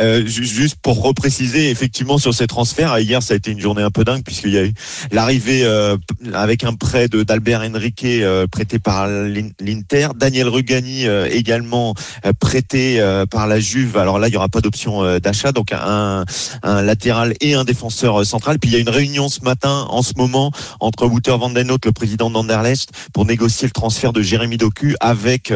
Euh, 0.00 0.26
juste 0.26 0.78
pour 0.82 1.00
repréciser, 1.00 1.70
effectivement 1.70 2.18
sur 2.18 2.34
ces 2.34 2.48
transferts, 2.48 2.98
hier 2.98 3.22
ça 3.22 3.34
a 3.34 3.36
été 3.36 3.52
une 3.52 3.60
journée 3.60 3.82
un 3.82 3.90
peu 3.92 4.02
dingue 4.02 4.24
puisqu'il 4.24 4.50
y 4.52 4.58
a 4.58 4.64
eu 4.64 4.74
l'arrivée 5.12 5.64
euh, 5.64 5.96
avec 6.34 6.64
un 6.64 6.74
prêt 6.74 7.06
de 7.06 7.22
d'Albert 7.22 7.60
Henrique 7.62 8.02
euh, 8.04 8.48
prêté 8.48 8.80
par 8.80 9.06
l'In- 9.06 9.50
l'Inter, 9.60 10.08
Daniel 10.16 10.48
Rugani 10.56 11.06
euh, 11.06 11.28
également 11.30 11.94
euh, 12.24 12.32
prêté 12.32 12.98
euh, 12.98 13.26
par 13.26 13.46
la 13.46 13.60
Juve. 13.60 13.98
Alors 13.98 14.18
là 14.18 14.28
il 14.28 14.34
y 14.34 14.36
aura 14.36 14.48
pas 14.48 14.60
d'option 14.60 15.18
d'achat, 15.18 15.52
donc 15.52 15.72
un, 15.72 16.24
un 16.62 16.82
latéral 16.82 17.34
et 17.40 17.54
un 17.54 17.64
défenseur 17.64 18.24
central. 18.24 18.58
Puis 18.58 18.70
il 18.70 18.72
y 18.72 18.76
a 18.76 18.80
une 18.80 18.88
réunion 18.88 19.28
ce 19.28 19.42
matin 19.42 19.86
en 19.90 20.02
ce 20.02 20.14
moment 20.16 20.50
entre 20.80 21.06
Wouter 21.06 21.36
van 21.38 21.50
den 21.50 21.68
le 21.68 21.92
président 21.92 22.30
d'Anderlecht, 22.30 22.90
pour 23.12 23.26
négocier 23.26 23.66
le 23.66 23.72
transfert 23.72 24.12
de 24.12 24.22
Jérémy 24.22 24.56
Doku 24.56 24.94
avec 25.00 25.52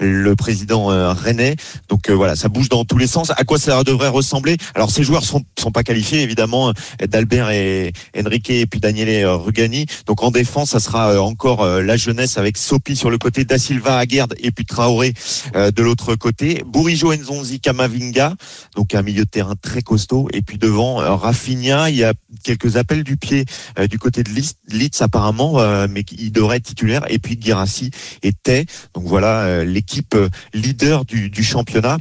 le 0.00 0.36
président 0.36 0.86
rennais. 1.14 1.56
Donc 1.88 2.10
voilà, 2.10 2.36
ça 2.36 2.48
bouge 2.48 2.68
dans 2.68 2.84
tous 2.84 2.98
les 2.98 3.06
sens. 3.06 3.30
À 3.30 3.44
quoi 3.44 3.58
ça 3.58 3.82
devrait 3.82 4.08
ressembler? 4.08 4.56
Alors 4.74 4.90
ces 4.90 5.02
joueurs 5.02 5.24
sont 5.24 5.42
sont 5.58 5.72
pas 5.72 5.82
qualifiés 5.82 6.20
évidemment, 6.22 6.72
d'Albert 7.08 7.50
et 7.50 7.92
Enrique 8.16 8.50
et 8.50 8.66
puis 8.66 8.80
Daniele 8.80 9.26
Rugani. 9.26 9.86
Donc 10.06 10.22
en 10.22 10.30
défense, 10.30 10.70
ça 10.70 10.80
sera 10.80 11.20
encore 11.20 11.66
la 11.66 11.96
jeunesse 11.96 12.38
avec 12.38 12.56
Sopi 12.56 12.94
sur 12.94 13.10
le 13.10 13.18
côté, 13.18 13.44
Da 13.44 13.58
Silva, 13.58 13.98
Aguerd 13.98 14.34
et 14.44 14.50
puis 14.52 14.64
Traoré 14.64 15.14
euh, 15.56 15.70
de 15.70 15.82
l'autre 15.82 16.14
côté. 16.14 16.62
Bourigeau, 16.66 17.14
Nzonzi, 17.14 17.60
Kamavinga, 17.60 18.34
donc 18.76 18.94
un 18.94 19.02
milieu 19.02 19.24
de 19.24 19.30
terrain 19.30 19.54
très 19.60 19.82
costaud. 19.82 20.28
Et 20.32 20.42
puis 20.42 20.58
devant 20.58 21.00
euh, 21.00 21.14
Rafinha, 21.14 21.90
il 21.90 21.96
y 21.96 22.04
a 22.04 22.12
quelques 22.42 22.76
appels 22.76 23.02
du 23.04 23.16
pied 23.16 23.44
euh, 23.78 23.86
du 23.86 23.98
côté 23.98 24.22
de 24.22 24.30
Leeds, 24.30 25.00
apparemment, 25.00 25.54
mais 25.88 26.04
il 26.12 26.30
devrait 26.30 26.58
être 26.58 26.64
titulaire. 26.64 27.04
Et 27.08 27.18
puis 27.18 27.38
Girassi 27.40 27.90
était. 28.22 28.66
Donc 28.94 29.04
voilà 29.04 29.64
l'équipe 29.64 30.16
leader 30.52 31.04
du 31.04 31.42
championnat. 31.42 31.98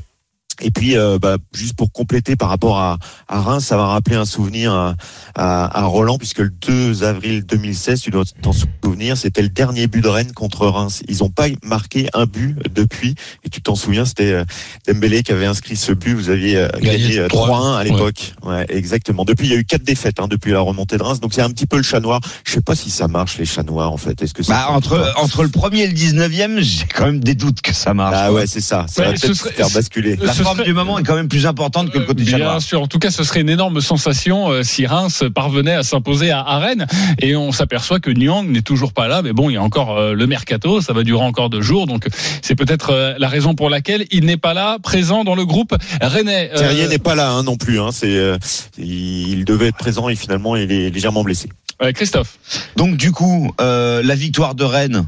Et 0.61 0.71
puis, 0.71 0.95
euh, 0.97 1.17
bah, 1.19 1.37
juste 1.53 1.75
pour 1.75 1.91
compléter 1.91 2.35
par 2.35 2.49
rapport 2.49 2.77
à, 2.79 2.97
à 3.27 3.41
Reims, 3.41 3.65
ça 3.65 3.77
va 3.77 3.87
rappeler 3.87 4.15
un 4.15 4.25
souvenir 4.25 4.73
à, 4.73 4.95
à, 5.35 5.79
à 5.79 5.83
Roland, 5.85 6.17
puisque 6.17 6.39
le 6.39 6.49
2 6.49 7.03
avril 7.03 7.43
2016, 7.45 8.01
tu 8.01 8.11
dois 8.11 8.23
t'en 8.41 8.51
souvenir, 8.53 9.17
c'était 9.17 9.41
le 9.41 9.49
dernier 9.49 9.87
but 9.87 10.01
de 10.01 10.07
Rennes 10.07 10.31
contre 10.33 10.67
Reims. 10.67 11.01
Ils 11.07 11.17
n'ont 11.19 11.29
pas 11.29 11.47
marqué 11.63 12.07
un 12.13 12.25
but 12.25 12.57
depuis. 12.73 13.15
Et 13.43 13.49
tu 13.49 13.61
t'en 13.61 13.75
souviens, 13.75 14.05
c'était 14.05 14.31
euh, 14.31 14.45
Dembélé 14.87 15.23
qui 15.23 15.31
avait 15.31 15.45
inscrit 15.45 15.75
ce 15.75 15.91
but. 15.91 16.13
Vous 16.13 16.29
aviez 16.29 16.57
euh, 16.57 16.67
Gagné 16.81 16.97
gagné 16.99 17.19
euh, 17.19 17.27
3-1 17.27 17.47
3-1 17.49 17.75
à 17.77 17.83
l'époque. 17.83 18.33
Ouais. 18.43 18.65
exactement. 18.69 19.25
Depuis, 19.25 19.47
il 19.47 19.53
y 19.53 19.55
a 19.55 19.59
eu 19.59 19.65
quatre 19.65 19.83
défaites 19.83 20.19
hein, 20.19 20.27
depuis 20.29 20.51
la 20.51 20.59
remontée 20.61 20.97
de 20.97 21.03
Reims. 21.03 21.19
Donc 21.19 21.33
c'est 21.33 21.41
un 21.41 21.49
petit 21.49 21.65
peu 21.65 21.77
le 21.77 21.83
chat 21.83 21.99
noir. 21.99 22.19
Je 22.45 22.53
sais 22.53 22.61
pas 22.61 22.75
si 22.75 22.89
ça 22.89 23.07
marche 23.07 23.37
les 23.37 23.45
chats 23.45 23.63
noirs 23.63 23.91
en 23.91 23.97
fait. 23.97 24.21
Est-ce 24.21 24.33
que 24.33 24.43
ça 24.43 24.53
Bah, 24.53 24.65
entre, 24.69 25.13
entre 25.17 25.43
le 25.43 25.49
premier 25.49 25.81
et 25.83 25.87
le 25.87 25.93
19e, 25.93 26.59
j'ai 26.61 26.85
quand 26.93 27.05
même 27.05 27.19
des 27.19 27.35
doutes 27.35 27.61
que 27.61 27.73
ça 27.73 27.93
marche. 27.93 28.15
Ah 28.17 28.31
ouais, 28.31 28.45
c'est 28.47 28.61
ça. 28.61 28.85
Ça 28.87 29.01
Ouais, 29.01 29.07
va 29.07 29.13
peut-être 29.13 29.33
serait- 29.33 29.51
faire 29.51 29.69
basculer. 29.71 30.17
Ce 30.33 30.42
forme 30.43 30.58
serait- 30.58 30.65
du 30.67 30.73
moment 30.73 30.99
est 30.99 31.03
quand 31.03 31.15
même 31.15 31.27
plus 31.27 31.45
importante 31.45 31.91
que 31.91 31.97
le 31.99 32.06
côté 32.06 32.23
Bien 32.23 32.38
chanois. 32.38 32.60
sûr. 32.60 32.82
En 32.82 32.88
tout 32.88 32.99
cas, 32.99 33.12
ce 33.12 33.23
serait 33.23 33.41
une 33.41 33.49
énorme 33.49 33.82
sensation 33.82 34.49
euh, 34.51 34.63
si 34.63 34.86
Reims 34.86 35.23
parvenait 35.34 35.73
à 35.73 35.84
s'imposer 35.84 36.32
à, 36.32 36.39
à 36.41 36.60
Rennes. 36.60 36.86
Et 37.19 37.36
on 37.36 37.51
s'aperçoit 37.51 37.99
que 37.99 38.10
Nyang 38.12 38.47
n'est 38.47 38.62
toujours 38.62 38.93
pas 38.93 39.08
là. 39.08 39.21
Mais 39.21 39.34
bon, 39.34 39.49
il 39.49 39.53
y 39.53 39.58
a 39.58 39.63
encore 39.63 39.97
euh, 39.97 40.13
le 40.13 40.27
mercato. 40.27 40.82
Ça 40.82 40.93
va 40.93 41.03
durer 41.03 41.23
encore 41.23 41.49
deux 41.49 41.62
jours. 41.62 41.88
Donc, 41.88 42.08
c'est 42.41 42.56
peut-être 42.56 42.91
euh, 42.91 43.13
la 43.17 43.27
raison 43.29 43.56
pour 43.56 43.69
laquelle 43.69 44.06
il 44.12 44.25
n'est 44.25 44.38
pas 44.38 44.53
là, 44.53 44.77
présent 44.82 45.23
dans 45.23 45.36
le 45.36 45.45
groupe 45.45 45.75
rennais. 46.01 46.51
Euh, 46.53 46.58
Terrier 46.60 46.88
n'est 46.88 46.97
pas 46.99 47.15
là 47.15 47.32
hein, 47.32 47.43
non 47.43 47.58
plus. 47.58 47.79
Hein. 47.79 47.89
C'est, 47.91 48.15
euh, 48.15 48.38
il 48.77 49.45
devait 49.45 49.67
être 49.67 49.77
présent 49.77 50.10
et 50.10 50.15
finalement 50.15 50.56
il 50.56 50.71
est 50.71 50.89
légèrement 50.89 51.23
blessé. 51.23 51.49
euh, 51.82 51.91
Christophe. 51.91 52.38
Donc 52.75 52.97
du 52.97 53.12
coup, 53.12 53.51
euh, 53.62 54.01
la 54.03 54.15
victoire 54.15 54.56
de 54.56 54.63
Rennes, 54.63 55.06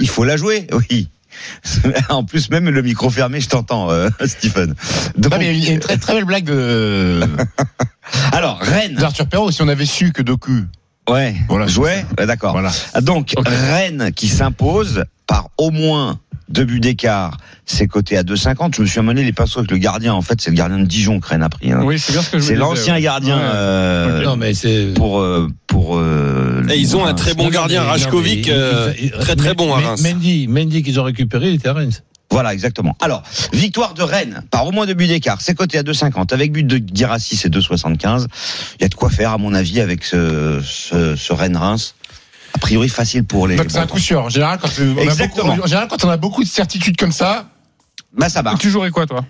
il 0.00 0.08
faut 0.08 0.24
la 0.24 0.36
jouer, 0.36 0.66
oui. 0.90 1.08
En 2.08 2.24
plus, 2.24 2.50
même 2.50 2.68
le 2.68 2.82
micro 2.82 3.10
fermé, 3.10 3.40
je 3.40 3.48
t'entends, 3.48 3.90
euh, 3.90 4.08
Stephen. 4.26 4.74
Donc, 5.16 5.32
Non, 5.32 5.38
mais 5.38 5.56
il 5.56 5.64
y 5.64 5.68
a 5.70 5.72
une 5.72 5.80
très 5.80 5.96
très 5.96 6.14
belle 6.14 6.24
blague 6.24 6.44
de 6.44 7.20
alors 8.32 8.58
Rennes, 8.60 8.94
d'Arthur 8.94 9.26
Perrault. 9.26 9.50
Si 9.50 9.62
on 9.62 9.68
avait 9.68 9.86
su 9.86 10.12
que 10.12 10.22
Doku, 10.22 10.64
ouais, 11.08 11.34
Voilà, 11.48 11.66
jouait, 11.66 12.04
Ouais, 12.18 12.26
d'accord. 12.26 12.52
voilà. 12.52 12.70
Donc. 13.00 13.34
Rennes 13.46 14.12
qui 14.14 14.28
s'impose 14.28 15.04
par 15.26 15.48
au 15.56 15.70
moins 15.70 16.18
deux 16.48 16.64
buts 16.64 16.80
d'écart, 16.80 17.36
c'est 17.66 17.86
coté 17.86 18.16
à 18.16 18.22
2,50. 18.22 18.74
Je 18.76 18.82
me 18.82 18.86
suis 18.86 18.98
amené 18.98 19.22
les 19.24 19.32
pinceaux 19.32 19.60
avec 19.60 19.70
le 19.70 19.78
gardien. 19.78 20.12
En 20.14 20.22
fait, 20.22 20.40
c'est 20.40 20.50
le 20.50 20.56
gardien 20.56 20.78
de 20.78 20.84
Dijon 20.84 21.20
que 21.20 21.28
Rennes 21.28 21.42
a 21.42 21.48
pris. 21.48 21.72
hein. 21.72 21.80
Oui, 21.84 21.98
c'est 21.98 22.12
bien 22.12 22.22
ce 22.22 22.30
que 22.30 22.38
je 22.38 22.44
c'est 22.44 22.54
l'ancien 22.54 22.94
ouais. 22.94 23.02
gardien 23.02 23.36
Ouais. 23.36 23.42
euh, 23.54 24.24
Non, 24.24 24.36
mais 24.36 24.54
c'est. 24.54 24.92
pour 24.94 25.20
euh, 25.20 25.48
pour. 25.66 25.96
euh, 25.98 26.62
Et 26.70 26.78
ils 26.78 26.96
ont 26.96 27.04
un 27.04 27.14
très 27.14 27.34
bon 27.34 27.48
gardien, 27.48 27.82
Rajkovic, 27.82 28.48
euh, 28.48 28.92
très 29.20 29.36
très 29.36 29.54
bon 29.54 29.72
à 29.74 29.78
Reims. 29.80 30.02
Mendy, 30.02 30.46
Mendy 30.48 30.82
qu'ils 30.82 31.00
ont 31.00 31.04
récupéré, 31.04 31.48
il 31.48 31.54
était 31.54 31.68
à 31.68 31.72
Reims. 31.74 32.02
Voilà, 32.30 32.54
exactement. 32.54 32.96
Alors, 33.02 33.22
victoire 33.52 33.92
de 33.92 34.02
Rennes 34.02 34.42
par 34.50 34.66
au 34.66 34.70
moins 34.72 34.86
deux 34.86 34.94
buts 34.94 35.06
d'écart. 35.06 35.42
C'est 35.42 35.54
coté 35.54 35.76
à 35.76 35.82
2,50. 35.82 36.32
Avec 36.32 36.50
but 36.50 36.66
de 36.66 36.80
Girassi, 36.94 37.36
c'est 37.36 37.50
2,75. 37.52 38.26
Il 38.78 38.82
y 38.82 38.84
a 38.86 38.88
de 38.88 38.94
quoi 38.94 39.10
faire, 39.10 39.32
à 39.32 39.38
mon 39.38 39.52
avis, 39.52 39.80
avec 39.82 40.02
ce, 40.02 40.58
ce, 40.64 41.14
ce 41.14 41.32
Rennes-Reims. 41.34 41.94
A 42.54 42.58
priori, 42.58 42.88
facile 42.88 43.24
pour 43.24 43.46
les. 43.46 43.56
Donc 43.56 43.70
c'est 43.70 43.78
un 43.78 43.86
coup 43.86 43.98
sûr. 43.98 44.22
En 44.24 44.28
général, 44.28 44.58
quand 44.60 44.68
on 44.78 45.08
a 45.08 45.14
beaucoup, 45.14 45.40
en 45.40 45.66
général, 45.66 45.88
quand 45.88 46.04
on 46.04 46.10
a 46.10 46.16
beaucoup 46.16 46.42
de 46.44 46.48
certitudes 46.48 46.96
comme 46.96 47.12
ça, 47.12 47.46
Bah, 48.12 48.28
ça 48.28 48.42
marche. 48.42 48.60
Tu 48.60 48.70
jouerais 48.70 48.90
quoi, 48.90 49.06
toi? 49.06 49.24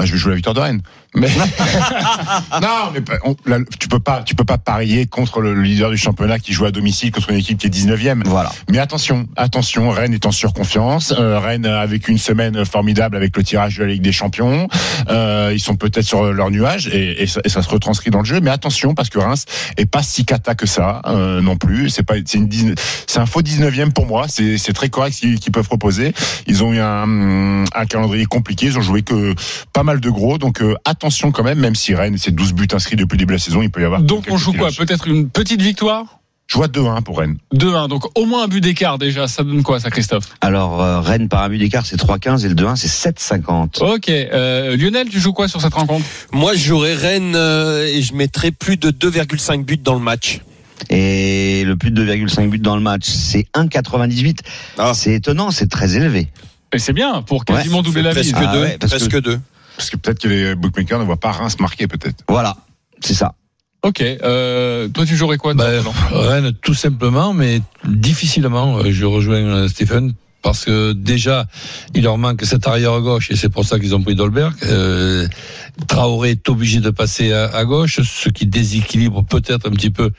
Ah, 0.00 0.06
je 0.06 0.12
vais 0.12 0.18
jouer 0.18 0.30
la 0.30 0.36
victoire 0.36 0.54
de 0.54 0.60
Rennes. 0.60 0.82
Mais 1.14 1.28
non, 2.62 2.90
mais 2.94 3.00
pas- 3.00 3.18
on- 3.24 3.36
là, 3.46 3.58
tu 3.78 3.88
peux 3.88 3.98
pas, 3.98 4.22
tu 4.22 4.34
peux 4.34 4.44
pas 4.44 4.58
parier 4.58 5.06
contre 5.06 5.40
le 5.40 5.60
leader 5.60 5.90
du 5.90 5.96
championnat 5.96 6.38
qui 6.38 6.52
joue 6.52 6.64
à 6.66 6.70
domicile 6.70 7.10
contre 7.10 7.30
une 7.30 7.36
équipe 7.36 7.58
qui 7.58 7.66
est 7.66 7.70
19e. 7.70 8.22
Voilà. 8.26 8.50
Mais 8.70 8.78
attention, 8.78 9.26
attention, 9.36 9.90
Rennes 9.90 10.14
est 10.14 10.26
en 10.26 10.30
surconfiance. 10.32 11.12
Euh, 11.18 11.38
Rennes 11.40 11.66
a 11.66 11.84
vécu 11.86 12.10
une 12.12 12.18
semaine 12.18 12.64
formidable 12.64 13.16
avec 13.16 13.36
le 13.36 13.42
tirage 13.42 13.78
de 13.78 13.84
la 13.84 13.90
Ligue 13.92 14.02
des 14.02 14.12
Champions. 14.12 14.68
Euh, 15.08 15.50
ils 15.52 15.60
sont 15.60 15.76
peut-être 15.76 16.04
sur 16.06 16.32
leur 16.32 16.50
nuage 16.50 16.88
et, 16.88 17.22
et 17.22 17.26
ça, 17.26 17.40
et 17.44 17.48
ça 17.48 17.62
se 17.62 17.68
retranscrit 17.68 18.10
dans 18.10 18.20
le 18.20 18.24
jeu. 18.24 18.40
Mais 18.40 18.50
attention 18.50 18.94
parce 18.94 19.08
que 19.10 19.18
Reims 19.18 19.46
est 19.76 19.86
pas 19.86 20.02
si 20.02 20.24
cata 20.24 20.54
que 20.54 20.66
ça 20.66 21.02
euh, 21.06 21.40
non 21.40 21.56
plus. 21.56 21.90
C'est 21.90 22.02
pas, 22.04 22.14
c'est 22.24 22.38
une 22.38 22.48
19 22.48 23.04
c'est 23.06 23.18
un 23.18 23.26
faux 23.26 23.42
19e 23.42 23.92
pour 23.92 24.06
moi. 24.06 24.26
C'est 24.28 24.58
c'est 24.58 24.72
très 24.72 24.88
correct 24.90 25.14
ce 25.14 25.20
qu'ils 25.20 25.40
qu'ils 25.40 25.52
peuvent 25.52 25.66
proposer. 25.66 26.12
Ils 26.46 26.62
ont 26.62 26.72
eu 26.72 26.78
un, 26.80 27.64
un 27.74 27.86
calendrier 27.86 28.26
compliqué. 28.26 28.66
Ils 28.66 28.78
ont 28.78 28.82
joué 28.82 29.02
que 29.02 29.34
pas 29.72 29.82
mal 29.82 29.89
de 29.98 30.10
gros. 30.10 30.38
Donc 30.38 30.62
euh, 30.62 30.74
attention 30.84 31.32
quand 31.32 31.42
même, 31.42 31.58
même 31.58 31.74
si 31.74 31.94
Rennes 31.94 32.16
c'est 32.18 32.30
12 32.30 32.52
buts 32.52 32.68
inscrits 32.72 32.94
depuis 32.96 33.16
le 33.16 33.20
début 33.20 33.32
de 33.34 33.38
la 33.38 33.42
saison, 33.44 33.62
il 33.62 33.70
peut 33.70 33.80
y 33.80 33.84
avoir. 33.84 34.02
Donc, 34.02 34.26
on 34.30 34.36
joue 34.36 34.52
quoi. 34.52 34.68
Peut-être 34.70 35.08
une 35.08 35.28
petite 35.28 35.60
victoire 35.62 36.20
Je 36.46 36.56
vois 36.56 36.68
2-1 36.68 37.02
pour 37.02 37.18
Rennes. 37.18 37.38
2-1. 37.54 37.88
Donc, 37.88 38.04
au 38.18 38.26
moins 38.26 38.44
un 38.44 38.48
but 38.48 38.60
d'écart 38.60 38.98
déjà. 38.98 39.26
Ça 39.26 39.42
donne 39.42 39.62
quoi, 39.62 39.80
ça, 39.80 39.90
Christophe 39.90 40.28
Alors, 40.40 40.80
euh, 40.82 41.00
Rennes 41.00 41.28
par 41.28 41.42
un 41.42 41.48
but 41.48 41.58
d'écart, 41.58 41.86
c'est 41.86 41.96
3,15 41.96 42.44
et 42.44 42.48
le 42.48 42.54
2-1, 42.54 42.76
c'est 42.76 43.10
7,50. 43.10 43.82
Ok. 43.82 44.08
Euh, 44.10 44.76
Lionel, 44.76 45.08
tu 45.08 45.18
joues 45.18 45.32
quoi 45.32 45.48
sur 45.48 45.60
cette 45.60 45.74
rencontre 45.74 46.04
Moi, 46.32 46.52
j'aurais 46.54 46.94
Rennes 46.94 47.34
euh, 47.34 47.86
et 47.86 48.02
je 48.02 48.14
mettrais 48.14 48.50
plus 48.52 48.76
de 48.76 48.90
2,5 48.90 49.64
buts 49.64 49.76
dans 49.78 49.94
le 49.94 50.00
match. 50.00 50.40
Et 50.88 51.62
le 51.64 51.76
plus 51.76 51.90
de 51.90 52.04
2,5 52.04 52.48
buts 52.48 52.58
dans 52.58 52.74
le 52.74 52.82
match, 52.82 53.04
c'est 53.04 53.46
1,98. 53.54 54.38
Ah. 54.78 54.92
C'est 54.94 55.12
étonnant, 55.14 55.50
c'est 55.50 55.68
très 55.68 55.96
élevé. 55.96 56.28
Et 56.72 56.78
c'est 56.78 56.92
bien 56.92 57.22
pour 57.22 57.44
quasiment 57.44 57.78
Ouais, 57.78 57.82
doubler 57.84 58.02
la 58.02 58.14
mise. 58.14 58.32
Presque 58.32 58.46
Ah 58.48 58.52
deux. 58.54 58.62
ouais, 58.62 58.76
parce 58.80 58.92
presque 58.92 59.10
que- 59.10 59.18
deux. 59.18 59.38
Parce 59.80 59.88
que 59.88 59.96
peut-être 59.96 60.18
que 60.18 60.28
les 60.28 60.54
bookmakers 60.54 60.98
ne 60.98 61.04
voient 61.04 61.16
pas 61.16 61.32
Reims 61.32 61.58
marquer 61.58 61.86
peut-être. 61.86 62.22
Voilà, 62.28 62.54
c'est 63.00 63.14
ça. 63.14 63.32
Ok. 63.82 64.02
Euh, 64.02 64.88
toi, 64.88 65.06
tu 65.06 65.16
jouerais 65.16 65.38
quoi 65.38 65.54
Bah, 65.54 65.70
Rennes, 66.12 66.52
tout 66.60 66.74
simplement, 66.74 67.32
mais 67.32 67.62
difficilement. 67.88 68.76
Euh, 68.76 68.90
Je 68.92 69.06
rejoins 69.06 69.38
euh, 69.38 69.68
Stephen. 69.68 70.12
Parce 70.42 70.66
que 70.66 70.92
déjà, 70.92 71.46
il 71.94 72.02
leur 72.02 72.18
manque 72.18 72.44
cet 72.44 72.66
arrière 72.66 73.00
gauche 73.00 73.30
et 73.30 73.36
c'est 73.36 73.48
pour 73.48 73.64
ça 73.64 73.78
qu'ils 73.78 73.94
ont 73.94 74.02
pris 74.02 74.14
Dolberg. 74.14 74.52
Euh, 74.64 75.26
Traoré 75.88 76.32
est 76.32 76.48
obligé 76.50 76.80
de 76.80 76.90
passer 76.90 77.32
à, 77.32 77.46
à 77.46 77.64
gauche, 77.64 78.00
ce 78.02 78.28
qui 78.28 78.44
déséquilibre 78.46 79.24
peut-être 79.24 79.66
un 79.66 79.70
petit 79.70 79.90
peu 79.90 80.10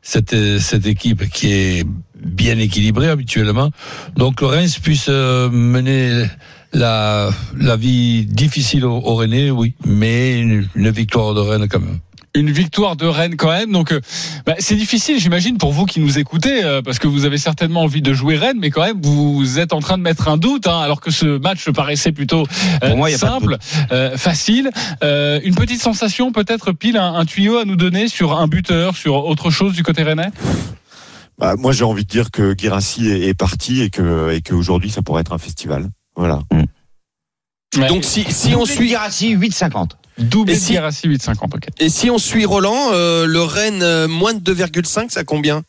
cette, 0.00 0.34
cette 0.60 0.86
équipe 0.86 1.28
qui 1.28 1.52
est 1.52 1.86
bien 2.14 2.58
équilibrée 2.58 3.08
habituellement. 3.08 3.70
Donc 4.16 4.40
Reims 4.42 4.78
puisse 4.78 5.08
mener 5.08 6.26
la, 6.72 7.30
la 7.56 7.76
vie 7.76 8.26
difficile 8.26 8.84
au, 8.84 8.96
au 8.96 9.14
Rennais, 9.14 9.50
oui, 9.50 9.74
mais 9.84 10.40
une, 10.40 10.68
une 10.74 10.90
victoire 10.90 11.34
de 11.34 11.40
Rennes 11.40 11.68
quand 11.68 11.80
même. 11.80 11.98
Une 12.34 12.50
victoire 12.50 12.94
de 12.94 13.06
Rennes 13.06 13.36
quand 13.36 13.50
même. 13.50 13.72
Donc, 13.72 13.90
euh, 13.90 14.00
bah, 14.46 14.54
c'est 14.58 14.76
difficile, 14.76 15.18
j'imagine, 15.18 15.56
pour 15.56 15.72
vous 15.72 15.86
qui 15.86 15.98
nous 15.98 16.18
écoutez, 16.18 16.62
euh, 16.62 16.82
parce 16.82 16.98
que 16.98 17.08
vous 17.08 17.24
avez 17.24 17.38
certainement 17.38 17.82
envie 17.82 18.02
de 18.02 18.12
jouer 18.12 18.36
Rennes, 18.36 18.58
mais 18.60 18.70
quand 18.70 18.82
même, 18.82 19.00
vous 19.02 19.58
êtes 19.58 19.72
en 19.72 19.80
train 19.80 19.96
de 19.96 20.02
mettre 20.02 20.28
un 20.28 20.36
doute, 20.36 20.66
hein, 20.66 20.78
alors 20.78 21.00
que 21.00 21.10
ce 21.10 21.38
match 21.38 21.68
paraissait 21.70 22.12
plutôt 22.12 22.44
euh, 22.84 22.94
moi, 22.94 23.10
simple, 23.10 23.56
euh, 23.90 24.16
facile. 24.16 24.70
Euh, 25.02 25.40
une 25.42 25.54
petite 25.54 25.80
sensation, 25.80 26.30
peut-être, 26.30 26.72
pile 26.72 26.98
un, 26.98 27.14
un 27.14 27.24
tuyau 27.24 27.56
à 27.56 27.64
nous 27.64 27.76
donner 27.76 28.08
sur 28.08 28.38
un 28.38 28.46
buteur, 28.46 28.94
sur 28.94 29.24
autre 29.24 29.50
chose 29.50 29.72
du 29.72 29.82
côté 29.82 30.02
rennais? 30.02 30.30
Bah, 31.38 31.54
moi, 31.56 31.72
j'ai 31.72 31.84
envie 31.84 32.04
de 32.04 32.10
dire 32.10 32.30
que 32.30 32.52
Guirassi 32.52 33.08
est, 33.08 33.28
est 33.28 33.34
parti 33.34 33.80
et 33.80 33.90
que 33.90 34.32
et 34.32 34.42
qu'aujourd'hui, 34.42 34.90
ça 34.90 35.02
pourrait 35.02 35.22
être 35.22 35.32
un 35.32 35.38
festival. 35.38 35.88
Voilà. 36.18 36.40
Ouais. 36.52 37.88
Donc 37.88 38.04
si, 38.04 38.24
si 38.30 38.54
on 38.56 38.66
suit 38.66 38.88
Guirassy, 38.88 39.34
8,50. 39.36 39.90
Doublé 40.18 40.54
Et 40.54 40.56
de 40.56 40.60
si- 40.60 40.72
Guirassy, 40.72 41.06
8,50, 41.08 41.54
ok. 41.54 41.68
et 41.78 41.88
si 41.88 42.10
on 42.10 42.18
suit 42.18 42.44
Roland, 42.44 42.90
euh, 42.92 43.24
le 43.24 43.40
Rennes 43.40 43.82
euh, 43.84 44.08
moins 44.08 44.34
de 44.34 44.40
2,5, 44.40 45.10
ça 45.10 45.22
combien 45.22 45.62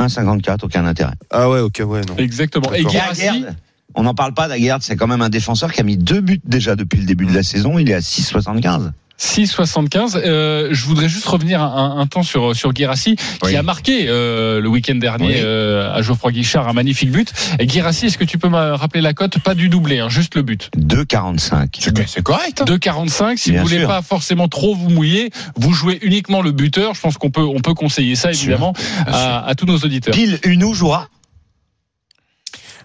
1,54, 0.00 0.64
aucun 0.64 0.86
intérêt. 0.86 1.12
Ah 1.28 1.50
ouais, 1.50 1.60
ok, 1.60 1.82
ouais, 1.84 2.00
non. 2.08 2.16
Exactement. 2.16 2.72
Et 2.72 2.80
Aguerd, 2.86 3.54
on 3.94 4.04
n'en 4.04 4.14
parle 4.14 4.32
pas 4.32 4.48
d'Aguerd, 4.48 4.82
c'est 4.82 4.96
quand 4.96 5.06
même 5.06 5.20
un 5.20 5.28
défenseur 5.28 5.70
qui 5.72 5.80
a 5.80 5.84
mis 5.84 5.98
deux 5.98 6.22
buts 6.22 6.40
déjà 6.44 6.74
depuis 6.76 6.98
le 6.98 7.04
début 7.04 7.26
de 7.26 7.34
la 7.34 7.42
saison. 7.42 7.78
Il 7.78 7.90
est 7.90 7.94
à 7.94 8.00
6,75. 8.00 8.92
6,75. 9.20 10.16
Euh, 10.24 10.68
je 10.70 10.84
voudrais 10.86 11.08
juste 11.08 11.26
revenir 11.26 11.62
un, 11.62 11.98
un 11.98 12.06
temps 12.06 12.22
sur 12.22 12.56
sur 12.56 12.72
Guirassi 12.72 13.16
qui 13.16 13.24
Oui. 13.42 13.56
a 13.56 13.62
marqué 13.62 14.06
euh, 14.08 14.60
le 14.60 14.68
week-end 14.68 14.94
dernier 14.94 15.26
Oui. 15.26 15.34
euh, 15.42 15.92
à 15.92 16.00
Geoffroy 16.00 16.32
Guichard 16.32 16.66
un 16.68 16.72
magnifique 16.72 17.10
but. 17.12 17.30
Et 17.58 17.66
Guirassi, 17.66 18.06
est-ce 18.06 18.16
que 18.16 18.24
tu 18.24 18.38
peux 18.38 18.48
me 18.48 18.72
rappeler 18.74 19.02
la 19.02 19.12
cote? 19.12 19.38
Pas 19.40 19.54
du 19.54 19.68
doublé, 19.68 19.98
hein, 19.98 20.08
juste 20.08 20.34
le 20.36 20.42
but. 20.42 20.70
2,45. 20.78 22.06
C'est 22.06 22.22
correct. 22.22 22.62
hein. 22.62 22.64
2,45. 22.64 23.36
Si 23.36 23.50
Bien 23.50 23.60
vous 23.60 23.66
voulez 23.68 23.80
sûr. 23.80 23.88
pas 23.88 24.00
forcément 24.00 24.48
trop 24.48 24.74
vous 24.74 24.88
mouiller, 24.88 25.30
vous 25.56 25.72
jouez 25.72 25.98
uniquement 26.02 26.40
le 26.40 26.52
buteur. 26.52 26.94
Je 26.94 27.00
pense 27.00 27.18
qu'on 27.18 27.30
peut 27.30 27.42
on 27.42 27.60
peut 27.60 27.74
conseiller 27.74 28.16
ça 28.16 28.30
évidemment 28.30 28.72
à, 29.06 29.46
à 29.46 29.54
tous 29.54 29.66
nos 29.66 29.76
auditeurs. 29.78 30.14
Pile 30.14 30.38
Unou 30.44 30.72
jouera 30.72 31.08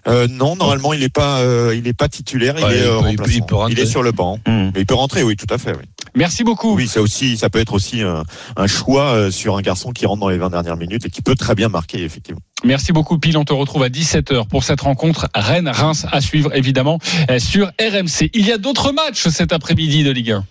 Euh, 0.08 0.28
non, 0.28 0.54
normalement, 0.54 0.92
il 0.92 1.02
est 1.02 1.08
pas, 1.12 1.40
euh, 1.40 1.74
il 1.76 1.88
est 1.88 1.92
pas 1.96 2.08
titulaire. 2.08 2.54
Il 2.58 2.64
Ouais, 2.64 2.76
est 2.76 2.78
il 2.78 2.84
euh, 2.84 3.00
peut- 3.00 3.08
il 3.10 3.16
peut- 3.16 3.24
il 3.30 3.40
remplaçant. 3.40 3.46
peut 3.46 3.54
rentrer. 3.56 3.72
Il 3.72 3.80
est 3.80 3.86
sur 3.86 4.02
le 4.04 4.12
banc. 4.12 4.38
Hmm. 4.46 4.70
Mais 4.74 4.80
il 4.82 4.86
peut 4.86 4.94
rentrer, 4.94 5.22
oui, 5.24 5.34
tout 5.34 5.52
à 5.52 5.58
fait. 5.58 5.72
Oui, 5.72 5.82
Merci 6.16 6.44
beaucoup. 6.44 6.74
oui 6.74 6.88
ça 6.88 7.02
aussi, 7.02 7.36
ça 7.36 7.50
peut 7.50 7.60
être 7.60 7.74
aussi 7.74 8.02
un, 8.02 8.24
un 8.56 8.66
choix 8.66 9.12
euh, 9.12 9.30
sur 9.30 9.56
un 9.56 9.60
garçon 9.60 9.92
qui 9.92 10.06
rentre 10.06 10.20
dans 10.20 10.30
les 10.30 10.38
20 10.38 10.50
dernières 10.50 10.76
minutes 10.76 11.06
et 11.06 11.10
qui 11.10 11.22
peut 11.22 11.34
très 11.34 11.54
bien 11.54 11.68
marquer, 11.68 12.02
effectivement. 12.02 12.40
Merci 12.64 12.92
beaucoup, 12.92 13.18
Pile. 13.18 13.36
On 13.36 13.44
te 13.44 13.52
retrouve 13.52 13.82
à 13.82 13.88
17h 13.88 14.48
pour 14.48 14.64
cette 14.64 14.80
rencontre 14.80 15.28
Rennes-Reims 15.34 16.06
à 16.10 16.20
suivre, 16.20 16.54
évidemment, 16.54 16.98
euh, 17.30 17.38
sur 17.38 17.66
RMC. 17.78 18.30
Il 18.32 18.46
y 18.46 18.52
a 18.52 18.58
d'autres 18.58 18.92
matchs 18.92 19.28
cet 19.28 19.52
après-midi 19.52 20.04
de 20.04 20.10
Ligue 20.10 20.32
1. 20.32 20.44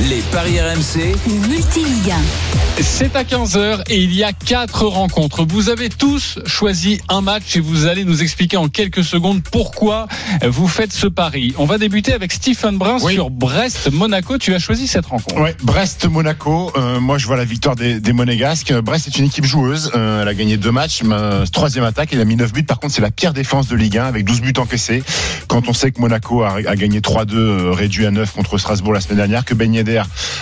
Les 0.00 0.22
paris 0.30 0.60
RMC, 0.60 1.16
1. 1.26 2.80
C'est 2.80 3.16
à 3.16 3.24
15h 3.24 3.82
et 3.90 3.98
il 4.00 4.14
y 4.14 4.22
a 4.22 4.32
quatre 4.32 4.86
rencontres. 4.86 5.44
Vous 5.44 5.68
avez 5.70 5.88
tous 5.88 6.38
choisi 6.46 7.00
un 7.08 7.20
match 7.20 7.56
et 7.56 7.60
vous 7.60 7.86
allez 7.86 8.04
nous 8.04 8.22
expliquer 8.22 8.56
en 8.56 8.68
quelques 8.68 9.02
secondes 9.02 9.42
pourquoi 9.42 10.06
vous 10.46 10.68
faites 10.68 10.92
ce 10.92 11.08
pari. 11.08 11.52
On 11.58 11.64
va 11.64 11.78
débuter 11.78 12.12
avec 12.12 12.32
Stephen 12.32 12.78
Brun 12.78 12.98
Oui. 13.02 13.14
sur 13.14 13.30
Brest-Monaco. 13.30 14.38
Tu 14.38 14.54
as 14.54 14.60
choisi 14.60 14.86
cette 14.86 15.06
rencontre. 15.06 15.40
Ouais, 15.40 15.56
Brest-Monaco. 15.64 16.70
euh, 16.76 17.00
moi, 17.00 17.18
je 17.18 17.26
vois 17.26 17.36
la 17.36 17.44
victoire 17.44 17.74
des, 17.74 17.98
des 17.98 18.12
Monégasques. 18.12 18.72
Brest 18.72 19.08
est 19.08 19.18
une 19.18 19.24
équipe 19.26 19.44
joueuse. 19.44 19.90
euh, 19.96 20.22
elle 20.22 20.28
a 20.28 20.34
gagné 20.34 20.56
deux 20.56 20.70
matchs. 20.70 21.02
ma- 21.02 21.42
troisième 21.52 21.84
attaque, 21.84 22.10
elle 22.12 22.20
a 22.20 22.24
mis 22.24 22.36
9 22.36 22.52
buts. 22.52 22.62
Par 22.62 22.78
contre, 22.78 22.94
c'est 22.94 23.02
la 23.02 23.10
pire 23.10 23.32
défense 23.32 23.66
de 23.66 23.74
Ligue 23.74 23.98
1 23.98 24.04
avec 24.04 24.24
12 24.24 24.40
buts 24.40 24.52
encaissés. 24.58 25.02
Quand 25.48 25.68
on 25.68 25.72
sait 25.72 25.90
que 25.90 26.00
Monaco 26.00 26.42
a, 26.44 26.58
a 26.64 26.76
gagné 26.76 27.00
3-2, 27.00 27.34
euh, 27.34 27.72
réduit 27.72 28.06
à 28.06 28.12
9 28.12 28.32
contre 28.32 28.56
Strasbourg 28.58 28.92
la 28.92 29.00
semaine 29.00 29.16
dernière, 29.18 29.44
que 29.44 29.54
Ben 29.54 29.74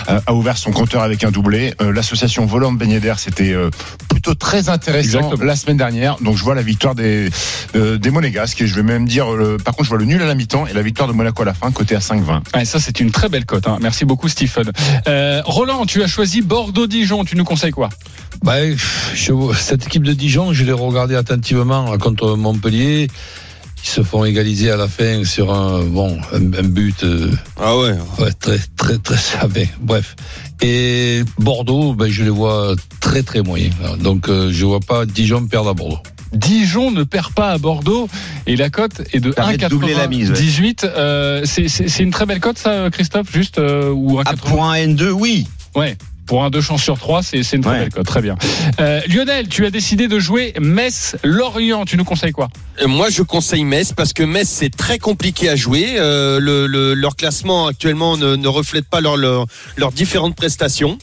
Euh, 0.09 0.19
a 0.25 0.33
ouvert 0.33 0.57
son 0.57 0.71
compteur 0.71 1.01
avec 1.03 1.23
un 1.23 1.31
doublé. 1.31 1.73
Euh, 1.81 1.91
L'association 1.91 2.45
volante 2.45 2.77
Ben 2.77 2.89
Yedder, 2.89 3.13
c'était 3.17 3.51
euh, 3.53 3.69
plutôt 4.09 4.33
très 4.35 4.69
intéressant 4.69 5.19
Exactement. 5.19 5.43
la 5.43 5.55
semaine 5.55 5.77
dernière. 5.77 6.17
Donc, 6.21 6.37
je 6.37 6.43
vois 6.43 6.55
la 6.55 6.61
victoire 6.61 6.95
des, 6.95 7.29
euh, 7.75 7.97
des 7.97 8.09
Monégasques. 8.11 8.61
Et 8.61 8.67
je 8.67 8.75
vais 8.75 8.83
même 8.83 9.05
dire, 9.07 9.31
euh, 9.33 9.57
par 9.63 9.73
contre, 9.73 9.85
je 9.85 9.89
vois 9.89 9.97
le 9.99 10.05
nul 10.05 10.21
à 10.21 10.25
la 10.25 10.35
mi-temps 10.35 10.67
et 10.67 10.73
la 10.73 10.81
victoire 10.81 11.07
de 11.07 11.13
Monaco 11.13 11.41
à 11.41 11.45
la 11.45 11.53
fin, 11.53 11.71
côté 11.71 11.95
à 11.95 11.99
5-20. 11.99 12.41
Ouais, 12.55 12.65
ça, 12.65 12.79
c'est 12.79 12.99
une 12.99 13.11
très 13.11 13.29
belle 13.29 13.45
cote. 13.45 13.67
hein. 13.67 13.77
Merci 13.81 14.05
beaucoup, 14.05 14.27
Stephen. 14.29 14.71
Euh, 15.07 15.41
Roland, 15.45 15.85
tu 15.85 16.01
as 16.03 16.07
choisi 16.07 16.41
Bordeaux-Dijon. 16.41 17.23
Tu 17.25 17.35
nous 17.35 17.43
conseilles 17.45 17.71
quoi? 17.71 17.89
Bah, 18.43 18.55
je, 19.15 19.33
cette 19.57 19.85
équipe 19.87 20.03
de 20.03 20.13
Dijon, 20.13 20.53
je 20.53 20.63
l'ai 20.63 20.71
regardée 20.71 21.15
attentivement 21.15 21.97
contre 21.97 22.35
Montpellier. 22.35 23.07
Se 23.87 24.03
font 24.03 24.25
égaliser 24.25 24.69
à 24.69 24.75
la 24.75 24.87
fin 24.89 25.23
sur 25.23 25.53
un 25.53 25.81
bon 25.83 26.17
un, 26.33 26.37
un 26.53 26.63
but 26.67 27.03
euh, 27.03 27.31
Ah 27.55 27.77
ouais. 27.77 27.95
ouais, 28.19 28.31
très 28.37 28.59
très 28.75 28.97
très 28.97 29.15
savé. 29.17 29.69
Bref. 29.79 30.15
Et 30.61 31.23
Bordeaux, 31.39 31.93
ben, 31.93 32.09
je 32.09 32.23
les 32.23 32.29
vois 32.29 32.75
très 32.99 33.23
très 33.23 33.41
moyens. 33.41 33.73
Donc 33.99 34.27
euh, 34.29 34.49
je 34.51 34.65
vois 34.65 34.81
pas 34.81 35.05
Dijon 35.05 35.47
perdre 35.47 35.69
à 35.69 35.73
Bordeaux. 35.73 35.99
Dijon 36.33 36.91
ne 36.91 37.03
perd 37.05 37.31
pas 37.33 37.51
à 37.51 37.57
Bordeaux 37.57 38.09
et 38.45 38.57
la 38.57 38.69
cote 38.69 39.01
est 39.13 39.21
de 39.21 39.31
Permet 39.31 39.55
de 39.57 39.67
doubler 39.69 39.93
la 39.93 40.07
mise, 40.09 40.31
ouais. 40.31 40.37
1,98. 40.37 40.83
Euh, 40.83 41.41
c'est- 41.45 41.99
une 41.99 42.11
très 42.11 42.25
belle 42.25 42.41
cote, 42.41 42.57
ça, 42.57 42.89
Christophe, 42.91 43.31
juste 43.33 43.57
euh, 43.57 43.89
ou 43.95 44.19
un 44.19 44.23
Ah, 44.25 44.31
80 44.31 44.49
pour 44.51 44.65
un 44.65 44.75
N2, 44.75 45.09
oui. 45.11 45.47
Ouais. 45.75 45.95
Pour 46.27 46.43
un 46.43 46.49
2 46.49 46.61
chances 46.61 46.83
sur 46.83 46.97
3, 46.99 47.23
c'est 47.23 47.41
c'est 47.43 47.55
une 47.55 47.63
très 47.63 47.71
Ouais. 47.71 47.79
belle 47.79 47.89
cote. 47.93 48.05
Très 48.05 48.21
bien. 48.21 48.35
Euh, 48.79 49.01
Lionel, 49.07 49.47
tu 49.47 49.65
as 49.65 49.71
décidé 49.71 50.07
de 50.07 50.19
jouer 50.19 50.53
Metz-Lorient. 50.59 51.85
Tu 51.85 51.97
nous 51.97 52.03
conseilles 52.03 52.31
quoi? 52.33 52.49
Euh, 52.81 52.87
Moi, 52.87 53.09
je 53.09 53.21
conseille 53.23 53.63
Metz 53.63 53.93
parce 53.93 54.13
que 54.13 54.23
Metz 54.23 54.47
c'est 54.47 54.75
très 54.75 54.99
compliqué 54.99 55.49
à 55.49 55.55
jouer. 55.55 55.95
Euh, 55.97 56.39
le, 56.39 56.67
le- 56.67 56.93
leur 56.93 57.15
classement 57.15 57.67
actuellement 57.67 58.17
ne, 58.17 58.35
ne 58.35 58.47
reflète 58.47 58.85
pas 58.87 59.01
leurs 59.01 59.17
leur, 59.17 59.45
leurs 59.77 59.91
différentes 59.91 60.35
prestations. 60.35 60.97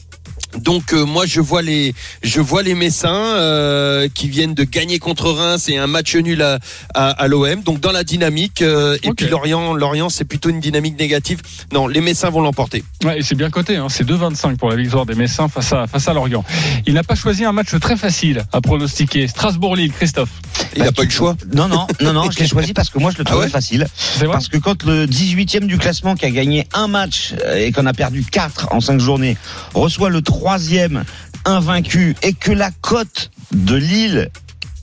Donc 0.61 0.93
euh, 0.93 1.05
moi 1.05 1.25
je 1.25 1.41
vois 1.41 1.61
les 1.61 1.93
je 2.23 2.41
vois 2.41 2.63
les 2.63 2.75
Messins 2.75 3.09
euh, 3.09 4.07
qui 4.13 4.29
viennent 4.29 4.53
de 4.53 4.63
gagner 4.63 4.99
contre 4.99 5.29
Reims 5.31 5.69
et 5.69 5.77
un 5.77 5.87
match 5.87 6.15
nul 6.15 6.41
à, 6.41 6.59
à, 6.93 7.09
à 7.09 7.27
l'OM. 7.27 7.61
Donc 7.61 7.79
dans 7.79 7.91
la 7.91 8.03
dynamique 8.03 8.61
euh, 8.61 8.97
et 9.03 9.11
puis 9.11 9.27
Lorient 9.27 9.73
Lorient 9.73 10.09
c'est 10.09 10.25
plutôt 10.25 10.49
une 10.49 10.59
dynamique 10.59 10.97
négative. 10.99 11.41
Non, 11.73 11.87
les 11.87 12.01
Messins 12.01 12.29
vont 12.29 12.41
l'emporter. 12.41 12.83
Ouais, 13.03 13.19
et 13.19 13.21
c'est 13.21 13.35
bien 13.35 13.49
coté. 13.49 13.75
Hein. 13.75 13.87
C'est 13.89 14.07
2,25 14.07 14.57
pour 14.57 14.69
la 14.69 14.75
victoire 14.75 15.05
des 15.05 15.15
Messins 15.15 15.47
face 15.47 15.73
à, 15.73 15.87
face 15.87 16.07
à 16.07 16.13
Lorient. 16.13 16.43
Il 16.85 16.93
n'a 16.93 17.03
pas 17.03 17.15
choisi 17.15 17.45
un 17.45 17.51
match 17.51 17.77
très 17.79 17.97
facile 17.97 18.43
à 18.51 18.61
pronostiquer. 18.61 19.27
Strasbourg-Lille, 19.27 19.91
Christophe. 19.91 20.29
Il 20.75 20.83
n'a 20.83 20.91
pas 20.91 21.03
eu 21.03 21.05
le 21.05 21.11
choix. 21.11 21.35
Non, 21.53 21.67
non, 21.67 21.87
non, 22.01 22.13
non, 22.13 22.31
je 22.35 22.39
l'ai 22.39 22.47
choisi 22.47 22.73
parce 22.73 22.89
que 22.89 22.99
moi 22.99 23.11
je 23.11 23.17
le 23.17 23.23
trouvais 23.23 23.45
ouais 23.45 23.49
facile. 23.49 23.87
C'est 23.95 24.25
vrai 24.25 24.33
Parce 24.33 24.47
que 24.47 24.57
quand 24.57 24.83
le 24.83 25.05
18e 25.05 25.65
du 25.65 25.77
classement 25.77 26.15
qui 26.15 26.25
a 26.25 26.31
gagné 26.31 26.67
un 26.73 26.87
match 26.87 27.33
et 27.55 27.71
qu'on 27.71 27.85
a 27.85 27.93
perdu 27.93 28.25
4 28.29 28.69
en 28.71 28.81
5 28.81 28.99
journées 28.99 29.37
reçoit 29.73 30.09
le 30.09 30.21
troisième 30.45 31.03
invaincu 31.45 32.15
et 32.21 32.33
que 32.33 32.51
la 32.51 32.69
cote 32.69 33.31
de 33.51 33.73
Lille 33.73 34.29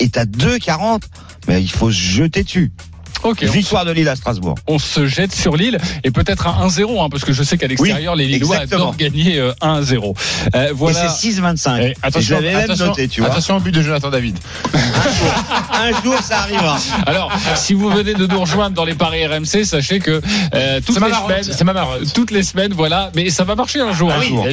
est 0.00 0.16
à 0.16 0.24
2,40, 0.24 1.02
mais 1.46 1.62
il 1.62 1.70
faut 1.70 1.88
se 1.88 2.00
jeter 2.00 2.42
dessus. 2.42 2.72
Ok. 3.22 3.44
on- 3.46 3.50
Victoire 3.50 3.84
de 3.84 3.92
Lille 3.92 4.08
à 4.08 4.16
Strasbourg. 4.16 4.54
On 4.66 4.78
se 4.78 5.06
jette 5.06 5.32
sur 5.34 5.56
Lille 5.56 5.78
et 6.04 6.10
peut-être 6.10 6.46
un 6.46 6.66
1-0, 6.66 7.00
hein, 7.02 7.08
parce 7.10 7.24
que 7.24 7.32
je 7.32 7.42
sais 7.42 7.56
qu'à 7.58 7.66
l'extérieur, 7.66 8.16
les 8.16 8.26
Lillois 8.26 8.56
exactement. 8.56 8.82
adorent 8.90 8.96
gagner 8.96 9.38
euh, 9.38 9.52
1-0. 9.60 10.14
Euh, 10.54 10.70
voilà. 10.74 11.04
Et 11.06 11.08
c'est 11.08 11.30
6,25. 11.30 11.78
Eh, 11.80 11.86
Et 11.90 11.94
attention, 12.02 12.20
je 12.20 12.34
l'avais 12.34 12.52
même 12.54 12.64
attention, 12.64 12.86
noté, 12.86 13.08
tu 13.08 13.20
vois. 13.20 13.30
attention 13.30 13.56
au 13.56 13.60
but 13.60 13.72
de 13.72 13.82
Jonathan 13.82 14.10
David. 14.10 14.38
Un 15.72 16.02
jour, 16.02 16.14
ça 16.22 16.38
arrivera. 16.40 16.78
Alors, 17.06 17.32
si 17.56 17.74
vous 17.74 17.90
venez 17.90 18.14
de 18.14 18.26
nous 18.26 18.40
rejoindre 18.40 18.74
dans 18.74 18.84
les 18.84 18.94
paris 18.94 19.26
RMC, 19.26 19.64
sachez 19.64 20.00
que 20.00 20.20
euh, 20.54 20.80
toutes 20.84 21.00
les 21.00 21.12
semaines, 21.12 21.42
c'est 21.44 21.64
ma 21.64 21.72
marotte. 21.72 22.12
toutes 22.12 22.30
les 22.30 22.42
semaines, 22.42 22.72
voilà, 22.72 23.10
mais 23.14 23.30
ça 23.30 23.44
va 23.44 23.54
marcher 23.54 23.80
un 23.80 23.92
jour. 23.92 24.10
Ah 24.12 24.16
un 24.16 24.20
oui, 24.20 24.28
jour. 24.28 24.46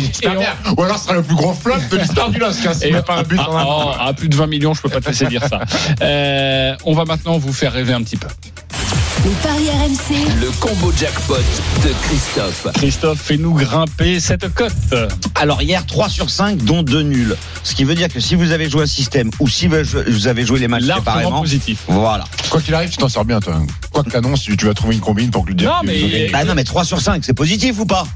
on-. 0.67 0.73
Ou 0.79 0.83
alors 0.83 0.97
ce 0.97 1.03
sera 1.05 1.15
le 1.15 1.23
plus 1.23 1.35
gros 1.35 1.53
flop 1.53 1.75
de 1.91 1.97
l'histoire 1.97 2.29
du 2.29 2.39
LOSC. 2.39 2.65
hein, 2.65 3.01
pas 3.01 3.17
un 3.17 3.23
but 3.23 3.39
ah, 3.41 3.49
en 3.49 3.57
un 3.57 3.65
oh, 3.67 3.91
à 3.99 4.13
plus 4.13 4.29
de 4.29 4.35
20 4.35 4.47
millions, 4.47 4.73
je 4.73 4.81
peux 4.81 4.89
pas 4.89 5.01
te 5.01 5.07
laisser 5.09 5.25
dire 5.25 5.43
ça. 5.49 5.61
Euh, 6.01 6.75
on 6.85 6.93
va 6.93 7.05
maintenant 7.05 7.37
vous 7.37 7.53
faire 7.53 7.73
rêver 7.73 7.93
un 7.93 8.01
petit 8.03 8.17
peu. 8.17 8.27
Les 9.25 9.31
paris 9.43 9.69
RMC. 9.69 10.39
le 10.39 10.49
combo 10.59 10.93
jackpot 10.97 11.35
de 11.83 11.89
Christophe. 12.03 12.67
Christophe, 12.75 13.19
fais-nous 13.21 13.53
grimper 13.53 14.19
cette 14.19 14.47
cote. 14.53 14.71
Alors 15.35 15.61
hier 15.61 15.85
3 15.85 16.07
sur 16.09 16.29
5 16.29 16.57
dont 16.63 16.83
2 16.83 17.01
nuls. 17.03 17.35
Ce 17.63 17.75
qui 17.75 17.83
veut 17.83 17.95
dire 17.95 18.07
que 18.07 18.19
si 18.21 18.35
vous 18.35 18.51
avez 18.51 18.69
joué 18.69 18.83
un 18.83 18.87
système 18.87 19.29
ou 19.39 19.49
si 19.49 19.67
vous 19.67 20.27
avez 20.27 20.45
joué 20.45 20.59
les 20.59 20.67
matchs 20.67 20.83
Largement 20.83 21.11
séparément, 21.11 21.41
positif. 21.41 21.79
voilà. 21.87 22.23
Quoi 22.49 22.61
qu'il 22.61 22.73
arrive, 22.73 22.89
tu 22.89 22.97
t'en 22.97 23.09
sors 23.09 23.25
bien, 23.25 23.39
toi. 23.41 23.61
Quoi 23.91 24.03
que 24.03 24.09
t'annonces, 24.09 24.41
tu 24.43 24.55
tu 24.55 24.65
vas 24.65 24.73
trouver 24.73 24.95
une 24.95 25.01
combine 25.01 25.29
pour 25.31 25.43
que 25.43 25.49
le 25.49 25.55
dire. 25.55 25.69
Non, 25.69 25.81
mais- 25.85 26.29
Bah 26.31 26.45
non 26.45 26.53
mais 26.55 26.63
3 26.63 26.85
sur 26.85 27.01
5, 27.01 27.23
c'est 27.25 27.33
positif 27.33 27.77
ou 27.79 27.85
pas? 27.85 28.07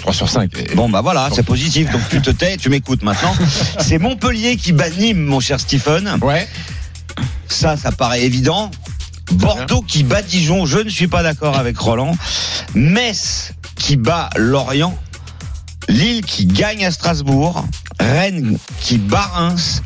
3 0.00 0.12
sur 0.12 0.28
5. 0.28 0.50
Bon 0.74 0.88
bah 0.88 1.00
voilà, 1.00 1.28
c'est 1.32 1.42
positif. 1.44 1.90
Donc 1.92 2.02
tu 2.10 2.20
te 2.20 2.30
tais, 2.30 2.56
tu 2.56 2.68
m'écoutes 2.70 3.02
maintenant. 3.02 3.34
C'est 3.80 3.98
Montpellier 3.98 4.56
qui 4.56 4.72
bat 4.72 4.90
Nîmes, 4.90 5.24
mon 5.24 5.40
cher 5.40 5.58
Stephen. 5.60 6.18
Ouais. 6.22 6.48
Ça, 7.48 7.76
ça 7.76 7.90
paraît 7.92 8.22
évident. 8.24 8.70
Bordeaux 9.32 9.82
qui 9.82 10.04
bat 10.04 10.22
Dijon, 10.22 10.66
je 10.66 10.78
ne 10.78 10.88
suis 10.88 11.08
pas 11.08 11.22
d'accord 11.22 11.58
avec 11.58 11.78
Roland. 11.78 12.16
Metz 12.74 13.52
qui 13.76 13.96
bat 13.96 14.30
Lorient. 14.36 14.98
Lille 15.88 16.24
qui 16.24 16.46
gagne 16.46 16.84
à 16.84 16.90
Strasbourg. 16.90 17.64
Rennes 18.00 18.58
qui 18.80 18.98
bat 18.98 19.30
Reims. 19.32 19.82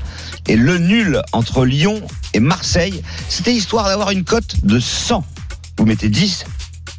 Et 0.48 0.56
le 0.56 0.78
nul 0.78 1.22
entre 1.32 1.64
Lyon 1.64 2.00
et 2.34 2.40
Marseille. 2.40 3.02
C'était 3.28 3.54
histoire 3.54 3.86
d'avoir 3.86 4.10
une 4.10 4.24
cote 4.24 4.64
de 4.64 4.80
100. 4.80 5.24
Vous 5.78 5.86
mettez 5.86 6.08
10, 6.08 6.44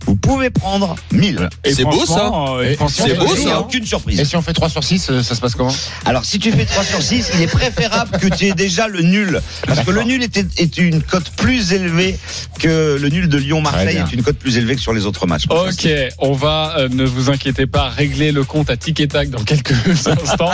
vous 0.06 0.16
pouvez 0.16 0.50
prendre 0.50 0.96
1000. 1.12 1.50
Et 1.64 1.74
C'est 1.74 1.84
beau, 1.84 2.06
ça. 2.06 2.32
euh, 2.58 2.64
Et 2.64 2.78
c'est 2.90 3.14
beau, 3.16 3.26
Il 3.36 3.46
n'y 3.46 3.52
a 3.52 3.54
ça. 3.56 3.60
aucune 3.62 3.86
surprise. 3.86 4.20
Et 4.20 4.26
si 4.26 4.36
on 4.36 4.42
fait 4.42 4.54
3 4.54 4.70
sur 4.70 4.84
6, 4.84 5.12
ça 5.22 5.36
se 5.36 5.40
passe 5.42 5.56
comment? 5.56 5.74
Alors, 6.06 6.26
si 6.26 6.40
tu 6.40 6.52
fais 6.52 6.66
3 6.66 6.84
sur 6.84 7.02
6, 7.02 7.32
il 7.36 7.42
est 7.42 7.48
préférable 7.48 8.18
que 8.20 8.28
tu 8.28 8.48
aies 8.48 8.54
déjà 8.54 8.88
le 8.88 9.02
nul. 9.02 9.42
Parce 9.68 9.82
que 9.82 9.92
le 9.92 10.04
nul 10.04 10.24
était, 10.24 10.46
est 10.58 10.78
une 10.78 11.02
cote 11.02 11.30
plus 11.38 11.74
élevée 11.74 12.18
que 12.60 12.98
le 13.00 13.10
nul 13.10 13.28
de 13.30 13.38
Lyon-Marseille 13.38 13.98
est 14.06 14.14
une 14.14 14.24
cote 14.24 14.38
plus 14.38 14.58
élevée 14.58 14.76
que 14.76 14.82
sur 14.82 14.94
les 14.94 15.06
autres 15.06 15.26
matchs. 15.28 15.46
Ok, 15.50 15.88
on 16.20 16.34
va, 16.34 16.76
euh, 16.78 16.90
ne 16.90 17.04
vous 17.06 17.30
inquiétez 17.30 17.66
pas, 17.66 17.90
régler 17.90 18.32
le 18.32 18.44
compte 18.44 18.70
à 18.70 18.78
tic 18.78 19.00
et 19.00 19.08
tac 19.08 19.30
dans 19.30 19.44
quelques 19.44 19.74
instants. 20.08 20.52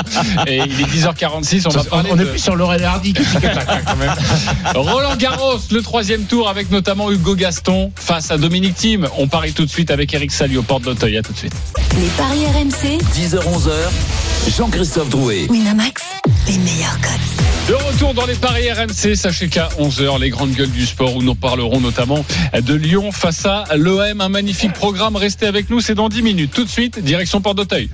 Et 0.48 0.58
il 0.58 0.82
est 0.82 0.86
10h46, 0.86 1.64
on 1.66 1.70
va 1.70 1.84
parler 1.84 2.10
on 2.12 2.16
de... 2.16 2.24
est 2.24 2.26
plus 2.26 2.40
sur 2.40 2.56
Laurel 2.56 2.84
Hardy 2.84 3.14
que 3.14 3.24
quand 3.24 3.96
même. 3.98 4.14
Roland 4.76 5.16
Garros, 5.16 5.60
le 5.72 5.82
troisième 5.82 6.24
tour 6.24 6.50
avec 6.50 6.72
notamment 6.72 7.12
Hugo 7.12 7.36
Gaston 7.36 7.92
face 7.96 8.32
à 8.32 8.38
Dominique 8.38 8.76
Thiem. 8.76 9.08
On 9.18 9.28
parie 9.40 9.54
tout 9.54 9.66
de 9.66 9.70
suite 9.70 9.90
avec 9.90 10.14
Eric 10.14 10.34
Salio, 10.34 10.62
porte 10.64 10.84
d'Auteuil. 10.84 11.18
À 11.18 11.22
tout 11.22 11.32
de 11.32 11.38
suite. 11.38 11.54
Les 11.98 12.10
paris 12.18 12.46
RMC. 12.46 12.98
10h-11h, 13.16 14.52
Jean-Christophe 14.58 15.08
Drouet. 15.08 15.48
Winamax, 15.50 16.04
les 16.46 16.58
meilleurs 16.58 17.00
cotes. 17.00 17.70
De 17.70 17.74
retour 17.74 18.14
dans 18.14 18.26
les 18.26 18.36
paris 18.36 18.70
RMC, 18.70 19.16
sachez 19.16 19.48
qu'à 19.48 19.70
11h, 19.80 20.20
les 20.20 20.30
grandes 20.30 20.52
gueules 20.52 20.72
du 20.72 20.86
sport 20.86 21.16
où 21.16 21.22
nous 21.22 21.36
parlerons 21.36 21.80
notamment 21.80 22.26
de 22.54 22.74
Lyon 22.74 23.14
face 23.14 23.46
à 23.46 23.64
l'OM. 23.78 24.20
Un 24.20 24.28
magnifique 24.28 24.74
programme. 24.74 25.16
Restez 25.16 25.46
avec 25.46 25.70
nous, 25.70 25.80
c'est 25.80 25.96
dans 25.96 26.10
10 26.10 26.22
minutes. 26.22 26.52
Tout 26.54 26.66
de 26.66 26.70
suite, 26.70 27.00
direction 27.00 27.40
Porte 27.40 27.56
d'Auteuil. 27.56 27.90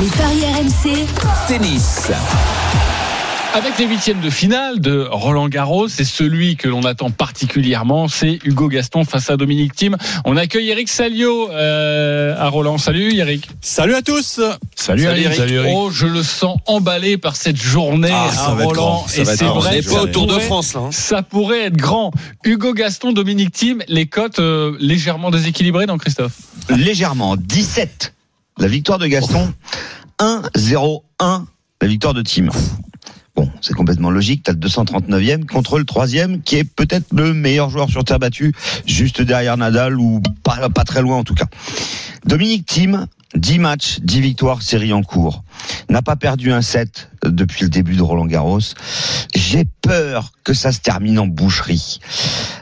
Les 0.00 0.06
paris 0.06 0.42
RMC. 0.52 1.06
Tennis. 1.46 2.10
Avec 3.58 3.76
les 3.78 3.86
huitièmes 3.86 4.20
de 4.20 4.30
finale 4.30 4.78
de 4.80 5.08
Roland 5.10 5.48
Garros, 5.48 5.88
c'est 5.88 6.04
celui 6.04 6.54
que 6.56 6.68
l'on 6.68 6.82
attend 6.84 7.10
particulièrement, 7.10 8.06
c'est 8.06 8.38
Hugo 8.44 8.68
Gaston 8.68 9.04
face 9.04 9.30
à 9.30 9.36
Dominique 9.36 9.74
Thiem. 9.74 9.96
On 10.24 10.36
accueille 10.36 10.68
Eric 10.70 10.88
Salio 10.88 11.50
euh, 11.50 12.36
à 12.38 12.48
Roland. 12.50 12.78
Salut 12.78 13.12
Eric. 13.16 13.48
Salut 13.60 13.96
à 13.96 14.02
tous. 14.02 14.40
Salut, 14.76 15.02
Eric. 15.02 15.34
Salut, 15.34 15.54
Eric. 15.54 15.72
Oh, 15.74 15.90
je 15.90 16.06
le 16.06 16.22
sens 16.22 16.58
emballé 16.66 17.18
par 17.18 17.34
cette 17.34 17.56
journée 17.56 18.10
Ah, 18.12 18.30
à 18.36 18.54
Roland. 18.54 19.04
Et 19.16 19.24
c'est 19.24 19.44
vrai, 19.44 19.82
pas 19.82 20.02
au 20.02 20.06
Tour 20.06 20.26
de 20.28 20.32
pourrait- 20.34 20.44
France 20.44 20.74
là. 20.74 20.80
hein. 20.82 20.90
Ça 20.92 21.22
pourrait 21.22 21.62
être 21.64 21.76
grand. 21.76 22.12
Hugo 22.44 22.72
Gaston, 22.74 23.12
Dominique 23.12 23.50
Thiem, 23.52 23.82
les 23.88 24.06
cotes 24.06 24.38
euh, 24.38 24.76
légèrement 24.78 25.32
déséquilibrées 25.32 25.86
dans 25.86 25.98
Christophe. 25.98 26.34
Légèrement, 26.70 27.34
17. 27.36 28.14
La 28.58 28.68
victoire 28.68 28.98
de 29.00 29.08
Gaston, 29.08 29.52
1-0-1. 30.20 31.00
La 31.80 31.88
victoire 31.88 32.14
de 32.14 32.22
Team. 32.22 32.50
C'est 33.60 33.74
complètement 33.74 34.10
logique. 34.10 34.42
T'as 34.44 34.52
le 34.52 34.58
239e 34.58 35.44
contre 35.46 35.78
le 35.78 35.84
troisième 35.84 36.42
qui 36.42 36.56
est 36.56 36.64
peut-être 36.64 37.06
le 37.12 37.34
meilleur 37.34 37.70
joueur 37.70 37.88
sur 37.90 38.04
terre 38.04 38.18
battue, 38.18 38.52
juste 38.86 39.20
derrière 39.22 39.56
Nadal 39.56 39.98
ou 39.98 40.20
pas, 40.42 40.68
pas 40.68 40.84
très 40.84 41.02
loin 41.02 41.18
en 41.18 41.24
tout 41.24 41.34
cas. 41.34 41.46
Dominique 42.24 42.66
Thiem, 42.66 43.06
10 43.34 43.58
matchs, 43.58 44.00
10 44.00 44.20
victoires, 44.20 44.62
série 44.62 44.92
en 44.92 45.02
cours. 45.02 45.44
N'a 45.90 46.02
pas 46.02 46.16
perdu 46.16 46.52
un 46.52 46.62
set 46.62 47.10
depuis 47.24 47.64
le 47.64 47.68
début 47.68 47.96
de 47.96 48.02
Roland 48.02 48.26
Garros. 48.26 48.60
J'ai 49.34 49.66
peur 49.82 50.32
que 50.44 50.54
ça 50.54 50.72
se 50.72 50.80
termine 50.80 51.18
en 51.18 51.26
boucherie, 51.26 52.00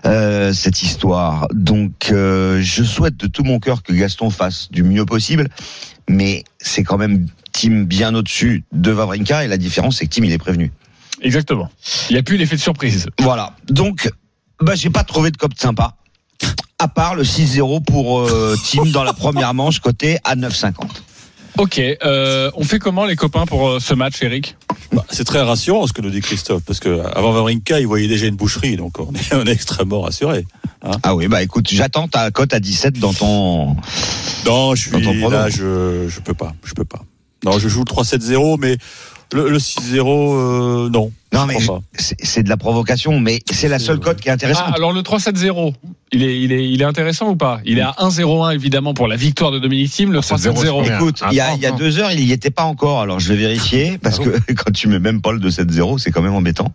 euh, 0.04 0.52
cette 0.52 0.82
histoire. 0.82 1.46
Donc, 1.52 2.10
euh, 2.10 2.60
je 2.62 2.82
souhaite 2.82 3.16
de 3.16 3.26
tout 3.26 3.44
mon 3.44 3.60
cœur 3.60 3.82
que 3.82 3.92
Gaston 3.92 4.30
fasse 4.30 4.70
du 4.70 4.82
mieux 4.82 5.06
possible, 5.06 5.48
mais 6.08 6.44
c'est 6.58 6.82
quand 6.82 6.98
même 6.98 7.26
Tim 7.58 7.82
bien 7.84 8.14
au-dessus 8.14 8.64
de 8.72 8.90
Vavrinka 8.90 9.44
et 9.44 9.48
la 9.48 9.56
différence 9.56 9.96
c'est 9.98 10.06
que 10.06 10.14
Tim 10.14 10.24
il 10.24 10.32
est 10.32 10.38
prévenu. 10.38 10.72
Exactement. 11.22 11.70
Il 12.10 12.12
n'y 12.12 12.18
a 12.18 12.22
plus 12.22 12.36
l'effet 12.36 12.56
de 12.56 12.60
surprise. 12.60 13.06
Voilà. 13.20 13.54
Donc, 13.70 14.10
bah, 14.60 14.74
j'ai 14.74 14.90
pas 14.90 15.02
trouvé 15.02 15.30
de 15.30 15.36
cop 15.38 15.52
sympa. 15.56 15.94
À 16.78 16.88
part 16.88 17.14
le 17.14 17.22
6-0 17.22 17.82
pour 17.84 18.20
euh, 18.20 18.54
Tim 18.70 18.84
dans 18.86 19.02
la 19.02 19.14
première 19.14 19.54
manche, 19.54 19.80
côté 19.80 20.18
à 20.24 20.36
9,50. 20.36 20.74
Ok, 21.56 21.78
euh, 21.80 22.50
on 22.54 22.64
fait 22.64 22.78
comment 22.78 23.06
les 23.06 23.16
copains 23.16 23.46
pour 23.46 23.66
euh, 23.66 23.80
ce 23.80 23.94
match, 23.94 24.22
Eric? 24.22 24.56
Bah, 24.92 25.06
c'est 25.08 25.24
très 25.24 25.40
rassurant 25.40 25.86
ce 25.86 25.94
que 25.94 26.02
nous 26.02 26.10
dit 26.10 26.20
Christophe, 26.20 26.62
parce 26.66 26.80
que 26.80 27.00
avant 27.16 27.32
Vavrinka, 27.32 27.80
il 27.80 27.86
voyait 27.86 28.08
déjà 28.08 28.26
une 28.26 28.36
boucherie, 28.36 28.76
donc 28.76 29.00
on 29.00 29.10
est, 29.14 29.34
on 29.34 29.46
est 29.46 29.52
extrêmement 29.52 30.02
rassuré. 30.02 30.44
Ah 31.02 31.14
oui, 31.16 31.26
bah 31.28 31.42
écoute, 31.42 31.68
j'attends 31.72 32.08
ta 32.08 32.30
cote 32.30 32.52
à 32.52 32.60
17 32.60 32.98
dans 32.98 33.14
ton. 33.14 33.74
Non, 34.44 34.74
je 34.74 34.90
Dans 34.90 35.00
ton 35.00 35.10
suis 35.12 35.20
prono. 35.20 35.30
là, 35.30 35.48
je 35.48 36.06
je 36.08 36.20
peux 36.20 36.34
pas, 36.34 36.54
je 36.62 36.74
peux 36.74 36.84
pas. 36.84 37.00
Non, 37.44 37.58
je 37.58 37.68
joue 37.68 37.80
le 37.80 37.92
3-7-0, 37.92 38.58
mais 38.60 38.76
le, 39.32 39.50
le 39.50 39.58
6-0, 39.58 39.98
euh, 39.98 40.88
non. 40.88 41.12
Non, 41.32 41.44
mais 41.46 41.58
c'est 41.98 42.42
de 42.42 42.48
la 42.48 42.56
provocation, 42.56 43.20
mais 43.20 43.40
c'est 43.50 43.68
la 43.68 43.78
seule 43.78 43.98
cote 44.00 44.20
qui 44.20 44.28
est 44.28 44.32
intéressante. 44.32 44.66
Ah, 44.68 44.74
alors 44.76 44.92
le 44.92 45.02
3-7-0, 45.02 45.74
il 46.12 46.22
est, 46.22 46.40
il, 46.40 46.52
est, 46.52 46.66
il 46.70 46.80
est 46.80 46.84
intéressant 46.84 47.28
ou 47.30 47.36
pas? 47.36 47.60
Il 47.66 47.78
est 47.78 47.82
à 47.82 47.94
1-0-1 47.98 48.54
évidemment 48.54 48.94
pour 48.94 49.06
la 49.06 49.16
victoire 49.16 49.50
de 49.50 49.58
Dominique 49.58 49.90
Thiem, 49.90 50.12
le 50.12 50.20
3-7-0. 50.20 50.94
Écoute, 50.94 51.22
il 51.30 51.36
y 51.36 51.40
a, 51.40 51.52
il 51.54 51.60
y 51.60 51.66
a 51.66 51.72
deux 51.72 51.98
heures, 51.98 52.10
il 52.12 52.20
y 52.20 52.32
était 52.32 52.50
pas 52.50 52.62
encore. 52.62 53.00
Alors 53.02 53.20
je 53.20 53.28
vais 53.28 53.36
vérifier 53.36 53.98
parce 53.98 54.18
que 54.18 54.30
quand 54.54 54.72
tu 54.72 54.88
mets 54.88 55.00
même 55.00 55.20
pas 55.20 55.32
le 55.32 55.40
2-7-0, 55.40 55.98
c'est 55.98 56.10
quand 56.10 56.22
même 56.22 56.34
embêtant. 56.34 56.72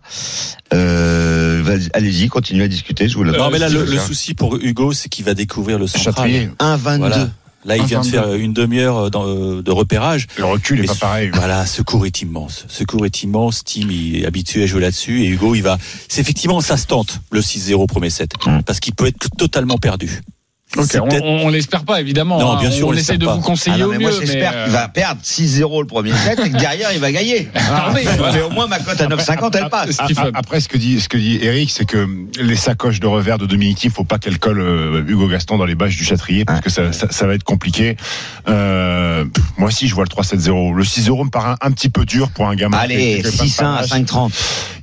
Euh, 0.72 1.78
Allez-y, 1.94 2.28
continuez 2.28 2.64
à 2.64 2.68
discuter. 2.68 3.08
Je 3.08 3.16
vous 3.16 3.24
le 3.24 3.32
Non, 3.32 3.50
mais 3.50 3.58
là, 3.58 3.68
le, 3.68 3.84
le 3.84 3.98
souci 3.98 4.34
pour 4.34 4.56
Hugo, 4.56 4.92
c'est 4.92 5.08
qu'il 5.08 5.24
va 5.24 5.34
découvrir 5.34 5.78
le 5.78 5.86
central. 5.86 6.14
Châtrier. 6.14 6.50
1-22. 6.60 6.98
Voilà. 6.98 7.30
Là, 7.64 7.76
il 7.76 7.84
vient 7.84 8.00
de 8.00 8.06
1,22. 8.06 8.10
faire 8.10 8.34
une 8.34 8.52
demi-heure 8.52 9.10
dans- 9.10 9.26
euh, 9.26 9.62
de 9.62 9.70
repérage. 9.70 10.26
Le 10.36 10.44
recul 10.44 10.80
est 10.80 10.84
Et 10.84 10.86
pas 10.86 10.94
pareil. 10.96 11.30
Voilà, 11.32 11.64
ce 11.66 11.80
cours 11.82 12.04
est 12.06 12.22
immense. 12.22 12.64
Ce 12.68 12.82
cours 12.84 13.06
est 13.06 13.22
immense. 13.22 13.62
Tim, 13.64 13.88
il 13.90 14.16
est 14.16 14.26
habitué 14.26 14.64
à 14.64 14.66
jouer 14.66 14.80
là-dessus. 14.80 15.22
Et 15.22 15.28
Hugo, 15.28 15.54
il 15.54 15.62
va. 15.62 15.78
C'est 16.08 16.20
effectivement, 16.20 16.60
ça 16.60 16.76
se 16.76 16.86
tente, 16.86 17.20
le 17.30 17.40
6-0 17.40 17.86
premier 17.86 18.10
set. 18.10 18.32
Mm. 18.46 18.62
Parce 18.66 18.80
qu'il 18.80 18.94
peut 18.94 19.06
être 19.06 19.28
totalement 19.38 19.78
perdu. 19.78 20.20
On, 20.76 21.46
on, 21.46 21.48
l'espère 21.50 21.84
pas 21.84 22.00
évidemment. 22.00 22.38
Non, 22.38 22.52
hein. 22.52 22.60
bien 22.60 22.70
sûr, 22.70 22.88
on 22.88 22.90
on 22.90 22.94
essaie 22.94 23.18
de 23.18 23.26
pas. 23.26 23.34
vous 23.34 23.40
conseiller 23.42 23.76
Ah 23.76 23.80
non, 23.80 23.86
au 23.86 23.90
mais 23.90 23.98
mieux. 23.98 24.02
moi 24.04 24.12
j'espère 24.18 24.52
mais, 24.52 24.56
euh, 24.58 24.64
qu'il 24.64 24.72
va 24.72 24.88
perdre 24.88 25.20
6-0 25.22 25.80
le 25.80 25.86
premier 25.86 26.12
set 26.12 26.40
et 26.44 26.50
que 26.50 26.56
derrière 26.56 26.90
il 26.92 27.00
va 27.00 27.12
gagner. 27.12 27.48
Ah 27.74 27.90
oui, 27.94 28.02
mais 28.34 28.42
au 28.42 28.50
moins 28.50 28.66
ma 28.66 28.78
cote 28.78 29.00
à 29.00 29.06
9,50 29.06 29.56
elle 29.56 29.68
passe. 29.70 29.96
Ah, 29.98 30.06
ah, 30.16 30.26
Après, 30.34 30.60
ce 30.60 30.68
que 30.68 30.76
dit, 30.76 31.00
ce 31.00 31.08
que 31.08 31.16
dit 31.16 31.38
Eric, 31.42 31.70
c'est 31.70 31.84
que 31.86 32.06
les 32.38 32.56
sacoches 32.56 33.00
de 33.00 33.06
revers 33.06 33.38
de 33.38 33.46
Dominique 33.46 33.78
Thiem, 33.78 33.92
faut 33.92 34.04
pas 34.04 34.18
qu'elles 34.18 34.38
collent 34.38 34.60
euh, 34.60 35.04
Hugo 35.06 35.26
Gaston 35.28 35.56
dans 35.58 35.64
les 35.64 35.74
bâches 35.74 35.96
du 35.96 36.04
Châtrier, 36.04 36.44
parce 36.44 36.60
que 36.60 36.70
ça, 36.70 36.92
ça, 36.92 37.06
ça 37.10 37.26
va 37.26 37.34
être 37.34 37.44
compliqué. 37.44 37.96
Euh, 38.48 39.24
moi 39.56 39.68
aussi, 39.68 39.88
je 39.88 39.94
vois 39.94 40.04
le 40.04 40.08
3-7-0. 40.22 40.74
Le 40.74 40.82
6-0 40.84 41.24
me 41.26 41.30
paraît 41.30 41.50
un, 41.60 41.68
un 41.68 41.70
petit 41.70 41.88
peu 41.90 42.04
dur 42.04 42.30
pour 42.30 42.46
un 42.48 42.54
gamin. 42.54 42.76
Allez, 42.78 43.22
qui- 43.22 43.30
qui 43.30 43.30
fait 43.30 43.36
pas 43.38 43.44
de 43.44 43.48
6-1 43.48 43.64
à 43.64 43.74
panache. 43.88 43.90
5-30. 43.90 44.32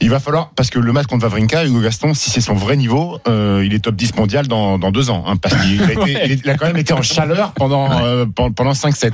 Il 0.02 0.10
va 0.10 0.20
falloir, 0.20 0.52
parce 0.56 0.70
que 0.70 0.80
le 0.80 0.92
match 0.94 1.08
contre 1.08 1.24
Vavrinka, 1.24 1.66
Hugo 1.66 1.82
Gaston, 1.82 2.14
si 2.14 2.30
c'est 2.30 2.42
son 2.42 2.54
vrai 2.56 2.78
niveau, 2.78 3.20
euh, 3.28 3.64
il 3.66 3.74
est 3.74 3.80
top 3.80 3.96
10 3.96 4.16
mondial 4.16 4.48
dans, 4.48 4.80
dans 4.80 4.92
deux 4.92 5.10
ans, 5.10 5.24
hein, 5.28 5.36
parce 5.38 5.56
qu'il 5.56 5.79
a, 5.84 5.92
été- 5.92 6.00
Ouais. 6.00 6.40
il, 6.44 6.50
a 6.50 6.56
quand 6.56 6.66
même 6.68 6.78
été 6.78 6.94
en 6.94 7.02
chaleur 7.02 7.52
pendant, 7.54 7.92
euh, 8.04 8.26
pendant, 8.26 8.52
pendant 8.52 8.72
5-7. 8.74 9.12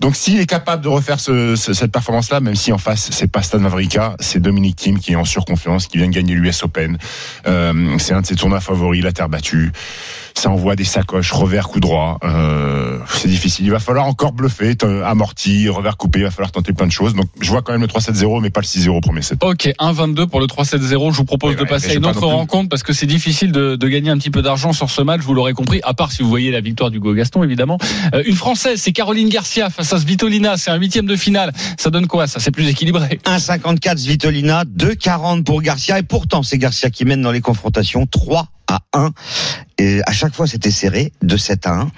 Donc 0.00 0.16
s'il 0.16 0.40
est 0.40 0.46
capable 0.46 0.82
de 0.82 0.88
refaire 0.88 1.20
ce, 1.20 1.56
ce- 1.56 1.72
cette 1.72 1.92
performance-là, 1.92 2.40
même 2.40 2.54
si 2.56 2.72
en 2.72 2.78
face 2.78 3.08
c'est 3.12 3.30
pas 3.30 3.42
Stan 3.42 3.62
Wawrinka, 3.62 4.16
c'est 4.20 4.40
Dominique 4.40 4.76
Thiem 4.76 4.98
qui 4.98 5.12
est 5.12 5.16
en 5.16 5.24
surconfiance, 5.24 5.86
qui 5.86 5.98
vient 5.98 6.08
de 6.08 6.12
gagner 6.14 6.34
l'US 6.34 6.62
Open. 6.62 6.98
Euh, 7.46 7.96
c'est 7.98 8.14
un 8.14 8.20
de 8.20 8.26
ses 8.26 8.36
tournois 8.36 8.60
favoris, 8.60 9.02
la 9.02 9.12
terre 9.12 9.28
battue. 9.28 9.72
Ça 10.36 10.50
envoie 10.50 10.74
des 10.76 10.84
sacoches, 10.84 11.30
revers 11.32 11.68
coup 11.68 11.78
droit. 11.80 12.18
Euh, 12.24 12.98
c'est 13.08 13.28
difficile. 13.28 13.66
Il 13.66 13.70
va 13.70 13.78
falloir 13.78 14.06
encore 14.06 14.32
bluffer, 14.32 14.74
t- 14.74 14.84
amorti, 15.04 15.68
revers 15.68 15.96
coupé. 15.96 16.18
Il 16.18 16.24
va 16.24 16.30
falloir 16.30 16.50
tenter 16.50 16.72
plein 16.72 16.86
de 16.86 16.92
choses. 16.92 17.14
Donc 17.14 17.26
je 17.40 17.48
vois 17.50 17.62
quand 17.62 17.72
même 17.72 17.80
le 17.82 17.86
3-7-0, 17.86 18.40
mais 18.42 18.50
pas 18.50 18.60
le 18.60 18.66
6-0 18.66 18.88
au 18.88 19.00
premier 19.00 19.22
set. 19.22 19.38
Ok, 19.44 19.72
1-22 19.78 20.26
pour 20.26 20.40
le 20.40 20.46
3-7-0. 20.46 21.12
Je 21.12 21.16
vous 21.16 21.24
propose 21.24 21.54
de 21.56 21.62
ouais, 21.62 21.68
passer 21.68 21.92
à 21.92 21.94
une 21.94 22.04
autre 22.06 22.26
rencontre 22.26 22.68
parce 22.68 22.82
que 22.82 22.92
c'est 22.92 23.06
difficile 23.06 23.52
de, 23.52 23.76
de 23.76 23.88
gagner 23.88 24.10
un 24.10 24.18
petit 24.18 24.30
peu 24.30 24.42
d'argent 24.42 24.72
sur 24.72 24.90
ce 24.90 25.02
match, 25.02 25.20
vous 25.22 25.34
l'aurez 25.34 25.52
compris, 25.54 25.80
à 25.84 25.94
part 25.94 26.10
si 26.12 26.22
vous 26.22 26.28
voyez 26.28 26.50
la 26.50 26.60
victoire 26.60 26.90
du 26.90 26.98
Gaston 27.00 27.44
évidemment. 27.44 27.78
Euh, 28.12 28.22
une 28.26 28.34
Française, 28.36 28.80
c'est 28.80 28.92
Caroline 28.92 29.28
Garcia 29.28 29.70
face 29.70 29.92
à 29.92 29.98
Svitolina, 30.00 30.56
c'est 30.56 30.70
un 30.70 30.76
huitième 30.76 31.06
de 31.06 31.16
finale. 31.16 31.52
Ça 31.78 31.90
donne 31.90 32.06
quoi 32.08 32.26
ça? 32.26 32.40
C'est 32.40 32.50
plus 32.50 32.68
équilibré. 32.68 33.20
1,54 33.24 33.98
Svitolina, 33.98 34.64
2,40 34.64 35.44
pour 35.44 35.62
Garcia 35.62 35.98
et 35.98 36.02
pourtant 36.02 36.42
c'est 36.42 36.58
Garcia 36.58 36.90
qui 36.90 37.04
mène 37.04 37.22
dans 37.22 37.30
les 37.32 37.40
confrontations 37.40 38.06
3 38.06 38.48
à 38.66 38.80
1 38.94 39.10
et 39.78 40.00
à 40.06 40.12
chaque 40.12 40.34
fois 40.34 40.46
c'était 40.46 40.70
serré 40.70 41.12
de 41.22 41.36
7 41.36 41.66
à 41.66 41.72
1. 41.72 41.90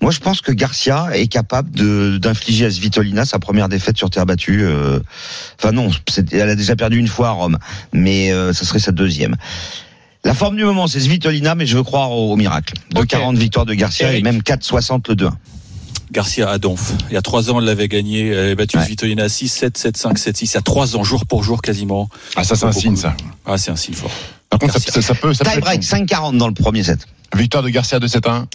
Moi 0.00 0.10
je 0.12 0.18
pense 0.20 0.40
que 0.40 0.52
Garcia 0.52 1.08
est 1.14 1.26
capable 1.26 1.70
de 1.70 2.18
d'infliger 2.18 2.66
à 2.66 2.70
Svitolina 2.70 3.24
sa 3.24 3.38
première 3.38 3.68
défaite 3.68 3.96
sur 3.96 4.10
terre 4.10 4.26
battue. 4.26 4.62
euh, 4.64 5.00
Enfin 5.58 5.72
non, 5.72 5.90
elle 6.32 6.48
a 6.50 6.56
déjà 6.56 6.76
perdu 6.76 6.98
une 6.98 7.08
fois 7.08 7.28
à 7.28 7.32
Rome, 7.32 7.58
mais 7.92 8.32
euh, 8.32 8.52
ça 8.52 8.64
serait 8.64 8.78
sa 8.78 8.92
deuxième. 8.92 9.36
La 10.24 10.34
forme 10.34 10.56
du 10.56 10.64
moment 10.64 10.86
c'est 10.86 11.00
Svitolina, 11.00 11.54
mais 11.54 11.66
je 11.66 11.76
veux 11.76 11.82
croire 11.84 12.10
au, 12.10 12.32
au 12.32 12.36
miracle. 12.36 12.74
2,40 12.94 13.36
victoire 13.36 13.66
de 13.66 13.74
Garcia 13.74 14.08
Eric. 14.08 14.20
et 14.20 14.22
même 14.22 14.40
4,60 14.40 15.08
le 15.10 15.14
2-1. 15.14 15.30
Garcia 16.12 16.48
à 16.50 16.58
Donf. 16.58 16.92
Il 17.10 17.14
y 17.14 17.16
a 17.16 17.22
trois 17.22 17.50
ans, 17.50 17.58
elle 17.60 17.66
l'avait 17.66 17.88
gagné. 17.88 18.28
Elle 18.28 18.38
avait 18.38 18.54
battu 18.54 18.76
Ouais. 18.76 18.84
Svitolina 18.84 19.26
6-7, 19.26 19.72
7-5, 19.80 20.16
7-6. 20.16 20.42
Il 20.42 20.54
y 20.54 20.56
a 20.56 20.60
trois 20.60 20.96
ans, 20.96 21.04
jour 21.04 21.26
pour 21.26 21.44
jour 21.44 21.62
quasiment. 21.62 22.08
Ah 22.36 22.44
ça 22.44 22.56
c'est 22.56 22.66
un 22.66 22.72
signe 22.72 22.96
ça. 22.96 23.14
Ah, 23.46 23.58
c'est 23.58 23.70
un 23.70 23.76
signe 23.76 23.94
fort. 23.94 24.10
Par 24.48 24.58
contre 24.58 24.80
ça, 24.80 24.92
ça, 24.92 25.02
ça 25.02 25.14
peut. 25.14 25.34
Ça 25.34 25.44
Tie 25.44 25.60
break 25.60 25.82
5,40 25.82 26.36
dans 26.36 26.48
le 26.48 26.54
premier 26.54 26.82
set. 26.82 27.00
Victoire 27.36 27.62
de 27.62 27.68
Garcia 27.68 28.00
de 28.00 28.06
7 28.06 28.26
à 28.26 28.30
1. 28.32 28.48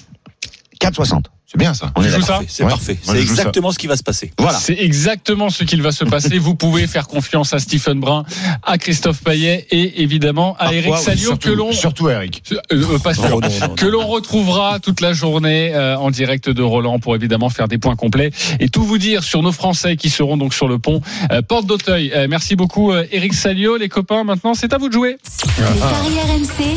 4,60. 0.82 1.24
C'est 1.48 1.60
bien 1.60 1.76
ça. 1.76 1.92
On 1.96 2.02
est 2.02 2.06
Tu 2.08 2.12
joues 2.14 2.20
d'accord. 2.22 2.40
ça 2.42 2.46
C'est 2.48 2.64
Ouais. 2.64 2.70
parfait. 2.70 2.98
C'est 3.04 3.22
exactement 3.22 3.72
ce 3.72 3.78
qui 3.78 3.86
va 3.86 3.96
se 3.96 4.02
passer. 4.04 4.32
Voilà. 4.40 4.58
C'est 4.58 4.78
exactement 4.80 5.52
ce 5.52 5.64
qu'il 5.64 5.82
va 5.84 5.92
se 5.92 6.04
passer. 6.04 6.40
Vous 6.40 6.56
pouvez 6.56 6.88
faire 6.88 7.08
confiance 7.08 7.54
à 7.54 7.60
Stephen 7.60 8.00
Brun, 8.00 8.26
à 8.64 8.80
Christophe 8.80 9.22
Payet 9.24 9.68
et 9.70 10.02
évidemment 10.02 10.56
à 10.56 10.66
Parfois, 10.66 10.76
Eric 10.76 10.94
oui, 10.94 11.00
Salio 11.04 11.18
que 11.18 11.44
surtout- 11.44 11.56
l'on 11.56 11.72
Surtout 11.72 12.10
Eric. 12.10 12.44
Euh, 12.52 12.58
euh, 12.96 13.00
pas 13.00 13.14
sûr. 13.14 13.30
Non, 13.30 13.40
non, 13.42 13.48
non, 13.48 13.68
non. 13.70 13.76
que 13.76 13.86
l'on 13.86 14.08
retrouvera 14.08 14.80
toute 14.80 15.02
la 15.02 15.14
journée 15.14 15.72
euh, 15.76 15.96
en 15.98 16.10
direct 16.10 16.50
de 16.50 16.64
Roland 16.64 16.98
pour 17.00 17.16
évidemment 17.16 17.50
faire 17.50 17.68
des 17.68 17.78
points 17.78 17.96
complets 17.96 18.32
et 18.60 18.70
tout 18.70 18.84
vous 18.84 18.98
dire 18.98 19.24
sur 19.24 19.44
nos 19.44 19.52
Français 19.52 19.98
qui 19.98 20.10
seront 20.10 20.38
donc 20.38 20.54
sur 20.56 20.68
le 20.68 20.80
pont 20.80 21.02
euh, 21.32 21.44
Porte 21.44 21.68
d'Auteuil. 21.68 22.12
Euh, 22.16 22.26
merci 22.28 22.56
beaucoup 22.56 22.92
euh, 22.92 23.06
Eric 23.12 23.36
Salio, 23.36 23.78
les 23.78 23.88
copains. 23.88 24.24
Maintenant, 24.24 24.56
c'est 24.56 24.74
à 24.74 24.80
vous 24.80 24.88
de 24.90 24.94
jouer. 24.94 25.18
Les 25.60 25.80
paris 25.80 26.20
RMC, 26.28 26.74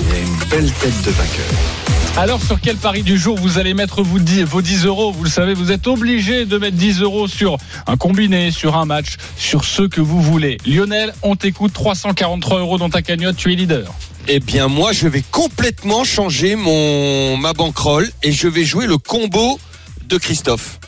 Alors, 2.18 2.42
sur 2.42 2.60
quel 2.60 2.76
pari 2.76 3.04
du 3.04 3.16
jour 3.16 3.38
vous 3.38 3.58
allez 3.58 3.74
mettre 3.74 4.02
vos 4.02 4.18
10 4.18 4.86
euros 4.86 5.12
Vous 5.12 5.22
le 5.22 5.30
savez, 5.30 5.54
vous 5.54 5.70
êtes 5.70 5.86
obligé 5.86 6.46
de 6.46 6.58
mettre 6.58 6.76
10 6.76 7.00
euros 7.02 7.28
sur 7.28 7.58
un 7.86 7.96
combiné, 7.96 8.50
sur 8.50 8.76
un 8.76 8.86
match, 8.86 9.18
sur 9.36 9.64
ce 9.64 9.82
que 9.82 10.00
vous 10.00 10.20
voulez. 10.20 10.56
Lionel, 10.66 11.14
on 11.22 11.36
t'écoute 11.36 11.72
343 11.72 12.58
euros 12.58 12.76
dans 12.76 12.90
ta 12.90 13.02
cagnotte, 13.02 13.36
tu 13.36 13.52
es 13.52 13.54
leader. 13.54 13.94
Eh 14.26 14.40
bien, 14.40 14.66
moi, 14.66 14.90
je 14.92 15.06
vais 15.06 15.22
complètement 15.30 16.02
changer 16.02 16.56
mon 16.56 17.36
ma 17.36 17.52
bankroll 17.52 18.10
et 18.24 18.32
je 18.32 18.48
vais 18.48 18.64
jouer 18.64 18.88
le 18.88 18.98
combo 18.98 19.60
de 20.08 20.18
Christophe. 20.18 20.80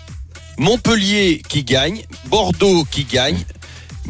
Montpellier 0.58 1.42
qui 1.48 1.62
gagne, 1.62 2.02
Bordeaux 2.26 2.84
qui 2.90 3.04
gagne, 3.04 3.38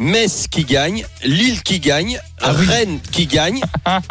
Metz 0.01 0.47
qui 0.49 0.65
gagne, 0.65 1.05
Lille 1.23 1.61
qui 1.61 1.79
gagne, 1.79 2.19
Rennes 2.39 2.99
qui 3.11 3.27
gagne 3.27 3.61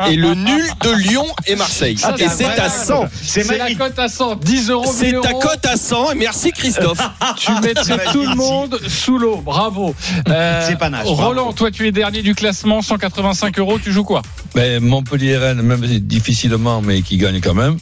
et 0.09 0.15
le 0.15 0.35
nul 0.35 0.63
de 0.83 0.91
Lyon 0.91 1.27
et 1.47 1.57
Marseille. 1.57 1.99
Ça, 1.99 2.15
et 2.17 2.29
c'est 2.29 2.45
à 2.45 2.67
incroyable. 2.67 2.75
100. 2.87 3.05
C'est 3.23 3.59
la 3.59 3.75
cote 3.75 3.99
à 3.99 4.09
100, 4.09 4.37
10 4.37 4.71
euros, 4.71 4.93
1000 4.93 4.95
C'est 4.95 5.21
ta 5.21 5.33
cote 5.35 5.67
à 5.67 5.77
100 5.77 6.13
et 6.13 6.15
merci 6.15 6.53
Christophe. 6.53 7.01
Tu 7.37 7.51
mettrais 7.61 8.13
tout 8.13 8.23
le 8.23 8.37
monde 8.37 8.81
sous 8.87 9.19
l'eau. 9.19 9.39
Bravo. 9.39 9.95
Euh, 10.29 10.65
C'est 10.69 10.79
panache, 10.79 11.07
Roland, 11.07 11.43
bravo. 11.43 11.53
toi, 11.53 11.71
tu 11.73 11.89
es 11.89 11.93
dernier 11.93 12.23
du 12.23 12.37
classement, 12.37 12.83
185 12.83 13.59
euros. 13.59 13.81
Tu 13.81 13.91
joues 13.93 14.05
quoi? 14.05 14.23
Ben, 14.55 14.81
Montpellier-Rennes, 14.81 15.63
même 15.63 15.81
difficilement, 15.81 16.83
mais 16.83 17.03
qui 17.03 17.17
gagne 17.17 17.41
quand 17.41 17.55
même. 17.55 17.79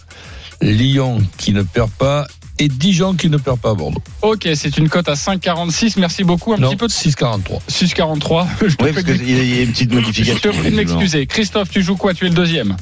Lyon 0.62 1.18
qui 1.36 1.52
ne 1.52 1.62
perd 1.62 1.90
pas. 1.90 2.26
Et 2.59 2.68
Dijon 2.68 3.14
qui 3.14 3.30
ne 3.30 3.36
perd 3.36 3.59
pas 3.61 3.70
à 3.70 3.74
Bordeaux. 3.74 4.02
Ok, 4.22 4.48
c'est 4.54 4.76
une 4.78 4.88
cote 4.88 5.09
à 5.09 5.14
5,46. 5.14 5.94
Merci 5.98 6.24
beaucoup. 6.24 6.52
Un 6.52 6.56
non, 6.59 6.68
petit 6.70 6.76
peu 6.76 6.86
de 6.88 6.92
6,43. 6.92 7.61
6,43. 7.70 8.46
Je 8.68 8.74
te 8.74 8.84
Oui, 8.84 8.92
parce 8.92 9.04
qu'il 9.04 9.30
y 9.54 9.59
a 9.59 9.62
une 9.62 9.70
petite 9.72 9.90
je 9.90 9.94
modification. 9.96 10.50
te 10.52 10.56
prie 10.56 10.70
de 10.70 10.76
m'excuser. 10.76 11.26
Christophe, 11.26 11.70
tu 11.70 11.82
joues 11.82 11.96
quoi? 11.96 12.14
Tu 12.14 12.26
es 12.26 12.28
le 12.28 12.34
deuxième. 12.34 12.76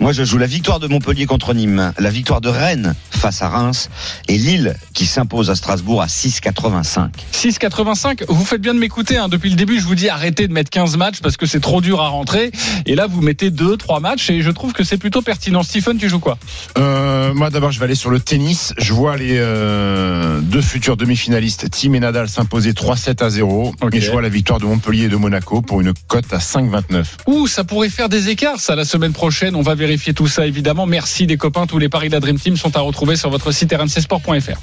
Moi, 0.00 0.12
je 0.12 0.24
joue 0.24 0.38
la 0.38 0.46
victoire 0.46 0.80
de 0.80 0.88
Montpellier 0.88 1.26
contre 1.26 1.52
Nîmes, 1.52 1.92
la 1.98 2.10
victoire 2.10 2.40
de 2.40 2.48
Rennes 2.48 2.94
face 3.10 3.42
à 3.42 3.48
Reims 3.50 3.90
et 4.28 4.38
Lille 4.38 4.74
qui 4.94 5.04
s'impose 5.04 5.50
à 5.50 5.54
Strasbourg 5.54 6.00
à 6.00 6.06
6,85. 6.06 7.10
6,85. 7.34 8.24
Vous 8.28 8.44
faites 8.44 8.62
bien 8.62 8.72
de 8.74 8.78
m'écouter. 8.78 9.18
hein. 9.18 9.28
Depuis 9.28 9.50
le 9.50 9.56
début, 9.56 9.78
je 9.78 9.84
vous 9.84 9.94
dis 9.94 10.08
arrêtez 10.08 10.48
de 10.48 10.52
mettre 10.52 10.70
15 10.70 10.96
matchs 10.96 11.20
parce 11.20 11.36
que 11.36 11.44
c'est 11.46 11.60
trop 11.60 11.80
dur 11.80 12.00
à 12.00 12.08
rentrer. 12.08 12.50
Et 12.86 12.94
là, 12.94 13.06
vous 13.06 13.20
mettez 13.20 13.50
2, 13.50 13.76
3 13.76 14.00
matchs 14.00 14.30
et 14.30 14.40
je 14.42 14.50
trouve 14.50 14.72
que 14.72 14.84
c'est 14.84 14.96
plutôt 14.96 15.20
pertinent. 15.22 15.62
Stephen, 15.62 15.98
tu 15.98 16.08
joues 16.08 16.18
quoi? 16.20 16.38
Euh, 16.78 17.34
moi 17.34 17.50
d'abord 17.50 17.70
je 17.70 17.78
vais 17.78 17.84
aller 17.84 17.94
sur 17.94 18.10
le 18.10 18.20
tennis. 18.20 18.72
Je 18.78 18.92
vois 18.94 19.12
les 19.20 19.36
euh, 19.38 20.40
deux 20.40 20.62
futurs 20.62 20.96
demi-finalistes, 20.96 21.68
Tim 21.70 21.92
et 21.92 22.00
Nadal, 22.00 22.28
s'imposer 22.28 22.72
3-7 22.72 23.22
à 23.22 23.28
0. 23.28 23.74
Ok. 23.80 23.94
Et 23.94 24.00
je 24.00 24.10
vois 24.10 24.22
la 24.22 24.30
victoire 24.30 24.58
de 24.58 24.64
Montpellier 24.64 25.04
et 25.04 25.08
de 25.08 25.16
Monaco 25.16 25.60
pour 25.60 25.80
une 25.80 25.92
cote 26.08 26.32
à 26.32 26.38
5,29. 26.38 27.04
Ouh, 27.26 27.46
ça 27.46 27.62
pourrait 27.64 27.90
faire 27.90 28.08
des 28.08 28.30
écarts, 28.30 28.60
ça, 28.60 28.74
la 28.74 28.84
semaine 28.84 29.12
prochaine. 29.12 29.54
On 29.54 29.62
va 29.62 29.74
vérifier 29.74 30.14
tout 30.14 30.26
ça, 30.26 30.46
évidemment. 30.46 30.86
Merci 30.86 31.26
des 31.26 31.36
copains. 31.36 31.66
Tous 31.66 31.78
les 31.78 31.90
paris 31.90 32.08
de 32.08 32.14
la 32.14 32.20
Dream 32.20 32.38
Team 32.38 32.56
sont 32.56 32.76
à 32.76 32.80
retrouver 32.80 33.16
sur 33.16 33.30
votre 33.30 33.52
site 33.52 33.72
rmcsport.fr. 33.72 34.58